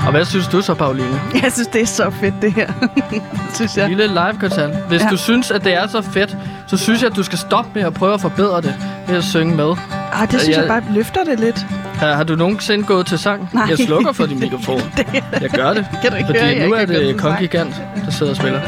og 0.06 0.10
hvad 0.10 0.24
synes 0.24 0.48
du 0.48 0.62
så, 0.62 0.74
Pauline? 0.74 1.20
Jeg 1.42 1.52
synes, 1.52 1.68
det 1.68 1.82
er 1.82 1.86
så 1.86 2.10
fedt, 2.20 2.34
det 2.42 2.52
her. 2.52 2.72
synes 3.54 3.76
jeg. 3.76 3.88
Lille 3.88 4.06
live-koncert. 4.06 4.70
Hvis 4.88 5.00
Ja. 5.02 5.08
du 5.08 5.16
synes, 5.16 5.50
at 5.50 5.64
det 5.64 5.74
er 5.74 5.86
så 5.86 6.02
fedt, 6.02 6.36
så 6.66 6.76
synes 6.76 7.02
jeg, 7.02 7.10
at 7.10 7.16
du 7.16 7.22
skal 7.22 7.38
stoppe 7.38 7.70
med 7.74 7.82
at 7.82 7.94
prøve 7.94 8.14
at 8.14 8.20
forbedre 8.20 8.60
det 8.60 8.74
ved 9.08 9.16
at 9.16 9.24
synge 9.24 9.54
med. 9.56 9.74
Ah, 10.12 10.30
det 10.30 10.40
synes 10.40 10.56
Jeg- 10.56 10.62
jeg 10.62 10.68
bare 10.68 10.82
løfter 10.94 11.24
det 11.24 11.40
lidt. 11.40 11.66
Har, 11.94 12.14
har 12.14 12.24
du 12.24 12.34
nogensinde 12.36 12.84
gået 12.84 13.06
til 13.06 13.18
sang? 13.18 13.48
Nej. 13.52 13.66
Jeg 13.70 13.78
slukker 13.78 14.12
for 14.12 14.26
din 14.26 14.40
mikrofon. 14.40 14.80
det, 14.96 15.06
Jeg 15.40 15.50
gør 15.50 15.74
det. 15.74 15.86
Kan 16.02 16.10
du 16.10 16.16
ikke 16.16 16.26
fordi 16.26 16.38
høre, 16.38 16.68
nu 16.68 16.74
er 16.74 16.78
det 16.86 16.96
til 16.96 17.06
sang? 17.06 17.18
Kongigant, 17.20 17.82
der 18.04 18.10
sidder 18.10 18.32
og 18.32 18.36
spiller. 18.36 18.60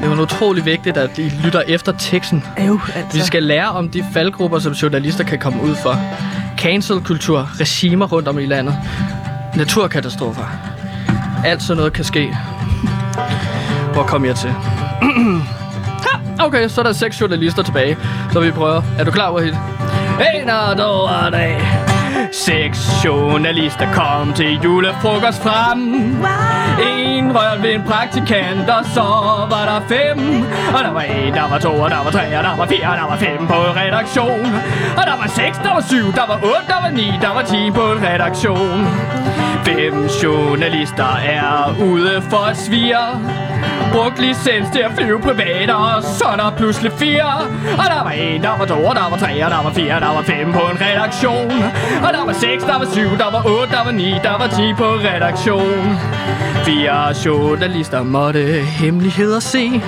Det 0.00 0.10
er 0.10 0.16
jo 0.16 0.22
utrolig 0.22 0.64
vigtigt, 0.64 0.96
at 0.96 1.18
I 1.18 1.32
lytter 1.44 1.62
efter 1.66 1.92
teksten. 1.98 2.44
Øv, 2.60 2.80
altså. 2.94 3.18
Vi 3.18 3.24
skal 3.24 3.42
lære 3.42 3.68
om 3.68 3.88
de 3.88 4.04
faldgrupper, 4.12 4.58
som 4.58 4.72
journalister 4.72 5.24
kan 5.24 5.38
komme 5.38 5.62
ud 5.62 5.74
for. 5.82 5.96
Cancel-kultur, 6.58 7.48
regimer 7.60 8.06
rundt 8.06 8.28
om 8.28 8.38
i 8.38 8.46
landet, 8.46 8.76
naturkatastrofer. 9.56 10.44
Alt 11.44 11.62
sådan 11.62 11.76
noget 11.76 11.92
kan 11.92 12.04
ske. 12.04 12.36
Hvor 13.92 14.02
kom 14.02 14.24
jeg 14.24 14.36
til? 14.36 14.54
Okay, 16.40 16.68
så 16.68 16.80
er 16.80 16.84
der 16.84 16.92
seks 16.92 17.20
journalister 17.20 17.62
tilbage, 17.62 17.96
så 18.32 18.40
vi 18.40 18.50
prøver. 18.50 18.82
Er 18.98 19.04
du 19.04 19.10
klar, 19.10 19.32
Wahid? 19.32 19.54
En 20.34 20.50
og 20.50 20.76
to 20.76 20.84
og 20.84 21.32
tre. 21.32 21.56
Seks 22.32 23.04
journalister 23.04 23.92
kom 23.92 24.32
til 24.32 24.60
julefrokost 24.64 25.42
frem. 25.42 25.78
En 26.98 27.36
rør 27.36 27.60
ved 27.62 27.74
en 27.74 27.82
praktikant, 27.82 28.70
og 28.70 28.84
så 28.94 29.06
var 29.50 29.64
der 29.70 29.80
fem. 29.88 30.44
Og 30.74 30.84
der 30.84 30.92
var 30.92 31.00
en, 31.00 31.34
der 31.34 31.48
var 31.48 31.58
to, 31.58 31.72
og 31.74 31.90
der 31.90 32.04
var 32.04 32.10
tre, 32.10 32.38
og 32.38 32.44
der 32.44 32.56
var 32.56 32.66
fire, 32.66 32.86
og 32.90 32.96
der 32.96 33.06
var 33.08 33.16
fem 33.16 33.46
på 33.46 33.54
redaktion. 33.54 34.46
Og 34.98 35.02
der 35.06 35.16
var 35.20 35.26
seks, 35.26 35.58
der 35.58 35.72
var 35.74 35.80
syv, 35.80 36.12
der 36.12 36.26
var 36.26 36.36
otte, 36.36 36.66
der 36.68 36.80
var 36.82 36.90
ni, 36.90 37.08
der 37.20 37.34
var 37.34 37.42
ti 37.42 37.70
på 37.70 37.92
en 37.92 37.98
redaktion. 38.02 38.88
Fem 39.64 40.08
journalister 40.22 41.16
er 41.16 41.74
ude 41.92 42.22
for 42.30 42.44
at 42.50 42.56
svire. 42.56 43.20
Brugt 43.92 44.18
licens 44.20 44.68
til 44.72 44.78
at 44.78 44.92
flyve 44.98 45.20
privat, 45.20 45.70
og 45.70 46.02
så 46.02 46.24
er 46.32 46.36
der 46.36 46.56
pludselig 46.56 46.92
fire. 46.92 47.32
Og 47.78 47.84
der 47.92 48.02
var 48.02 48.10
en, 48.10 48.42
der 48.42 48.58
var 48.58 48.66
to, 48.66 48.84
og 48.84 48.94
der 48.94 49.10
var 49.10 49.16
tre, 49.16 49.44
og 49.44 49.50
der 49.50 49.62
var 49.62 49.72
fire, 49.72 49.94
og 49.94 50.00
der 50.00 50.12
var 50.14 50.22
fem 50.22 50.52
på 50.52 50.60
en 50.60 50.78
redaktion. 50.80 51.50
Og 52.06 52.10
der 52.16 52.24
var 52.26 52.32
seks, 52.32 52.64
der 52.64 52.78
var 52.78 52.88
syv, 52.92 53.10
der 53.18 53.30
var 53.30 53.42
otte, 53.46 53.72
der 53.76 53.84
var 53.84 53.92
ni, 53.92 54.10
der 54.22 54.38
var 54.38 54.46
ti 54.46 54.74
på 54.74 54.84
redaktion. 54.84 55.98
Fire 56.64 57.14
journalister 57.24 58.02
måtte 58.02 58.42
hemmeligheder 58.80 59.40
se. 59.40 59.82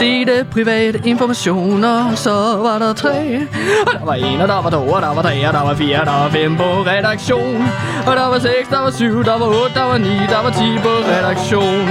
Dette 0.00 0.44
private 0.52 1.00
informationer, 1.04 2.14
så 2.14 2.30
var 2.62 2.78
der 2.78 2.92
tre. 2.92 3.40
Og 3.86 3.92
der 3.98 4.04
var 4.04 4.14
en, 4.14 4.40
og 4.40 4.48
der 4.48 4.62
var 4.62 4.70
to, 4.70 4.88
og 4.88 5.02
der 5.02 5.14
var 5.14 5.22
tre, 5.22 5.46
og 5.48 5.52
der 5.52 5.62
var 5.62 5.74
fire, 5.74 6.00
og 6.00 6.06
der 6.06 6.12
var 6.12 6.28
fem 6.28 6.56
på 6.56 6.62
redaktion. 6.62 7.62
Og 8.06 8.16
der 8.16 8.26
var 8.28 8.38
seks, 8.38 8.68
der 8.70 8.80
var 8.80 8.90
syv, 8.90 9.24
der 9.24 9.38
var 9.38 9.46
otte, 9.46 9.74
der 9.74 9.82
var 9.82 9.98
ni, 9.98 10.16
der 10.28 10.42
var 10.42 10.50
ti 10.50 10.78
på 10.82 10.88
redaktion. 10.88 11.88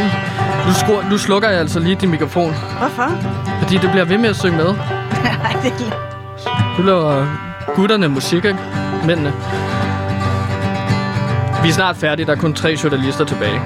Nu, 0.68 0.74
skru, 0.74 1.10
nu 1.10 1.18
slukker 1.18 1.50
jeg 1.50 1.60
altså 1.60 1.80
lige 1.80 1.96
din 1.96 2.10
mikrofon, 2.10 2.56
Hvorfor? 2.80 3.10
fordi 3.62 3.78
det 3.78 3.90
bliver 3.92 4.06
ved 4.06 4.18
med 4.18 4.30
at 4.30 4.36
synge 4.36 4.58
med. 4.58 4.66
Nej, 5.44 5.56
det 5.64 5.72
er 5.72 6.78
Nu 6.78 6.84
laver 6.86 7.26
gutterne 7.76 8.08
musik, 8.08 8.46
ikke? 8.46 8.60
Mændene. 9.06 9.34
Vi 11.64 11.70
er 11.70 11.74
snart 11.74 11.96
færdige, 11.98 12.26
der 12.26 12.32
er 12.32 12.36
kun 12.36 12.54
tre 12.54 12.76
journalister 12.84 13.26
tilbage. 13.26 13.62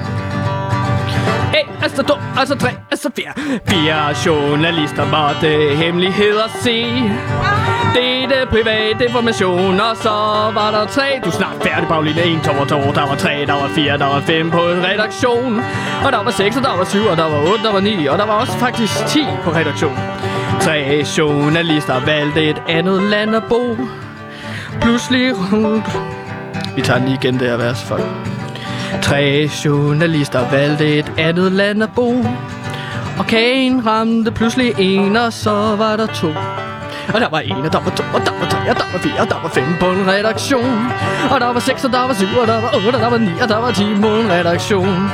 En, 1.59 1.67
altså 1.83 2.03
to, 2.03 2.15
altså 2.37 2.55
tre, 2.55 2.69
altså 2.91 3.09
fire. 3.15 3.59
Fire 3.67 4.15
journalister 4.25 5.05
måtte 5.05 5.75
hemmeligheder 5.75 6.47
se. 6.61 6.85
Dette 7.95 8.47
private 8.49 9.05
informationer, 9.07 9.93
så 9.93 10.09
var 10.53 10.71
der 10.71 10.85
tre. 10.85 11.19
Du 11.23 11.29
er 11.29 11.33
snart 11.33 11.55
færdig, 11.63 11.87
Pauline. 11.87 12.23
En, 12.23 12.39
to 12.41 12.51
og 12.51 12.67
to, 12.67 12.75
der 12.75 13.07
var 13.09 13.15
tre, 13.15 13.45
der 13.45 13.53
var 13.53 13.67
fire, 13.67 13.97
der 13.97 14.05
var 14.05 14.19
fem 14.19 14.51
på 14.51 14.57
en 14.57 14.85
redaktion. 14.85 15.61
Og 16.05 16.11
der 16.11 16.23
var 16.23 16.31
seks, 16.31 16.57
og 16.57 16.63
der 16.63 16.77
var 16.77 16.85
syv, 16.85 17.05
og 17.11 17.17
der 17.17 17.23
var 17.23 17.39
otte, 17.51 17.63
der 17.63 17.71
var 17.71 17.79
ni, 17.79 18.05
og 18.05 18.17
der 18.17 18.25
var 18.25 18.33
også 18.33 18.57
faktisk 18.57 19.05
ti 19.07 19.23
på 19.43 19.51
redaktion. 19.51 19.97
Tre 20.61 21.03
journalister 21.17 22.05
valgte 22.05 22.49
et 22.49 22.61
andet 22.67 23.03
land 23.03 23.35
at 23.35 23.43
bo. 23.43 23.77
Pludselig 24.81 25.33
rundt. 25.53 25.99
Vi 26.75 26.81
tager 26.81 26.99
den 26.99 27.07
lige 27.07 27.19
igen, 27.23 27.39
det 27.39 27.49
her 27.49 27.57
vers, 27.57 27.83
folk. 27.83 28.34
Tre 29.01 29.49
journalister 29.65 30.49
valgte 30.51 30.97
et 30.97 31.11
andet 31.17 31.51
land 31.51 31.83
at 31.83 31.89
bo. 31.95 32.25
Og 33.19 33.27
kagen 33.27 33.85
ramte 33.85 34.31
pludselig 34.31 34.73
en, 34.79 35.15
og 35.15 35.33
så 35.33 35.75
var 35.77 35.95
der 35.97 36.07
to. 36.07 36.27
Og 37.13 37.21
der 37.21 37.29
var 37.29 37.39
en, 37.39 37.51
og 37.51 37.73
der 37.73 37.79
var 37.79 37.89
to, 37.89 38.03
og 38.13 38.21
der 38.25 38.31
var 38.39 38.49
tre, 38.49 38.69
og 38.69 38.75
der 38.75 38.85
var 38.93 38.99
fire, 38.99 39.19
og 39.19 39.29
der 39.29 39.41
var 39.41 39.49
fem 39.49 39.63
på 39.79 39.85
en 39.85 40.07
redaktion. 40.07 40.87
Og 41.31 41.39
der 41.39 41.53
var 41.53 41.59
seks, 41.59 41.83
og 41.83 41.91
der 41.91 42.07
var 42.07 42.13
syv, 42.13 42.37
og 42.41 42.47
der 42.47 42.61
var 42.61 42.75
otte, 42.75 42.95
og 42.95 43.01
der 43.01 43.09
var 43.09 43.17
ni, 43.17 43.31
og 43.41 43.49
der 43.49 43.57
var 43.57 43.71
ti 43.71 43.85
på 44.01 44.07
en 44.07 44.31
redaktion. 44.31 45.09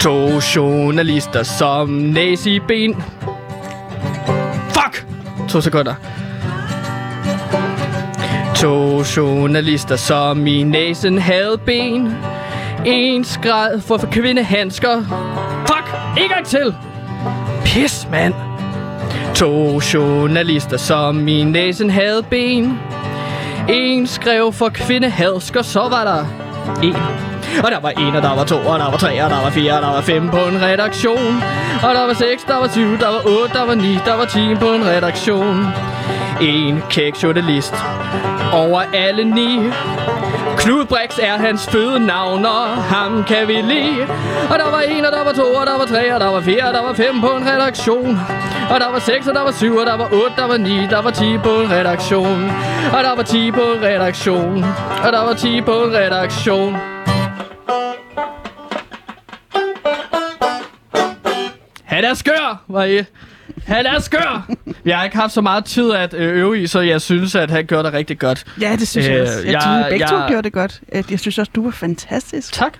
To 0.00 0.40
journalister 0.56 1.42
som 1.42 1.88
næse 1.88 2.50
i 2.50 2.60
ben. 2.60 3.04
Fuck! 4.68 5.06
To 5.48 5.60
sekunder. 5.60 5.94
To 8.60 9.02
journalister 9.16 9.96
som 9.96 10.46
i 10.46 10.62
næsen 10.62 11.18
havde 11.18 11.58
ben. 11.66 12.14
En 12.84 13.24
skræd 13.24 13.80
for, 13.80 13.98
kvindehandsker. 14.12 15.02
Fuck! 15.66 15.94
En 16.18 16.28
gang 16.28 16.46
til! 16.46 16.74
Pis, 17.64 18.08
mand! 18.10 18.34
To 19.34 19.80
journalister 19.94 20.76
som 20.76 21.28
i 21.28 21.44
næsen 21.44 21.90
havde 21.90 22.22
ben. 22.30 22.78
En 23.68 24.06
skrev 24.06 24.52
for 24.52 24.68
kvindehandsker, 24.68 25.62
så 25.62 25.80
var 25.80 26.04
der 26.04 26.24
en. 26.82 26.96
Og 27.64 27.70
der 27.70 27.80
var 27.80 27.90
en, 27.90 28.16
og 28.16 28.22
der 28.22 28.34
var 28.34 28.44
to, 28.44 28.56
og 28.56 28.78
der 28.78 28.90
var 28.90 28.96
tre, 28.96 29.24
og 29.24 29.30
der 29.30 29.42
var 29.42 29.50
fire, 29.50 29.72
og 29.72 29.82
der 29.82 29.92
var 29.92 30.00
fem 30.00 30.28
på 30.28 30.36
en 30.36 30.62
redaktion. 30.62 31.42
Og 31.82 31.94
der 31.94 32.06
var 32.06 32.14
seks, 32.14 32.44
der 32.44 32.56
var 32.56 32.68
syv, 32.68 32.98
der 32.98 33.08
var 33.08 33.22
otte, 33.26 33.54
der 33.54 33.66
var 33.66 33.74
ni, 33.74 33.98
der 34.04 34.16
var 34.16 34.24
ti 34.24 34.54
på 34.54 34.72
en 34.72 34.86
redaktion. 34.86 35.66
En 36.40 36.82
kæk 36.90 37.22
journalist 37.22 37.74
over 38.52 38.80
alle 38.94 39.24
ni. 39.24 39.70
Knud 40.56 40.84
Brix 40.84 41.18
er 41.18 41.36
hans 41.38 41.68
fødenavn, 41.68 42.44
og 42.44 42.68
ham 42.68 43.24
kan 43.24 43.48
vi 43.48 43.52
lide. 43.52 44.02
Og 44.50 44.58
der 44.58 44.70
var 44.70 44.80
en, 44.80 45.04
og 45.04 45.12
der 45.12 45.24
var 45.24 45.32
to, 45.32 45.54
og 45.54 45.66
der 45.66 45.78
var 45.78 45.84
tre, 45.84 46.14
og 46.14 46.20
der 46.20 46.26
var 46.26 46.40
fire, 46.40 46.62
og 46.68 46.74
der 46.74 46.82
var 46.82 46.92
fem 46.92 47.20
på 47.20 47.26
en 47.26 47.46
redaktion. 47.46 48.18
Og 48.70 48.80
der 48.80 48.90
var 48.90 48.98
seks, 48.98 49.26
og 49.26 49.34
der 49.34 49.42
var 49.42 49.50
syv, 49.52 49.76
og 49.76 49.86
der 49.86 49.96
var 49.96 50.04
otte, 50.04 50.36
der 50.36 50.46
var 50.46 50.56
ni, 50.56 50.86
der 50.90 51.02
var 51.02 51.10
ti 51.10 51.38
på 51.38 51.50
en 51.50 51.70
redaktion. 51.70 52.50
Og 52.96 53.04
der 53.04 53.16
var 53.16 53.22
ti 53.22 53.50
på 53.50 53.60
en 53.60 53.82
redaktion. 53.82 54.64
Og 55.04 55.12
der 55.12 55.24
var 55.24 55.34
ti 55.34 55.60
på 55.60 55.72
en 55.84 55.94
redaktion. 55.94 56.76
Han 61.84 62.04
er 62.04 62.14
skør, 62.14 62.62
var 62.68 62.84
I. 62.84 63.04
Han 63.64 63.86
er 63.86 63.98
skør! 64.00 64.48
Jeg 64.84 64.96
har 64.96 65.04
ikke 65.04 65.16
haft 65.16 65.32
så 65.32 65.40
meget 65.40 65.64
tid 65.64 65.92
at 65.92 66.14
øh, 66.14 66.36
øve 66.36 66.62
i, 66.62 66.66
så 66.66 66.80
jeg 66.80 67.00
synes, 67.00 67.34
at 67.34 67.50
han 67.50 67.66
gør 67.66 67.82
det 67.82 67.92
rigtig 67.92 68.18
godt. 68.18 68.44
Ja, 68.60 68.76
det 68.76 68.88
synes 68.88 69.06
jeg 69.08 69.14
Øh, 69.16 69.22
også. 69.22 69.34
Jeg, 69.44 69.44
jeg- 69.52 69.52
jeg, 69.62 69.84
vi 69.86 69.90
begge 69.90 70.06
to 70.06 70.16
jeg- 70.16 70.28
gjorde 70.28 70.42
det 70.42 70.52
godt. 70.52 70.80
Øh, 70.92 71.04
Jeg 71.10 71.20
synes 71.20 71.38
også, 71.38 71.52
du 71.54 71.64
var 71.64 71.70
fantastisk. 71.70 72.52
Tak. 72.52 72.72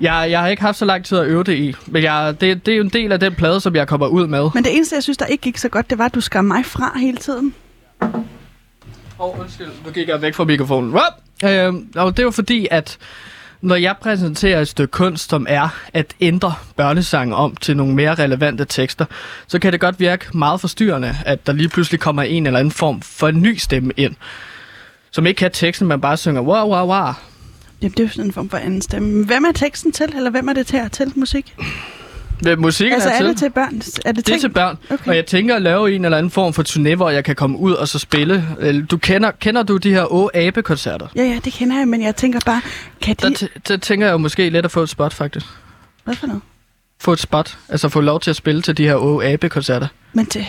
Jeg, 0.00 0.26
jeg 0.30 0.40
har 0.40 0.48
ikke 0.48 0.62
haft 0.62 0.78
så 0.78 0.84
lang 0.84 1.04
tid 1.04 1.18
at 1.18 1.26
øve 1.26 1.44
det 1.44 1.54
i, 1.58 1.74
men 1.86 2.02
jeg, 2.02 2.34
det, 2.40 2.66
det 2.66 2.72
er 2.72 2.76
jo 2.76 2.82
en 2.84 2.88
del 2.88 3.12
af 3.12 3.20
den 3.20 3.34
plade, 3.34 3.60
som 3.60 3.76
jeg 3.76 3.88
kommer 3.88 4.06
ud 4.06 4.26
med. 4.26 4.48
Men 4.54 4.64
det 4.64 4.74
eneste, 4.76 4.94
jeg 4.96 5.02
synes, 5.02 5.16
der 5.16 5.26
ikke 5.26 5.42
gik 5.42 5.58
så 5.58 5.68
godt, 5.68 5.90
det 5.90 5.98
var, 5.98 6.04
at 6.04 6.14
du 6.14 6.20
skar 6.20 6.42
mig 6.42 6.66
fra 6.66 6.98
hele 6.98 7.16
tiden. 7.16 7.54
Åh, 8.02 8.08
oh, 9.18 9.40
undskyld. 9.40 9.66
Nu 9.86 9.90
gik 9.92 10.08
jeg 10.08 10.22
væk 10.22 10.34
fra 10.34 10.44
mikrofonen. 10.44 10.90
Whoop! 10.90 11.12
Øhm, 11.44 11.86
og 11.96 12.16
det 12.16 12.22
jo 12.22 12.30
fordi, 12.30 12.68
at 12.70 12.98
når 13.62 13.76
jeg 13.76 13.94
præsenterer 14.00 14.60
et 14.60 14.68
stykke 14.68 14.90
kunst, 14.90 15.30
som 15.30 15.46
er 15.48 15.68
at 15.92 16.14
ændre 16.20 16.54
børnesange 16.76 17.34
om 17.34 17.56
til 17.56 17.76
nogle 17.76 17.94
mere 17.94 18.14
relevante 18.14 18.64
tekster, 18.64 19.04
så 19.46 19.58
kan 19.58 19.72
det 19.72 19.80
godt 19.80 20.00
virke 20.00 20.38
meget 20.38 20.60
forstyrrende, 20.60 21.16
at 21.26 21.46
der 21.46 21.52
lige 21.52 21.68
pludselig 21.68 22.00
kommer 22.00 22.22
en 22.22 22.46
eller 22.46 22.58
anden 22.58 22.72
form 22.72 23.02
for 23.02 23.28
en 23.28 23.42
ny 23.42 23.56
stemme 23.56 23.92
ind, 23.96 24.14
som 25.10 25.26
ikke 25.26 25.38
kan 25.38 25.50
teksten, 25.50 25.88
man 25.88 26.00
bare 26.00 26.16
synger 26.16 26.40
wow, 26.40 26.68
wow, 26.68 26.86
wow. 26.86 27.12
Jamen, 27.82 27.92
det 27.92 28.00
er 28.00 28.04
jo 28.04 28.08
sådan 28.08 28.24
en 28.24 28.32
form 28.32 28.48
for 28.48 28.56
anden 28.56 28.82
stemme. 28.82 29.24
Hvem 29.24 29.44
er 29.44 29.52
teksten 29.52 29.92
til, 29.92 30.12
eller 30.16 30.30
hvem 30.30 30.48
er 30.48 30.52
det 30.52 30.66
til, 30.66 30.90
til 30.90 31.12
musik? 31.16 31.56
Musikken 32.58 32.94
altså, 32.94 33.08
er 33.08 33.12
er 33.12 33.18
til? 33.18 33.26
det 33.28 33.36
til 33.38 33.50
børn? 33.50 33.82
Er 34.04 34.12
det, 34.12 34.26
Det 34.26 34.34
er 34.34 34.38
til 34.38 34.48
børn, 34.48 34.76
Okay. 34.90 35.08
og 35.10 35.16
jeg 35.16 35.26
tænker 35.26 35.56
at 35.56 35.62
lave 35.62 35.94
en 35.94 36.04
eller 36.04 36.18
anden 36.18 36.30
form 36.30 36.52
for 36.52 36.62
turné, 36.68 36.94
hvor 36.94 37.10
jeg 37.10 37.24
kan 37.24 37.36
komme 37.36 37.58
ud 37.58 37.72
og 37.72 37.88
så 37.88 37.98
spille. 37.98 38.44
Øh, 38.60 38.84
Du 38.90 38.96
kender, 38.98 39.30
kender 39.30 39.62
du 39.62 39.76
de 39.76 39.90
her 39.90 40.12
Å 40.12 40.30
Abe-koncerter? 40.34 41.06
Ja, 41.16 41.22
ja, 41.22 41.38
det 41.44 41.52
kender 41.52 41.78
jeg, 41.78 41.88
men 41.88 42.02
jeg 42.02 42.16
tænker 42.16 42.40
bare, 42.46 42.60
kan 43.02 43.16
de... 43.16 43.34
Der, 43.34 43.46
der 43.68 43.76
tænker 43.76 44.06
jeg 44.06 44.12
jo 44.12 44.18
måske 44.18 44.50
lidt 44.50 44.64
at 44.64 44.70
få 44.70 44.82
et 44.82 44.88
spot, 44.88 45.12
faktisk. 45.12 45.46
Hvad 46.04 46.14
for 46.14 46.26
noget? 46.26 46.42
Få 47.00 47.12
et 47.12 47.20
spot, 47.20 47.58
altså 47.68 47.88
få 47.88 48.00
lov 48.00 48.20
til 48.20 48.30
at 48.30 48.36
spille 48.36 48.62
til 48.62 48.76
de 48.76 48.84
her 48.84 48.94
Å 48.94 49.20
Abe-koncerter. 49.24 49.86
Men 50.12 50.26
til, 50.26 50.46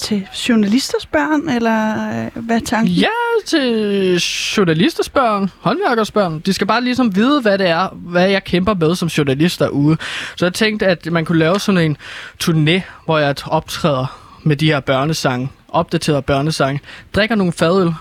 til 0.00 0.26
journalisters 0.48 1.06
børn, 1.06 1.48
eller 1.48 2.08
øh, 2.34 2.44
hvad 2.44 2.56
er 2.56 2.60
tanken? 2.64 2.94
Ja, 2.94 3.08
til 3.46 4.14
journalisters 4.56 5.08
børn, 5.08 5.50
håndværkers 5.60 6.10
børn. 6.10 6.40
De 6.40 6.52
skal 6.52 6.66
bare 6.66 6.84
ligesom 6.84 7.16
vide, 7.16 7.40
hvad 7.40 7.58
det 7.58 7.66
er, 7.66 7.88
hvad 7.94 8.28
jeg 8.28 8.44
kæmper 8.44 8.74
med 8.74 8.94
som 8.94 9.08
journalist 9.08 9.60
derude. 9.60 9.96
Så 10.36 10.44
jeg 10.44 10.54
tænkte, 10.54 10.86
at 10.86 11.12
man 11.12 11.24
kunne 11.24 11.38
lave 11.38 11.60
sådan 11.60 11.80
en 11.80 11.96
turné, 12.44 12.80
hvor 13.04 13.18
jeg 13.18 13.34
optræder 13.46 14.20
med 14.42 14.56
de 14.56 14.66
her 14.66 14.80
børnesange, 14.80 15.48
opdaterede 15.68 16.22
børnesange, 16.22 16.80
drikker 17.14 17.34
nogle 17.34 17.52
fadøl, 17.52 17.92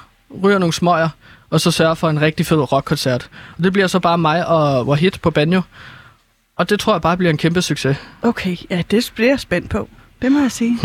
ryger 0.43 0.60
nogle 0.60 0.74
smøger, 0.74 1.10
og 1.50 1.62
så 1.62 1.72
sørger 1.72 1.93
for 1.93 2.10
en 2.10 2.22
rigtig 2.22 2.45
fed 2.45 2.72
rockkoncert. 2.72 3.30
Og 3.58 3.64
det 3.64 3.74
bliver 3.74 3.88
så 3.88 4.00
bare 4.00 4.18
mig 4.18 4.47
og 4.47 4.88
Wahid 4.88 5.12
på 5.22 5.32
banjo. 5.32 5.62
Og 6.56 6.70
det 6.70 6.80
tror 6.80 6.93
jeg 6.93 7.02
bare 7.02 7.18
bliver 7.18 7.32
en 7.32 7.38
kæmpe 7.38 7.62
succes. 7.62 7.97
Okay, 8.22 8.58
ja, 8.70 8.82
det 8.91 9.12
bliver 9.16 9.30
jeg 9.30 9.39
spændt 9.39 9.70
på. 9.70 9.89
Det 10.22 10.32
må 10.32 10.39
jeg 10.39 10.52
sige. 10.52 10.78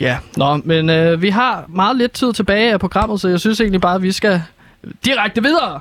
Ja, 0.00 0.16
nå, 0.36 0.56
men 0.64 0.90
øh, 0.90 1.22
vi 1.22 1.28
har 1.28 1.64
meget 1.68 1.96
lidt 1.96 2.12
tid 2.12 2.32
tilbage 2.32 2.72
af 2.72 2.80
programmet, 2.80 3.20
så 3.20 3.28
jeg 3.28 3.40
synes 3.40 3.60
egentlig 3.60 3.80
bare, 3.80 3.94
at 3.94 4.02
vi 4.02 4.12
skal 4.12 4.40
direkte 5.04 5.42
videre. 5.42 5.80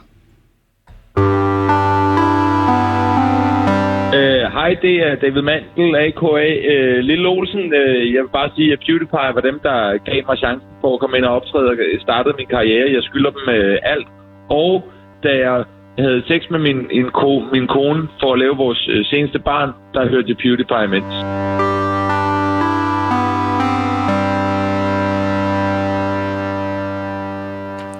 Øh, 4.17 4.43
Hej, 4.57 4.75
det 4.81 4.95
er 5.07 5.15
David 5.15 5.41
Mandel, 5.41 5.95
a.k.a. 5.95 6.47
Øh, 6.73 6.99
Lille 6.99 7.27
Olsen. 7.27 7.73
Øh, 7.73 8.13
jeg 8.13 8.21
vil 8.23 8.33
bare 8.39 8.49
sige, 8.55 8.73
at 8.73 8.79
PewDiePie 8.85 9.35
var 9.37 9.41
dem, 9.49 9.59
der 9.63 9.77
gav 9.97 10.19
mig 10.27 10.37
chancen 10.37 10.69
for 10.81 10.93
at 10.93 10.99
komme 10.99 11.17
ind 11.17 11.25
og 11.25 11.35
optræde 11.35 11.69
og 11.69 11.75
startede 12.01 12.35
min 12.37 12.47
karriere. 12.47 12.93
Jeg 12.93 13.03
skylder 13.03 13.31
dem 13.37 13.45
øh, 13.55 13.77
alt. 13.83 14.07
Og 14.49 14.83
da 15.23 15.29
jeg 15.45 15.63
havde 15.99 16.23
sex 16.27 16.41
med 16.49 16.59
min, 16.59 16.79
en 16.91 17.09
ko, 17.11 17.43
min 17.53 17.67
kone 17.67 18.07
for 18.21 18.33
at 18.33 18.39
lave 18.39 18.55
vores 18.57 18.87
øh, 18.91 19.05
seneste 19.05 19.39
barn, 19.39 19.69
der 19.93 20.09
hørte 20.09 20.29
jeg 20.29 20.37
PewDiePie 20.37 20.83
imens. 20.83 21.13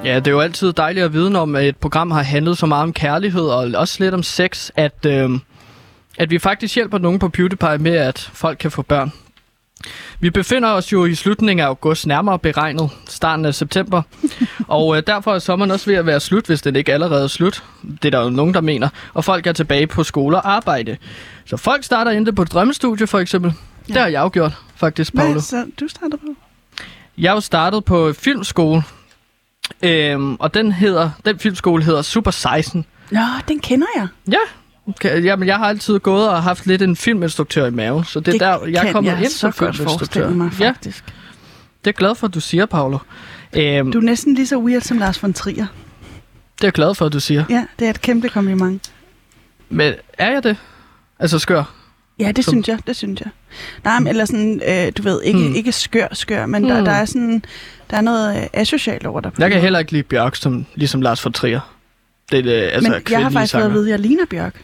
Ja, 0.05 0.15
det 0.15 0.27
er 0.27 0.31
jo 0.31 0.39
altid 0.39 0.73
dejligt 0.73 1.05
at 1.05 1.13
vide, 1.13 1.39
om 1.41 1.55
et 1.55 1.77
program 1.77 2.11
har 2.11 2.23
handlet 2.23 2.57
så 2.57 2.65
meget 2.65 2.83
om 2.83 2.93
kærlighed 2.93 3.41
og 3.41 3.71
også 3.75 4.03
lidt 4.03 4.13
om 4.13 4.23
sex, 4.23 4.69
at, 4.75 5.05
øh, 5.05 5.29
at 6.17 6.29
vi 6.29 6.39
faktisk 6.39 6.75
hjælper 6.75 6.97
nogen 6.97 7.19
på 7.19 7.29
PewDiePie 7.29 7.77
med, 7.77 7.95
at 7.95 8.19
folk 8.33 8.57
kan 8.57 8.71
få 8.71 8.81
børn. 8.81 9.11
Vi 10.19 10.29
befinder 10.29 10.69
os 10.69 10.91
jo 10.91 11.05
i 11.05 11.15
slutningen 11.15 11.63
af 11.63 11.67
august, 11.67 12.07
nærmere 12.07 12.39
beregnet 12.39 12.89
starten 13.07 13.45
af 13.45 13.55
september. 13.55 14.01
og 14.67 14.97
øh, 14.97 15.03
derfor 15.07 15.35
er 15.35 15.39
sommeren 15.39 15.71
også 15.71 15.85
ved 15.85 15.95
at 15.95 16.05
være 16.05 16.19
slut, 16.19 16.45
hvis 16.45 16.61
den 16.61 16.75
ikke 16.75 16.93
allerede 16.93 17.23
er 17.23 17.27
slut. 17.27 17.63
Det 17.81 18.05
er 18.05 18.09
der 18.09 18.23
jo 18.23 18.29
nogen, 18.29 18.53
der 18.53 18.61
mener. 18.61 18.89
Og 19.13 19.23
folk 19.25 19.47
er 19.47 19.51
tilbage 19.51 19.87
på 19.87 20.03
skole 20.03 20.37
og 20.37 20.51
arbejde. 20.51 20.97
Så 21.45 21.57
folk 21.57 21.83
starter 21.83 22.11
inde 22.11 22.33
på 22.33 22.41
et 22.41 22.51
drømmestudie, 22.51 23.07
for 23.07 23.19
eksempel. 23.19 23.53
Ja. 23.89 23.93
Det 23.93 24.01
har 24.01 24.07
jeg 24.07 24.19
jo 24.21 24.29
gjort, 24.33 24.57
faktisk, 24.75 25.15
Paolo. 25.15 25.31
Hvad 25.31 25.41
så 25.41 25.65
du 25.79 25.87
starter 25.87 26.17
på? 26.17 26.27
Jeg 27.17 27.29
er 27.29 27.33
jo 27.33 27.39
startet 27.39 27.85
på 27.85 28.13
filmskole. 28.13 28.83
Øhm, 29.83 30.35
og 30.35 30.53
den 30.53 30.71
hedder, 30.71 31.09
den 31.25 31.39
filmskole 31.39 31.83
hedder 31.83 32.01
Super 32.01 32.31
16. 32.31 32.85
Nå, 33.11 33.19
den 33.47 33.59
kender 33.59 33.87
jeg. 33.95 34.07
Ja, 34.31 34.37
Okay, 34.87 35.23
jamen, 35.23 35.47
jeg 35.47 35.57
har 35.57 35.65
altid 35.65 35.99
gået 35.99 36.29
og 36.29 36.43
haft 36.43 36.65
lidt 36.65 36.81
en 36.81 36.95
filminstruktør 36.95 37.65
i 37.65 37.71
maven, 37.71 38.03
så 38.03 38.19
det, 38.19 38.25
det 38.33 38.41
er 38.41 38.57
der, 38.57 38.65
jeg 38.67 38.87
er 38.87 38.91
kommet 38.91 39.11
jeg 39.11 39.19
ind 39.21 39.29
som 39.29 39.53
filminstruktør. 39.53 40.29
mig, 40.29 40.51
Ja, 40.59 40.67
faktisk. 40.69 41.05
det 41.05 41.11
er 41.13 41.15
jeg 41.85 41.93
glad 41.93 42.15
for, 42.15 42.27
at 42.27 42.33
du 42.33 42.39
siger, 42.39 42.65
Paolo. 42.65 42.97
Øhm, 43.53 43.91
Du 43.91 43.97
er 43.97 44.03
næsten 44.03 44.33
lige 44.35 44.47
så 44.47 44.57
weird 44.57 44.81
som 44.81 44.97
Lars 44.97 45.23
von 45.23 45.33
Trier. 45.33 45.65
det 46.55 46.63
er 46.63 46.67
jeg 46.67 46.73
glad 46.73 46.95
for, 46.95 47.05
at 47.05 47.13
du 47.13 47.19
siger. 47.19 47.43
Ja, 47.49 47.65
det 47.79 47.85
er 47.85 47.89
et 47.89 48.01
kæmpe 48.01 48.29
kompliment. 48.29 48.91
Men 49.69 49.93
er 50.17 50.31
jeg 50.31 50.43
det? 50.43 50.57
Altså 51.19 51.39
skør? 51.39 51.63
Ja, 52.19 52.31
det 52.31 52.45
Som- 52.45 52.51
synes 52.53 52.67
jeg, 52.67 52.79
det 52.87 52.95
synes 52.95 53.21
jeg. 53.21 53.29
Nej, 53.83 53.99
men 53.99 54.07
eller 54.07 54.25
sådan, 54.25 54.61
øh, 54.67 54.91
du 54.97 55.01
ved, 55.03 55.21
ikke, 55.23 55.39
Hmm. 55.39 55.55
ikke 55.55 55.71
skør, 55.71 56.07
skør, 56.11 56.45
men 56.45 56.63
der, 56.63 56.75
Hmm. 56.75 56.85
der 56.85 56.91
er 56.91 57.05
sådan, 57.05 57.43
der 57.91 57.97
er 57.97 58.01
noget 58.01 58.37
øh, 58.37 58.43
asocialt 58.53 59.05
over 59.05 59.21
dig. 59.21 59.31
Jeg 59.39 59.51
kan 59.51 59.61
heller 59.61 59.79
ikke 59.79 59.91
lide 59.91 60.03
Bjørk, 60.03 60.35
som, 60.35 60.65
ligesom 60.75 61.01
Lars 61.01 61.25
von 61.25 61.33
Trier. 61.33 61.59
Det 62.31 62.43
det, 62.43 62.51
altså 62.73 62.91
Men 62.91 63.01
jeg 63.09 63.23
har 63.23 63.29
faktisk 63.29 63.35
fået 63.35 63.49
sanger. 63.49 63.67
at 63.67 63.73
vide, 63.73 63.85
at 63.85 63.91
jeg 63.91 63.99
ligner 63.99 64.25
Bjørk. 64.29 64.55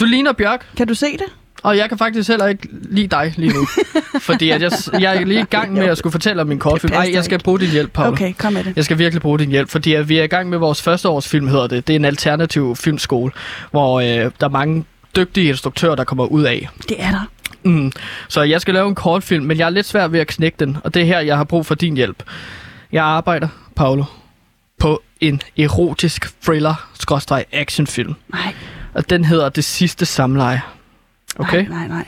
Du 0.00 0.04
ligner 0.04 0.32
Bjørk, 0.32 0.66
Kan 0.76 0.86
du 0.88 0.94
se 0.94 1.06
det? 1.12 1.26
og 1.62 1.76
jeg 1.76 1.88
kan 1.88 1.98
faktisk 1.98 2.28
heller 2.28 2.46
ikke 2.46 2.68
lide 2.72 3.06
dig 3.06 3.34
lige 3.36 3.52
nu. 3.52 3.66
fordi 4.20 4.50
at 4.50 4.62
jeg, 4.62 4.72
jeg 5.00 5.16
er 5.16 5.24
lige 5.24 5.40
i 5.40 5.44
gang 5.44 5.72
med 5.72 5.84
at 5.84 5.98
skulle 5.98 6.12
fortælle 6.12 6.42
om 6.42 6.48
min 6.48 6.58
kortfilm. 6.58 6.92
Nej, 6.94 7.10
jeg 7.12 7.24
skal 7.24 7.38
bruge 7.42 7.60
din 7.60 7.70
hjælp, 7.70 7.92
Paolo. 7.92 8.12
Okay, 8.12 8.32
kom 8.38 8.52
med 8.52 8.64
det. 8.64 8.76
Jeg 8.76 8.84
skal 8.84 8.98
virkelig 8.98 9.22
bruge 9.22 9.38
din 9.38 9.50
hjælp, 9.50 9.68
fordi 9.70 9.92
at 9.94 10.08
vi 10.08 10.18
er 10.18 10.22
i 10.22 10.26
gang 10.26 10.48
med 10.48 10.58
vores 10.58 10.82
første 10.82 11.08
års 11.08 11.28
film, 11.28 11.48
hedder 11.48 11.66
det. 11.66 11.86
Det 11.86 11.92
er 11.92 11.96
en 11.98 12.04
alternativ 12.04 12.76
filmskole, 12.76 13.32
hvor 13.70 14.00
øh, 14.00 14.06
der 14.06 14.30
er 14.40 14.48
mange 14.48 14.84
dygtige 15.16 15.48
instruktører, 15.48 15.94
der 15.94 16.04
kommer 16.04 16.24
ud 16.24 16.42
af. 16.42 16.68
Det 16.88 16.96
er 17.02 17.10
der. 17.10 17.28
Mm. 17.68 17.92
Så 18.28 18.42
jeg 18.42 18.60
skal 18.60 18.74
lave 18.74 18.88
en 18.88 18.94
kortfilm, 18.94 19.44
men 19.44 19.58
jeg 19.58 19.66
er 19.66 19.70
lidt 19.70 19.86
svær 19.86 20.08
ved 20.08 20.20
at 20.20 20.26
knække 20.26 20.56
den, 20.60 20.76
og 20.84 20.94
det 20.94 21.02
er 21.02 21.06
her, 21.06 21.20
jeg 21.20 21.36
har 21.36 21.44
brug 21.44 21.66
for 21.66 21.74
din 21.74 21.94
hjælp. 21.96 22.22
Jeg 22.92 23.04
arbejder, 23.04 23.48
Paolo, 23.76 24.04
på 24.78 25.02
en 25.20 25.42
erotisk 25.58 26.26
thriller-actionfilm, 26.42 28.14
Nej, 28.28 28.54
og 28.94 29.10
den 29.10 29.24
hedder 29.24 29.48
Det 29.48 29.64
sidste 29.64 30.06
samleje. 30.06 30.62
Okay? 31.38 31.66
nej, 31.68 31.78
nej, 31.78 31.88
nej. 31.88 32.04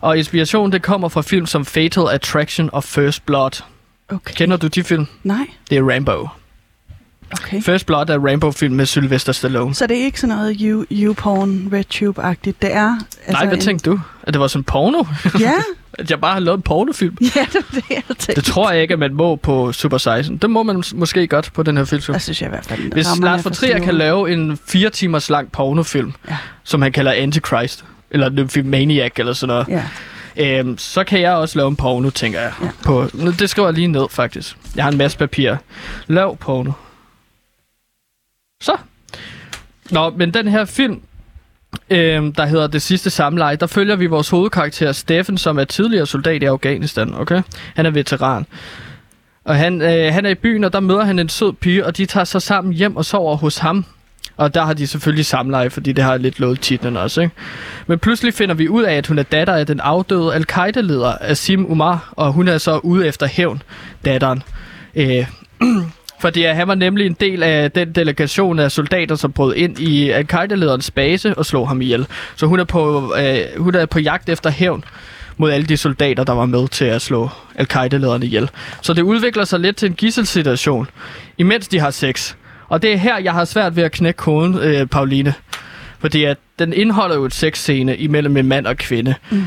Og 0.00 0.18
inspirationen, 0.18 0.72
det 0.72 0.82
kommer 0.82 1.08
fra 1.08 1.22
film 1.22 1.46
som 1.46 1.64
Fatal 1.64 2.04
Attraction 2.12 2.70
og 2.72 2.84
First 2.84 3.26
Blood. 3.26 3.62
Okay. 4.08 4.34
Kender 4.34 4.56
du 4.56 4.66
de 4.66 4.84
film? 4.84 5.06
Nej, 5.22 5.46
Det 5.70 5.78
er 5.78 5.94
Rambo. 5.94 6.28
Okay. 7.32 7.62
First 7.62 7.86
Blood 7.86 8.08
er 8.10 8.18
Rambo-film 8.30 8.74
med 8.74 8.86
Sylvester 8.86 9.32
Stallone. 9.32 9.74
Så 9.74 9.86
det 9.86 10.00
er 10.00 10.04
ikke 10.04 10.20
sådan 10.20 10.36
noget 10.36 10.54
you- 10.54 10.86
YouPorn, 10.94 11.68
RedTube-agtigt. 11.72 12.54
Det 12.62 12.74
er... 12.74 12.90
Altså 13.26 13.32
Nej, 13.32 13.46
hvad 13.46 13.54
en- 13.56 13.60
tænkte 13.64 13.90
du? 13.90 14.00
At 14.22 14.34
det 14.34 14.40
var 14.40 14.46
sådan 14.46 14.64
porno? 14.64 15.04
Ja, 15.40 15.52
At 15.98 16.10
jeg 16.10 16.20
bare 16.20 16.32
har 16.32 16.40
lavet 16.40 16.56
en 16.56 16.62
pornofilm? 16.62 17.16
ja, 17.36 17.40
det 17.52 17.54
var 17.54 17.64
det, 17.74 17.84
jeg 17.90 18.02
tænkte. 18.08 18.34
Det 18.34 18.44
tror 18.44 18.70
jeg 18.70 18.82
ikke, 18.82 18.92
at 18.92 18.98
man 18.98 19.14
må 19.14 19.36
på 19.36 19.72
Super 19.72 19.98
16. 19.98 20.36
Det 20.36 20.50
må 20.50 20.62
man 20.62 20.76
mås- 20.76 20.96
måske 20.96 21.26
godt 21.26 21.50
på 21.54 21.62
den 21.62 21.76
her 21.76 21.84
film. 21.84 22.02
Der 22.06 22.18
synes 22.18 22.40
jeg 22.42 22.48
i 22.48 22.50
hvert 22.50 22.64
fald, 22.66 22.92
Hvis 22.92 23.06
Lars 23.20 23.40
er 23.40 23.42
von 23.42 23.52
Trier 23.52 23.78
kan 23.78 23.94
lave 23.94 24.32
en 24.32 24.58
fire 24.66 24.90
timers 24.90 25.30
lang 25.30 25.52
pornofilm, 25.52 26.12
Ja. 26.28 26.36
som 26.64 26.82
han 26.82 26.92
kalder 26.92 27.12
Antichrist, 27.12 27.84
eller 28.10 28.30
Nymphomaniac 28.30 29.10
eller 29.16 29.32
sådan 29.32 29.64
noget, 29.68 29.82
Ja, 30.36 30.58
øhm, 30.58 30.78
så 30.78 31.04
kan 31.04 31.20
jeg 31.20 31.32
også 31.32 31.58
lave 31.58 31.68
en 31.68 31.76
porno, 31.76 32.10
tænker 32.10 32.40
jeg. 32.40 32.52
Ja. 32.62 32.68
På, 32.84 33.10
det 33.38 33.50
skriver 33.50 33.68
jeg 33.68 33.74
lige 33.74 33.88
ned, 33.88 34.06
faktisk. 34.10 34.56
Jeg 34.76 34.84
har 34.84 34.90
en 34.92 34.98
masse 34.98 35.18
papir. 35.18 35.54
Lav 36.06 36.36
porno. 36.36 36.72
Så. 38.66 38.76
Nå, 39.90 40.10
men 40.10 40.34
den 40.34 40.48
her 40.48 40.64
film, 40.64 41.00
øh, 41.90 42.22
der 42.36 42.46
hedder 42.46 42.66
Det 42.66 42.82
sidste 42.82 43.10
samleje, 43.10 43.56
der 43.56 43.66
følger 43.66 43.96
vi 43.96 44.06
vores 44.06 44.28
hovedkarakter 44.28 44.92
Steffen, 44.92 45.38
som 45.38 45.58
er 45.58 45.64
tidligere 45.64 46.06
soldat 46.06 46.42
i 46.42 46.46
Afghanistan, 46.46 47.14
okay? 47.14 47.42
Han 47.74 47.86
er 47.86 47.90
veteran. 47.90 48.46
Og 49.44 49.56
han, 49.56 49.82
øh, 49.82 50.12
han 50.12 50.26
er 50.26 50.30
i 50.30 50.34
byen, 50.34 50.64
og 50.64 50.72
der 50.72 50.80
møder 50.80 51.04
han 51.04 51.18
en 51.18 51.28
sød 51.28 51.52
pige, 51.52 51.86
og 51.86 51.96
de 51.96 52.06
tager 52.06 52.24
sig 52.24 52.42
sammen 52.42 52.74
hjem 52.74 52.96
og 52.96 53.04
sover 53.04 53.36
hos 53.36 53.58
ham. 53.58 53.84
Og 54.36 54.54
der 54.54 54.64
har 54.64 54.74
de 54.74 54.86
selvfølgelig 54.86 55.26
samleje, 55.26 55.70
fordi 55.70 55.92
det 55.92 56.04
har 56.04 56.16
lidt 56.16 56.40
lovet 56.40 56.60
titlen 56.60 56.96
også, 56.96 57.20
ikke? 57.20 57.34
Men 57.86 57.98
pludselig 57.98 58.34
finder 58.34 58.54
vi 58.54 58.68
ud 58.68 58.82
af, 58.82 58.94
at 58.94 59.06
hun 59.06 59.18
er 59.18 59.22
datter 59.22 59.54
af 59.54 59.66
den 59.66 59.80
afdøde 59.80 60.34
al-Qaida-leder 60.34 61.14
Asim 61.20 61.66
Umar, 61.70 62.12
og 62.16 62.32
hun 62.32 62.48
er 62.48 62.58
så 62.58 62.78
ude 62.78 63.06
efter 63.06 63.26
hævn, 63.26 63.62
datteren. 64.04 64.42
Øh, 64.94 65.26
fordi 66.20 66.42
han 66.42 66.68
var 66.68 66.74
nemlig 66.74 67.06
en 67.06 67.16
del 67.20 67.42
af 67.42 67.72
den 67.72 67.92
delegation 67.92 68.58
af 68.58 68.72
soldater, 68.72 69.14
som 69.14 69.32
brød 69.32 69.54
ind 69.54 69.78
i 69.78 70.10
øh, 70.10 70.18
al-Qaida-lederens 70.18 70.90
base 70.90 71.34
og 71.34 71.46
slog 71.46 71.68
ham 71.68 71.80
ihjel. 71.80 72.06
Så 72.36 72.46
hun 72.46 72.60
er 72.60 72.64
på, 72.64 73.14
øh, 73.18 73.62
hun 73.62 73.74
er 73.74 73.86
på 73.86 73.98
jagt 73.98 74.28
efter 74.28 74.50
hævn 74.50 74.84
mod 75.36 75.50
alle 75.50 75.66
de 75.66 75.76
soldater, 75.76 76.24
der 76.24 76.32
var 76.32 76.46
med 76.46 76.68
til 76.68 76.84
at 76.84 77.02
slå 77.02 77.30
al-Qaida-lederen 77.54 78.22
ihjel. 78.22 78.50
Så 78.82 78.92
det 78.92 79.02
udvikler 79.02 79.44
sig 79.44 79.60
lidt 79.60 79.76
til 79.76 79.88
en 79.88 79.94
gisselsituation, 79.94 80.88
imens 81.38 81.68
de 81.68 81.80
har 81.80 81.90
sex. 81.90 82.34
Og 82.68 82.82
det 82.82 82.92
er 82.92 82.96
her, 82.96 83.18
jeg 83.18 83.32
har 83.32 83.44
svært 83.44 83.76
ved 83.76 83.82
at 83.82 83.92
knække 83.92 84.18
koden, 84.18 84.58
øh, 84.58 84.86
Pauline. 84.86 85.34
Fordi 85.98 86.24
at 86.24 86.38
den 86.58 86.72
indeholder 86.72 87.16
jo 87.16 87.24
et 87.24 87.34
sexscene 87.34 87.96
imellem 87.96 88.36
en 88.36 88.46
mand 88.46 88.66
og 88.66 88.76
kvinde. 88.76 89.14
Mm. 89.30 89.42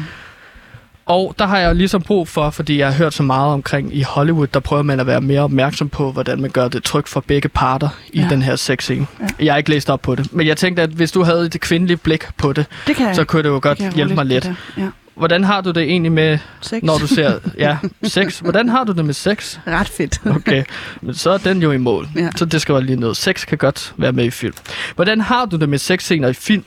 Og 1.09 1.35
der 1.39 1.45
har 1.45 1.57
jeg 1.57 1.75
ligesom 1.75 2.01
brug 2.01 2.27
for, 2.27 2.49
fordi 2.49 2.77
jeg 2.77 2.87
har 2.87 2.93
hørt 2.93 3.13
så 3.13 3.23
meget 3.23 3.53
omkring 3.53 3.95
i 3.95 4.01
Hollywood, 4.01 4.47
der 4.47 4.59
prøver 4.59 4.83
man 4.83 4.99
at 4.99 5.07
være 5.07 5.21
mere 5.21 5.41
opmærksom 5.41 5.89
på, 5.89 6.11
hvordan 6.11 6.41
man 6.41 6.49
gør 6.51 6.67
det 6.67 6.83
trygt 6.83 7.09
for 7.09 7.19
begge 7.27 7.49
parter 7.49 7.89
i 8.13 8.19
Ja. 8.21 8.27
den 8.29 8.41
her 8.41 8.55
sexscene. 8.55 9.07
Ja. 9.19 9.45
Jeg 9.45 9.53
har 9.53 9.57
ikke 9.57 9.69
læst 9.69 9.89
op 9.89 10.01
på 10.01 10.15
det, 10.15 10.33
men 10.33 10.47
jeg 10.47 10.57
tænkte, 10.57 10.81
at 10.83 10.89
hvis 10.89 11.11
du 11.11 11.23
havde 11.23 11.45
et 11.45 11.61
kvindeligt 11.61 12.03
blik 12.03 12.23
på 12.37 12.53
det, 12.53 12.65
det 12.87 12.95
kan 12.95 13.15
så 13.15 13.23
kunne 13.23 13.43
det 13.43 13.49
jo 13.49 13.59
godt 13.61 13.77
det 13.77 13.93
hjælpe 13.93 14.15
mig 14.15 14.25
lidt. 14.25 14.51
Ja. 14.77 14.87
Hvordan 15.15 15.43
har 15.43 15.61
du 15.61 15.71
det 15.71 15.83
egentlig 15.83 16.11
med, 16.11 16.37
Sex. 16.61 16.83
når 16.83 16.97
du 16.97 17.07
ser 17.07 17.39
ja, 17.57 17.77
sex? 18.03 18.39
Hvordan 18.39 18.69
har 18.69 18.83
du 18.83 18.91
det 18.91 19.05
med 19.05 19.13
sex? 19.13 19.57
Ret 19.67 19.87
fedt. 19.89 20.21
Okay, 20.25 20.63
men 21.01 21.13
så 21.15 21.29
er 21.29 21.37
den 21.37 21.61
jo 21.61 21.71
i 21.71 21.77
mål. 21.77 22.07
Ja. 22.15 22.29
Så 22.35 22.45
det 22.45 22.61
skal 22.61 22.73
være 22.75 22.83
lige 22.83 22.99
noget. 22.99 23.17
Sex 23.17 23.45
kan 23.45 23.57
godt 23.57 23.93
være 23.97 24.11
med 24.11 24.25
i 24.25 24.29
film. 24.29 24.53
Hvordan 24.95 25.21
har 25.21 25.45
du 25.45 25.55
det 25.57 25.69
med 25.69 25.77
sexscener 25.77 26.27
i 26.27 26.33
film? 26.33 26.63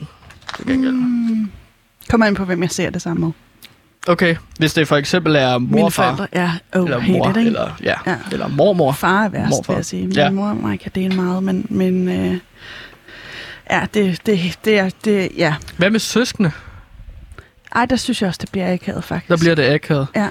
Til 0.57 0.65
gengæld? 0.67 0.93
Mm. 0.93 1.51
Kommer 2.09 2.27
ind 2.27 2.35
på, 2.35 2.45
hvem 2.45 2.61
jeg 2.61 2.71
ser 2.71 2.89
det 2.89 3.01
sammen 3.01 3.23
med. 3.25 3.31
Okay, 4.07 4.35
hvis 4.59 4.73
det 4.73 4.87
for 4.87 4.95
eksempel 4.97 5.35
er 5.35 5.57
mor 5.57 5.77
Mine 5.77 5.91
forældre, 5.91 6.27
ja. 6.33 6.51
Oh, 6.75 6.83
eller 6.85 7.01
mor, 7.07 7.31
det, 7.31 7.45
eller, 7.45 7.77
ja, 7.83 7.93
Ja. 8.07 8.15
eller 8.31 8.47
mormor. 8.47 8.91
Far 8.91 9.23
er 9.25 9.29
værst, 9.29 9.49
Morfar. 9.49 9.73
vil 9.73 9.77
jeg 9.77 9.85
sige. 9.85 10.03
Min 10.07 10.15
ja. 10.15 10.29
mor 10.29 10.47
og 10.49 10.55
mig 10.57 10.79
kan 10.79 10.91
dele 10.95 11.15
meget, 11.15 11.43
men, 11.43 11.65
men 11.69 12.07
øh, 12.07 12.37
ja, 13.71 13.85
det, 13.93 14.25
det, 14.25 14.59
det, 14.65 14.79
er, 14.79 14.89
det, 15.05 15.29
ja. 15.37 15.55
Hvad 15.77 15.89
med 15.89 15.99
søskende? 15.99 16.51
Ej, 17.75 17.85
der 17.85 17.95
synes 17.95 18.21
jeg 18.21 18.27
også, 18.27 18.39
det 18.41 18.51
bliver 18.51 18.73
akavet, 18.73 19.03
faktisk. 19.03 19.29
Der 19.29 19.37
bliver 19.37 19.55
det 19.55 19.63
akavet. 19.73 20.07
Ja. 20.15 20.27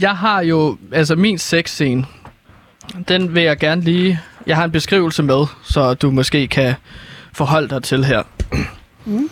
Jeg 0.00 0.16
har 0.16 0.40
jo, 0.42 0.78
altså 0.92 1.16
min 1.16 1.38
sexscene, 1.38 2.04
den 3.08 3.34
vil 3.34 3.42
jeg 3.42 3.58
gerne 3.58 3.80
lige, 3.80 4.20
jeg 4.46 4.56
har 4.56 4.64
en 4.64 4.70
beskrivelse 4.70 5.22
med, 5.22 5.46
så 5.62 5.94
du 5.94 6.10
måske 6.10 6.48
kan 6.48 6.74
forholde 7.32 7.68
dig 7.68 7.82
til 7.82 8.04
her. 8.04 8.22
Mm. 9.04 9.30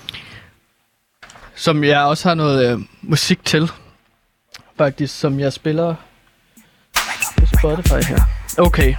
Som 1.57 1.84
jeg 1.84 2.00
også 2.00 2.28
har 2.28 2.34
noget 2.34 2.72
øh, 2.72 2.80
musik 3.02 3.44
til, 3.44 3.70
faktisk, 4.78 5.18
som 5.18 5.40
jeg 5.40 5.52
spiller 5.52 5.94
på 7.36 7.46
Spotify 7.59 8.09
her. 8.09 8.20
Okay. 8.59 8.94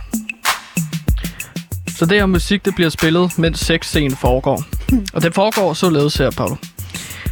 Så 1.98 2.06
det 2.06 2.18
her 2.18 2.26
musik, 2.26 2.66
det 2.66 2.76
bliver 2.76 2.90
spillet, 2.90 3.38
mens 3.38 3.60
sexscenen 3.60 4.16
foregår. 4.16 4.64
Og 5.14 5.22
det 5.22 5.34
foregår 5.34 5.74
således 5.74 6.18
her, 6.18 6.32
Paolo. 6.32 6.56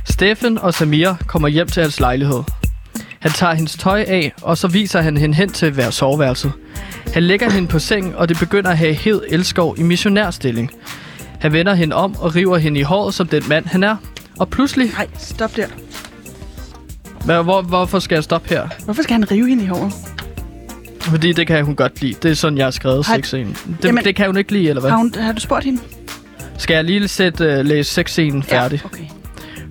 Steffen 0.10 0.58
og 0.58 0.74
Samir 0.74 1.14
kommer 1.28 1.48
hjem 1.48 1.68
til 1.68 1.82
hans 1.82 2.00
lejlighed. 2.00 2.44
Han 3.20 3.32
tager 3.32 3.54
hendes 3.54 3.76
tøj 3.76 4.06
af, 4.08 4.34
og 4.42 4.58
så 4.58 4.68
viser 4.68 5.02
han 5.02 5.18
hende 5.18 5.36
hen 5.36 5.50
til 5.50 5.72
hver 5.72 5.90
soveværelse. 5.90 6.52
Han 7.14 7.24
lægger 7.24 7.50
hende 7.50 7.68
på 7.68 7.80
sengen, 7.80 8.16
og 8.16 8.30
det 8.30 8.40
begynder 8.40 8.72
at 8.72 8.78
have 8.78 8.94
hed 8.94 9.22
elskov 9.30 9.76
i 9.78 9.84
missionærstilling. 9.84 10.72
Han 11.40 11.54
vender 11.54 11.74
hende 11.74 11.96
om 11.96 12.16
og 12.16 12.36
river 12.36 12.58
hende 12.58 12.80
i 12.80 12.84
håret 12.84 13.14
som 13.14 13.28
den 13.28 13.44
mand, 13.50 13.66
han 13.66 13.84
er. 13.84 13.98
Og 14.40 14.50
pludselig... 14.50 14.92
Nej, 14.92 15.08
stop 15.18 15.56
der. 15.56 15.68
Hvad, 17.26 17.44
hvor, 17.44 17.62
hvorfor 17.62 18.00
skal 18.00 18.16
jeg 18.16 18.24
stoppe 18.24 18.50
her? 18.50 18.68
Hvorfor 18.86 19.04
skal 19.04 19.14
han 19.14 19.32
rive 19.32 19.48
hende 19.50 19.64
i 19.64 19.68
håret? 19.68 19.94
Fordi 21.02 21.34
det 21.34 21.48
kan 21.48 21.66
hun 21.66 21.76
godt 21.76 22.02
lide. 22.02 22.14
Det 22.24 22.32
er 22.32 22.36
sådan, 22.36 22.58
jeg 22.58 22.66
har 22.66 22.72
skrevet 22.72 23.06
Har- 23.06 23.16
sexscenen. 23.16 23.58
Det, 23.82 23.86
Jamen- 23.86 24.04
det 24.04 24.16
kan 24.16 24.26
hun 24.26 24.38
ikke 24.38 24.52
lide, 24.52 24.70
eller 24.70 24.82
hvad? 24.82 24.90
Har, 24.92 24.98
hun, 24.98 25.14
har 25.18 25.32
du 25.32 25.42
spurgt 25.42 25.66
hende? 25.66 25.82
Skal 26.58 26.74
jeg 26.76 26.84
lige 26.84 27.08
sætte, 27.08 27.60
uh, 27.60 27.66
læse 27.66 27.94
sexscenen 27.94 28.44
færdig? 28.44 28.80
Ja, 28.84 28.86
okay. 28.88 29.04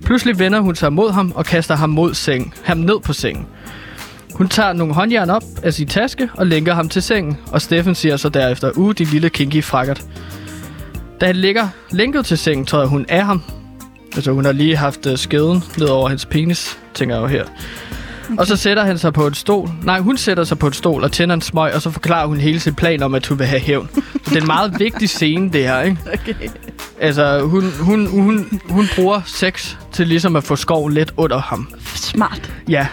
Pludselig 0.05 0.39
vender 0.39 0.59
hun 0.59 0.75
sig 0.75 0.93
mod 0.93 1.11
ham 1.11 1.31
og 1.35 1.45
kaster 1.45 1.75
ham 1.75 1.89
mod 1.89 2.13
seng, 2.13 2.53
ham 2.63 2.77
ned 2.77 2.99
på 3.03 3.13
sengen. 3.13 3.45
Hun 4.33 4.49
tager 4.49 4.73
nogle 4.73 4.93
håndjern 4.93 5.29
op 5.29 5.43
af 5.63 5.73
sin 5.73 5.87
taske 5.87 6.29
og 6.33 6.47
lænker 6.47 6.73
ham 6.73 6.89
til 6.89 7.01
sengen, 7.01 7.37
og 7.51 7.61
Steffen 7.61 7.95
siger 7.95 8.17
så 8.17 8.29
derefter, 8.29 8.71
uh, 8.75 8.93
din 8.97 9.07
lille 9.07 9.29
kinky 9.29 9.63
frakkert. 9.63 10.01
Da 11.21 11.25
han 11.25 11.35
ligger 11.35 11.67
lænket 11.91 12.25
til 12.25 12.37
sengen, 12.37 12.65
træder 12.65 12.85
hun 12.87 13.05
af 13.09 13.25
ham. 13.25 13.41
Altså, 14.15 14.31
hun 14.31 14.45
har 14.45 14.51
lige 14.51 14.75
haft 14.75 15.05
uh, 15.05 15.17
skeden 15.17 15.63
ned 15.77 15.87
over 15.87 16.09
hans 16.09 16.25
penis, 16.25 16.77
tænker 16.93 17.15
jeg 17.15 17.21
jo 17.21 17.27
her. 17.27 17.43
Okay. 17.43 18.37
Og 18.37 18.47
så 18.47 18.55
sætter 18.55 18.83
han 18.83 18.97
sig 18.97 19.13
på 19.13 19.27
en 19.27 19.33
stol. 19.33 19.69
Nej, 19.83 19.99
hun 19.99 20.17
sætter 20.17 20.43
sig 20.43 20.59
på 20.59 20.67
en 20.67 20.73
stol 20.73 21.03
og 21.03 21.11
tænder 21.11 21.35
en 21.35 21.41
smøg, 21.41 21.73
og 21.73 21.81
så 21.81 21.91
forklarer 21.91 22.27
hun 22.27 22.37
hele 22.37 22.59
sin 22.59 22.75
plan 22.75 23.03
om, 23.03 23.15
at 23.15 23.27
hun 23.27 23.39
vil 23.39 23.47
have 23.47 23.59
hævn. 23.59 23.89
Så 23.93 24.01
det 24.25 24.35
er 24.37 24.41
en 24.41 24.47
meget 24.47 24.79
vigtig 24.85 25.09
scene, 25.09 25.51
det 25.53 25.63
her, 25.63 25.81
ikke? 25.81 25.97
Okay. 26.13 26.33
Altså, 26.99 27.41
hun, 27.41 27.63
hun, 27.79 28.07
hun, 28.07 28.61
hun 28.69 28.85
bruger 28.95 29.21
sex 29.25 29.75
til 29.91 30.07
ligesom 30.07 30.35
at 30.35 30.43
få 30.43 30.55
skoven 30.55 30.93
lidt 30.93 31.13
under 31.17 31.39
ham. 31.39 31.73
Smart. 31.95 32.53
Ja. 32.69 32.87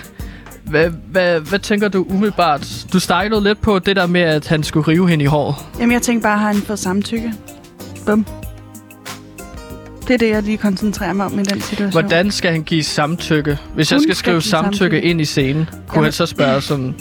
Hvad, 0.64 0.90
hvad, 1.10 1.40
hvad 1.40 1.58
tænker 1.58 1.88
du 1.88 2.06
umiddelbart? 2.08 2.86
Du 2.92 3.00
stejlede 3.00 3.42
lidt 3.42 3.60
på 3.60 3.78
det 3.78 3.96
der 3.96 4.06
med, 4.06 4.20
at 4.20 4.48
han 4.48 4.62
skulle 4.62 4.88
rive 4.88 5.08
hende 5.08 5.22
i 5.22 5.26
håret. 5.26 5.54
Jamen, 5.78 5.92
jeg 5.92 6.02
tænkte 6.02 6.22
bare, 6.22 6.38
har 6.38 6.52
han 6.52 6.62
fået 6.62 6.78
samtykke? 6.78 7.32
Bum. 8.06 8.26
Det 10.08 10.14
er 10.14 10.18
det, 10.18 10.28
jeg 10.28 10.42
lige 10.42 10.56
koncentrerer 10.58 11.12
mig 11.12 11.26
om 11.26 11.38
i 11.38 11.42
den 11.42 11.60
situation. 11.60 11.90
Hvordan 11.90 12.30
skal 12.30 12.52
han 12.52 12.62
give 12.62 12.82
samtykke? 12.82 13.58
Hvis 13.74 13.90
jeg 13.90 13.96
Hun 13.96 14.02
skal 14.02 14.14
skal 14.14 14.24
skrive 14.24 14.42
samtykke, 14.42 14.76
samtykke. 14.78 15.02
ind 15.02 15.20
i 15.20 15.24
scenen, 15.24 15.64
kunne 15.64 15.78
Jamen- 15.94 16.04
han 16.04 16.12
så 16.12 16.26
spørge 16.26 16.60
sådan... 16.60 16.94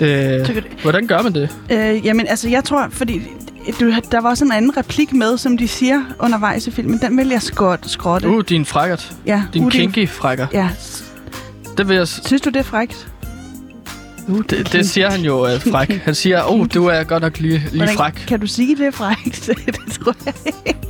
Øh, 0.00 0.48
hvordan 0.82 1.06
gør 1.06 1.22
man 1.22 1.34
det? 1.34 1.56
Øh, 1.70 2.06
jamen, 2.06 2.26
altså, 2.26 2.48
jeg 2.48 2.64
tror, 2.64 2.86
fordi 2.90 3.22
du, 3.80 3.92
der 4.12 4.20
var 4.20 4.28
også 4.30 4.44
en 4.44 4.52
anden 4.52 4.76
replik 4.76 5.12
med, 5.12 5.38
som 5.38 5.58
de 5.58 5.68
siger 5.68 6.02
undervejs 6.18 6.66
i 6.66 6.70
filmen. 6.70 6.98
Den 7.02 7.16
vil 7.16 7.28
jeg 7.28 7.42
skrotte. 7.42 7.88
skrotte. 7.88 8.28
Uh, 8.28 8.42
din 8.48 8.64
frækkert. 8.64 9.12
ja, 9.26 9.42
Din 9.54 9.64
uh, 9.64 9.70
kinky 9.70 10.08
frækker. 10.08 10.46
Ja. 10.52 10.68
Det, 11.78 11.88
vil 11.88 11.96
jeg, 11.96 12.08
Synes 12.08 12.42
du, 12.42 12.50
det 12.50 12.56
er 12.56 12.62
frækt? 12.62 13.08
Uh, 14.28 14.42
det, 14.50 14.72
det 14.72 14.88
siger 14.88 15.10
han 15.10 15.20
jo 15.20 15.40
er 15.40 15.58
fræk. 15.58 16.00
Han 16.04 16.14
siger, 16.14 16.42
åh, 16.44 16.60
oh, 16.60 16.66
du 16.74 16.86
er 16.86 17.04
godt 17.04 17.22
nok 17.22 17.38
lige, 17.38 17.58
lige 17.58 17.76
Hvordan 17.76 17.94
fræk. 17.96 18.12
Kan 18.28 18.40
du 18.40 18.46
sige, 18.46 18.76
det 18.76 18.86
er 18.86 18.90
frækt? 18.90 19.46
det 19.66 19.92
tror 19.92 20.14
jeg 20.26 20.34
ikke. 20.66 20.86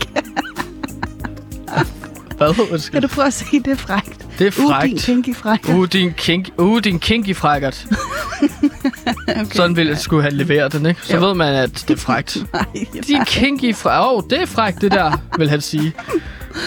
Hvad? 2.41 2.91
Kan 2.93 3.03
du 3.03 3.09
prøve 3.09 3.26
at 3.26 3.32
sige, 3.32 3.62
det 3.62 3.70
er 3.72 3.76
frækt? 3.76 4.26
Det 4.38 4.47
er 4.47 4.51
Uh, 4.51 4.64
din 4.64 4.68
frækt. 4.68 5.01
kinky 5.05 5.34
fræk. 5.36 5.68
Uh, 5.74 5.86
din, 5.93 6.12
kink, 6.12 6.49
uh, 6.59 6.80
din 6.84 6.99
kinky 6.99 7.36
frækkert. 7.36 7.86
okay. 9.28 9.45
Sådan 9.53 9.76
ville, 9.76 9.97
skulle 9.97 10.22
han 10.22 10.32
levere 10.32 10.68
den, 10.68 10.86
ikke? 10.86 11.01
Så 11.05 11.16
Jo. 11.16 11.26
ved 11.26 11.34
man, 11.34 11.55
at 11.55 11.84
det 11.88 11.91
er 11.91 11.97
frækt. 12.01 12.36
Nej, 12.53 12.64
Din 13.07 13.24
kinky 13.24 13.74
fræk. 13.74 14.01
Åh, 14.01 14.12
oh, 14.14 14.22
det 14.30 14.43
er 14.43 14.47
frækt, 14.47 14.80
det 14.80 14.93
der, 14.93 15.12
vil 15.38 15.51
han 15.51 15.61
sige. 15.61 15.93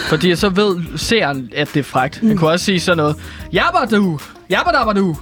Fordi 0.08 0.36
så 0.36 0.48
ved 0.48 0.76
seeren, 0.96 1.50
at 1.56 1.68
det 1.74 1.80
er 1.80 1.84
frækt. 1.84 2.18
Han 2.18 2.36
kunne 2.36 2.50
også 2.50 2.64
sige 2.64 2.80
sådan 2.80 2.96
noget. 2.96 3.16
Jabba 3.52 3.96
du! 3.96 4.18
Jabba 4.50 4.70
dabba 4.70 4.92
du! 5.00 5.16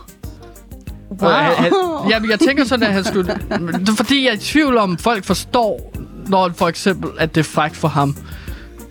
Wow. 1.20 1.30
Han, 1.30 1.54
han, 1.56 1.72
jamen, 2.10 2.30
jeg 2.30 2.40
tænker 2.40 2.64
sådan, 2.64 2.86
at 2.86 2.92
han 2.92 3.04
skulle... 3.04 3.38
Fordi, 3.96 4.24
jeg 4.24 4.30
er 4.30 4.34
i 4.34 4.38
tvivl 4.38 4.76
om, 4.78 4.98
folk 4.98 5.24
forstår, 5.24 5.94
når 6.26 6.50
for 6.56 6.68
eksempel, 6.68 7.10
at 7.18 7.34
det 7.34 7.40
er 7.40 7.44
frækt 7.44 7.76
for 7.76 7.88
ham. 7.88 8.16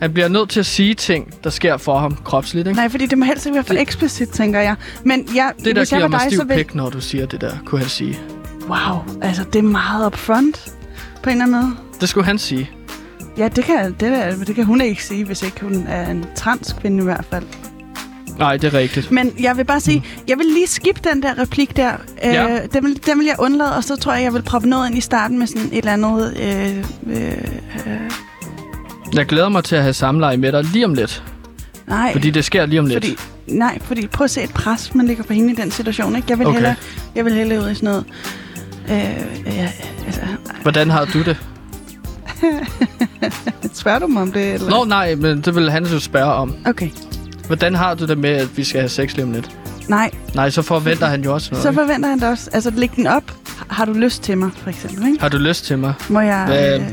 Han 0.01 0.13
bliver 0.13 0.27
nødt 0.27 0.49
til 0.49 0.59
at 0.59 0.65
sige 0.65 0.93
ting, 0.93 1.33
der 1.43 1.49
sker 1.49 1.77
for 1.77 1.97
ham 1.99 2.15
kropsligt, 2.23 2.67
ikke? 2.67 2.77
Nej, 2.79 2.89
fordi 2.89 3.05
det 3.05 3.17
må 3.17 3.25
helst 3.25 3.45
ikke 3.45 3.55
være 3.55 3.63
for 3.63 3.73
eksplicit, 3.73 4.29
tænker 4.29 4.59
jeg. 4.59 4.75
Men 5.05 5.27
jeg, 5.35 5.51
Det, 5.57 5.75
der 5.75 5.81
jeg 5.81 5.87
giver 5.87 6.01
var 6.01 6.07
mig 6.07 6.19
dig, 6.19 6.31
stiv 6.31 6.49
vil... 6.49 6.55
pik, 6.55 6.75
når 6.75 6.89
du 6.89 7.01
siger 7.01 7.25
det 7.25 7.41
der, 7.41 7.51
kunne 7.65 7.81
han 7.81 7.89
sige. 7.89 8.19
Wow, 8.69 8.97
altså 9.21 9.43
det 9.53 9.59
er 9.59 9.63
meget 9.63 10.05
upfront 10.07 10.73
på 11.23 11.29
en 11.29 11.41
eller 11.41 11.45
anden 11.57 11.61
måde. 11.61 11.75
Det 12.01 12.09
skulle 12.09 12.25
han 12.25 12.37
sige. 12.39 12.69
Ja, 13.37 13.47
det 13.47 13.63
kan, 13.63 13.85
det, 13.85 13.99
der, 13.99 14.35
det 14.47 14.55
kan 14.55 14.65
hun 14.65 14.81
ikke 14.81 15.03
sige, 15.03 15.25
hvis 15.25 15.43
ikke 15.43 15.61
hun 15.61 15.85
er 15.87 16.11
en 16.11 16.25
transkvinde 16.35 16.97
i 16.97 17.03
hvert 17.03 17.25
fald. 17.29 17.45
Nej, 18.39 18.57
det 18.57 18.73
er 18.73 18.77
rigtigt. 18.79 19.11
Men 19.11 19.33
jeg 19.39 19.57
vil 19.57 19.65
bare 19.65 19.79
sige, 19.79 20.03
jeg 20.27 20.37
vil 20.37 20.45
lige 20.45 20.67
skippe 20.67 21.01
den 21.09 21.23
der 21.23 21.39
replik 21.39 21.77
der. 21.77 21.91
Øh, 22.25 22.33
Ja. 22.33 22.59
den, 22.73 22.83
vil, 22.83 22.99
den 23.05 23.19
vil 23.19 23.25
jeg 23.25 23.35
undlade, 23.39 23.75
og 23.75 23.83
så 23.83 23.95
tror 23.95 24.13
jeg, 24.13 24.23
jeg 24.23 24.33
vil 24.33 24.41
proppe 24.41 24.69
noget 24.69 24.89
ind 24.89 24.97
i 24.97 25.01
starten 25.01 25.39
med 25.39 25.47
sådan 25.47 25.69
et 25.71 25.77
eller 25.77 25.93
andet... 25.93 26.37
Øh, 26.37 26.77
øh, 27.17 27.31
øh, 27.87 28.11
Jeg 29.13 29.25
glæder 29.25 29.49
mig 29.49 29.63
til 29.63 29.75
at 29.75 29.81
have 29.81 29.93
samleje 29.93 30.37
med 30.37 30.51
dig 30.51 30.63
lige 30.63 30.85
om 30.85 30.93
lidt. 30.93 31.23
nej, 31.87 32.11
Fordi 32.13 32.29
det 32.29 32.45
sker 32.45 32.65
lige 32.65 32.79
om 32.79 32.85
lidt. 32.85 33.05
fordi, 33.05 33.15
nej, 33.47 33.79
fordi 33.81 34.07
prøv 34.07 34.25
at 34.25 34.31
se 34.31 34.43
et 34.43 34.49
pres, 34.53 34.95
man 34.95 35.07
ligger 35.07 35.23
på 35.23 35.33
hende 35.33 35.53
i 35.53 35.55
den 35.55 35.71
situation. 35.71 36.15
Ikke? 36.15 36.25
Jeg 36.29 36.39
vil 36.39 36.47
Okay. 36.47 36.55
hellere, 36.55 36.75
jeg 37.15 37.25
vil 37.25 37.33
hellere 37.33 37.61
ud 37.65 37.69
i 37.69 37.75
sådan 37.75 37.89
noget... 37.89 38.05
Øh, 38.89 39.55
ja, 39.55 39.69
altså, 40.05 40.21
Hvordan 40.61 40.89
har 40.89 41.05
du 41.05 41.21
det? 41.23 41.37
spørger 43.73 43.99
du 43.99 44.07
mig 44.07 44.21
om 44.21 44.31
det? 44.31 44.53
Eller? 44.53 44.69
Nå 44.69 44.83
nej, 44.83 45.15
men 45.15 45.41
det 45.41 45.55
vil 45.55 45.71
han 45.71 45.85
jo 45.85 45.99
spørge 45.99 46.33
om. 46.33 46.55
Okay, 46.65 46.89
Hvordan 47.47 47.75
har 47.75 47.93
du 47.93 48.05
det 48.05 48.17
med, 48.17 48.29
at 48.29 48.57
vi 48.57 48.63
skal 48.63 48.81
have 48.81 48.89
sex 48.89 49.13
lige 49.13 49.23
om 49.23 49.31
lidt? 49.31 49.49
nej, 49.89 50.11
Nej, 50.35 50.49
så 50.49 50.61
forventer 50.61 51.05
han 51.07 51.23
jo 51.23 51.33
også 51.33 51.47
noget. 51.51 51.63
så 51.63 51.69
ikke? 51.69 51.81
forventer 51.81 52.09
han 52.09 52.19
det 52.19 52.27
også. 52.27 52.49
Altså, 52.53 52.71
læg 52.75 52.95
den 52.95 53.07
op. 53.07 53.23
Har 53.69 53.85
du 53.85 53.93
lyst 53.93 54.23
til 54.23 54.37
mig, 54.37 54.49
for 54.55 54.69
eksempel? 54.69 55.07
Ikke? 55.07 55.21
Har 55.21 55.29
du 55.29 55.37
lyst 55.37 55.65
til 55.65 55.77
mig? 55.79 55.93
Må 56.09 56.19
jeg... 56.19 56.43
Hvad- 56.45 56.79
Øh, 56.79 56.85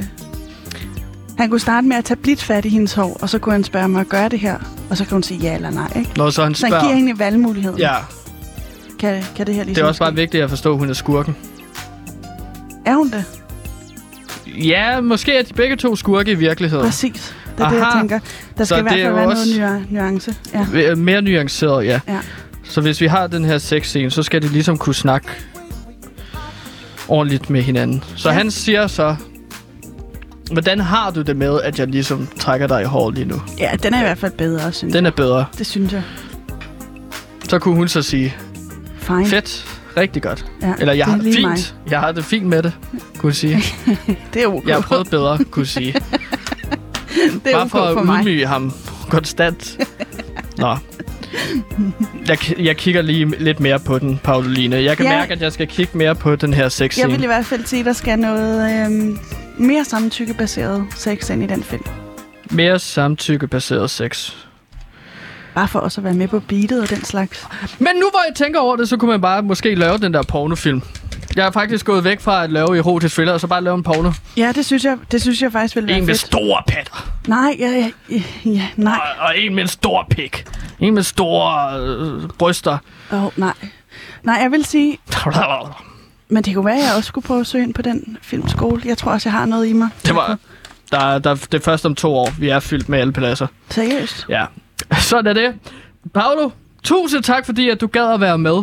han 1.38 1.50
kunne 1.50 1.60
starte 1.60 1.86
med 1.86 1.96
at 1.96 2.04
tage 2.04 2.16
blidt 2.18 2.42
fat 2.42 2.64
i 2.64 2.68
hendes 2.68 2.94
hår, 2.94 3.16
og 3.20 3.28
så 3.28 3.38
kunne 3.38 3.52
han 3.52 3.64
spørge 3.64 3.88
mig, 3.88 4.06
gør 4.06 4.20
jeg 4.20 4.30
det 4.30 4.38
her? 4.40 4.58
Og 4.90 4.96
så 4.96 5.04
kan 5.04 5.12
hun 5.12 5.22
sige 5.22 5.40
ja 5.40 5.54
eller 5.54 5.70
nej, 5.70 5.92
ikke? 5.96 6.10
Når 6.16 6.30
så 6.30 6.42
han 6.42 6.54
Så 6.54 6.66
han 6.66 6.80
giver 6.80 6.94
hende 6.94 7.10
en 7.10 7.18
valgmulighed. 7.18 7.74
Ja, 7.76 7.94
Kan, 8.98 9.22
kan 9.36 9.46
det 9.46 9.54
her 9.54 9.64
ligesom 9.64 9.74
det 9.74 9.82
er 9.82 9.86
også 9.88 9.98
bare 10.00 10.14
vigtigt 10.14 10.44
at 10.44 10.50
forstå, 10.50 10.72
at 10.72 10.78
hun 10.78 10.90
er 10.90 10.94
skurken. 10.94 11.36
Er 12.86 12.94
hun 12.94 13.10
det? 13.10 13.24
Ja, 14.46 15.00
måske 15.00 15.36
er 15.38 15.42
de 15.42 15.54
begge 15.54 15.76
to 15.76 15.96
skurke 15.96 16.30
i 16.30 16.34
virkeligheden. 16.34 16.84
Præcis. 16.84 17.34
Det 17.58 17.64
er 17.64 17.68
det, 17.70 17.76
jeg 17.76 17.86
Aha. 17.86 17.98
tænker. 18.00 18.18
Der 18.58 18.64
Så 18.64 18.74
skal 18.74 18.78
i 18.78 18.82
hvert 18.82 18.98
er 18.98 19.04
fald 19.04 19.14
være 19.14 19.26
også- 19.26 19.58
noget 19.60 19.86
nuan- 19.90 19.94
nuance. 19.94 20.34
Ja. 20.54 20.94
Mere 20.94 21.22
nuanceret, 21.22 21.84
ja. 21.86 22.00
Ja. 22.08 22.18
Så 22.64 22.80
hvis 22.80 23.00
vi 23.00 23.06
har 23.06 23.26
den 23.26 23.44
her 23.44 23.58
sexscene, 23.58 24.10
så 24.10 24.22
skal 24.22 24.42
de 24.42 24.48
ligesom 24.48 24.78
kunne 24.78 24.94
snakke 24.94 25.28
ordentligt 27.08 27.50
med 27.50 27.62
hinanden. 27.62 28.04
Så 28.16 28.28
Ja. 28.28 28.34
han 28.34 28.50
siger 28.50 28.86
så, 28.86 29.16
hvordan 30.52 30.80
har 30.80 31.10
du 31.10 31.22
det 31.22 31.36
med, 31.36 31.60
at 31.62 31.78
jeg 31.78 31.86
ligesom 31.88 32.28
trækker 32.38 32.66
dig 32.66 32.82
i 32.82 32.84
håret 32.84 33.14
lige 33.14 33.24
nu? 33.24 33.42
ja, 33.58 33.70
den 33.82 33.94
er 33.94 33.98
i 33.98 34.02
hvert 34.02 34.18
fald 34.18 34.32
bedre, 34.32 34.72
synes 34.72 34.92
Den 34.94 35.04
jeg. 35.04 35.10
er 35.10 35.16
bedre. 35.16 35.44
Det 35.58 35.66
synes 35.66 35.92
jeg. 35.92 36.02
Så 37.48 37.58
kunne 37.58 37.74
hun 37.76 37.88
så 37.88 38.02
sige, 38.02 38.34
Fine. 38.98 39.26
fedt, 39.26 39.66
rigtig 39.96 40.22
godt. 40.22 40.44
Ja, 40.62 40.72
Eller 40.78 40.92
jeg 40.92 41.06
det 41.06 41.10
er 41.12 41.16
har 41.16 41.16
det 41.16 41.24
lige 41.24 41.34
fint. 41.34 41.46
mig. 41.48 41.90
Jeg 41.90 42.00
har 42.00 42.12
det 42.12 42.24
fint 42.24 42.46
med 42.46 42.62
det, 42.62 42.72
kunne 43.18 43.30
jeg 43.30 43.36
sige. 43.36 43.62
Det 44.34 44.42
er 44.42 44.46
ok. 44.46 44.66
Jeg 44.68 44.74
har 44.76 44.82
prøvet 44.82 45.10
bedre, 45.10 45.38
kunne 45.50 45.60
jeg 45.62 45.68
sige. 45.68 45.92
det 47.44 47.46
er 47.46 47.52
Bare 47.52 47.62
ok 47.62 47.70
for 47.70 47.78
at 47.78 47.94
for 47.98 48.02
mig. 48.04 48.20
ydmyge 48.22 48.46
ham 48.46 48.72
konstant. 49.08 49.78
Nå. 50.58 50.76
Jeg, 52.28 52.38
jeg 52.58 52.76
kigger 52.76 53.02
lige 53.02 53.34
lidt 53.38 53.60
mere 53.60 53.78
på 53.78 53.98
den, 53.98 54.20
Pauline. 54.24 54.76
Jeg 54.76 54.96
kan 54.96 55.06
Ja. 55.06 55.18
mærke, 55.18 55.32
at 55.32 55.42
jeg 55.42 55.52
skal 55.52 55.66
kigge 55.66 55.98
mere 55.98 56.14
på 56.14 56.36
den 56.36 56.54
her 56.54 56.62
Jeg 56.62 56.72
sexscene. 56.72 57.10
vil 57.12 57.22
i 57.22 57.26
hvert 57.26 57.46
fald 57.46 57.64
sige, 57.64 57.80
at 57.80 57.86
der 57.86 57.92
skal 57.92 58.18
noget 58.18 58.86
øhm, 58.86 59.18
mere 59.58 59.84
samtykkebaseret 59.84 60.86
sex 60.96 61.30
ind 61.30 61.42
i 61.42 61.46
den 61.46 61.62
film. 61.62 61.84
Mere 62.50 62.78
samtykkebaseret 62.78 63.90
sex. 63.90 64.32
Bare 65.54 65.68
for 65.68 65.78
også 65.78 66.00
at 66.00 66.04
være 66.04 66.14
med 66.14 66.28
på 66.28 66.40
beatet 66.40 66.82
og 66.82 66.90
den 66.90 67.04
slags. 67.04 67.46
Men 67.78 67.96
nu 67.96 68.10
hvor 68.10 68.20
jeg 68.28 68.34
tænker 68.36 68.60
over 68.60 68.76
det, 68.76 68.88
så 68.88 68.96
kunne 68.96 69.10
man 69.10 69.20
bare 69.20 69.42
måske 69.42 69.74
lave 69.74 69.98
den 69.98 70.14
der 70.14 70.22
pornofilm. 70.22 70.82
Jeg 71.36 71.46
er 71.46 71.50
faktisk 71.50 71.84
gået 71.86 72.04
væk 72.04 72.20
fra 72.20 72.44
at 72.44 72.50
lave 72.50 72.78
erotisk 72.78 73.14
thriller, 73.14 73.32
og 73.34 73.40
så 73.40 73.46
bare 73.46 73.62
lave 73.64 73.74
en 73.76 73.82
porno. 73.82 74.12
Ja, 74.36 74.52
det 74.54 74.66
synes 74.66 74.84
jeg, 74.84 74.98
det 75.12 75.22
synes 75.22 75.42
jeg 75.42 75.52
faktisk 75.52 75.74
ville 75.74 75.88
være 75.88 75.98
En 75.98 76.06
med 76.06 76.14
fedt. 76.14 76.20
store 76.26 76.62
patter. 76.68 77.10
Nej, 77.28 77.56
ja, 77.58 77.68
ja, 77.70 77.90
ja, 78.10 78.22
ja, 78.44 78.68
nej. 78.76 78.98
Og, 79.18 79.26
og 79.26 79.38
en 79.38 79.54
med 79.54 79.62
en 79.62 79.68
stor 79.68 80.06
pik. 80.10 80.44
En 80.80 80.94
med 80.94 81.02
store 81.02 81.80
øh, 81.80 82.28
bryster. 82.38 82.78
Åh, 83.12 83.24
oh, 83.24 83.32
nej. 83.36 83.52
Nej, 84.22 84.38
jeg 84.42 84.50
vil 84.52 84.64
sige, 84.64 84.98
men 86.30 86.42
det 86.42 86.54
kunne 86.54 86.64
være, 86.64 86.78
at 86.78 86.84
jeg 86.84 86.94
også 86.96 87.08
skulle 87.08 87.26
prøve 87.26 87.40
at 87.40 87.46
søge 87.46 87.64
ind 87.64 87.74
på 87.74 87.82
den 87.82 88.18
filmskole. 88.22 88.82
Jeg 88.84 88.98
tror 88.98 89.12
også, 89.12 89.28
jeg 89.28 89.38
har 89.38 89.46
noget 89.46 89.66
i 89.66 89.72
mig. 89.72 89.88
Det 90.06 90.14
var... 90.14 90.38
Der, 90.92 91.18
der, 91.18 91.34
det 91.34 91.54
er 91.54 91.60
først 91.64 91.86
om 91.86 91.94
to 91.94 92.14
år, 92.14 92.30
vi 92.38 92.48
er 92.48 92.60
fyldt 92.60 92.88
med 92.88 92.98
alle 92.98 93.12
pladser. 93.12 93.46
Seriøst? 93.70 94.26
Ja, 94.28 94.44
sådan 94.98 95.26
er 95.26 95.32
det. 95.32 95.54
Paolo, 96.14 96.50
tusind 96.82 97.22
tak, 97.22 97.46
fordi 97.46 97.68
at 97.68 97.80
du 97.80 97.86
gad 97.86 98.12
at 98.14 98.20
være 98.20 98.38
med 98.38 98.62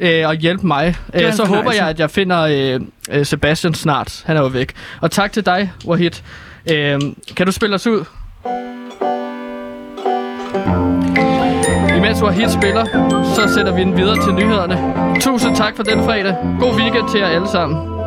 øh, 0.00 0.28
og 0.28 0.34
hjælpe 0.34 0.66
mig. 0.66 0.96
Øh, 1.14 1.32
så 1.32 1.44
håber 1.44 1.72
jeg, 1.72 1.88
at 1.88 2.00
jeg 2.00 2.10
finder 2.10 2.40
øh, 2.40 2.80
øh, 3.10 3.26
Sebastian 3.26 3.74
snart. 3.74 4.22
Han 4.26 4.36
er 4.36 4.40
jo 4.40 4.46
væk. 4.46 4.72
Og 5.00 5.10
tak 5.10 5.32
til 5.32 5.46
dig, 5.46 5.72
Wahid. 5.86 6.10
Øh, 6.70 7.00
kan 7.36 7.46
du 7.46 7.52
spille 7.52 7.74
os 7.74 7.86
ud? 7.86 8.04
Imens 12.10 12.22
Wahid 12.22 12.48
spiller, 12.48 12.84
så 13.34 13.54
sætter 13.54 13.76
vi 13.76 13.80
den 13.80 13.96
videre 13.96 14.16
til 14.24 14.34
nyhederne. 14.34 14.76
Tusind 15.20 15.56
tak 15.56 15.76
for 15.76 15.82
den 15.82 16.04
fredag. 16.04 16.36
God 16.60 16.74
weekend 16.74 17.08
til 17.10 17.20
jer 17.20 17.26
alle 17.26 17.48
sammen. 17.48 17.99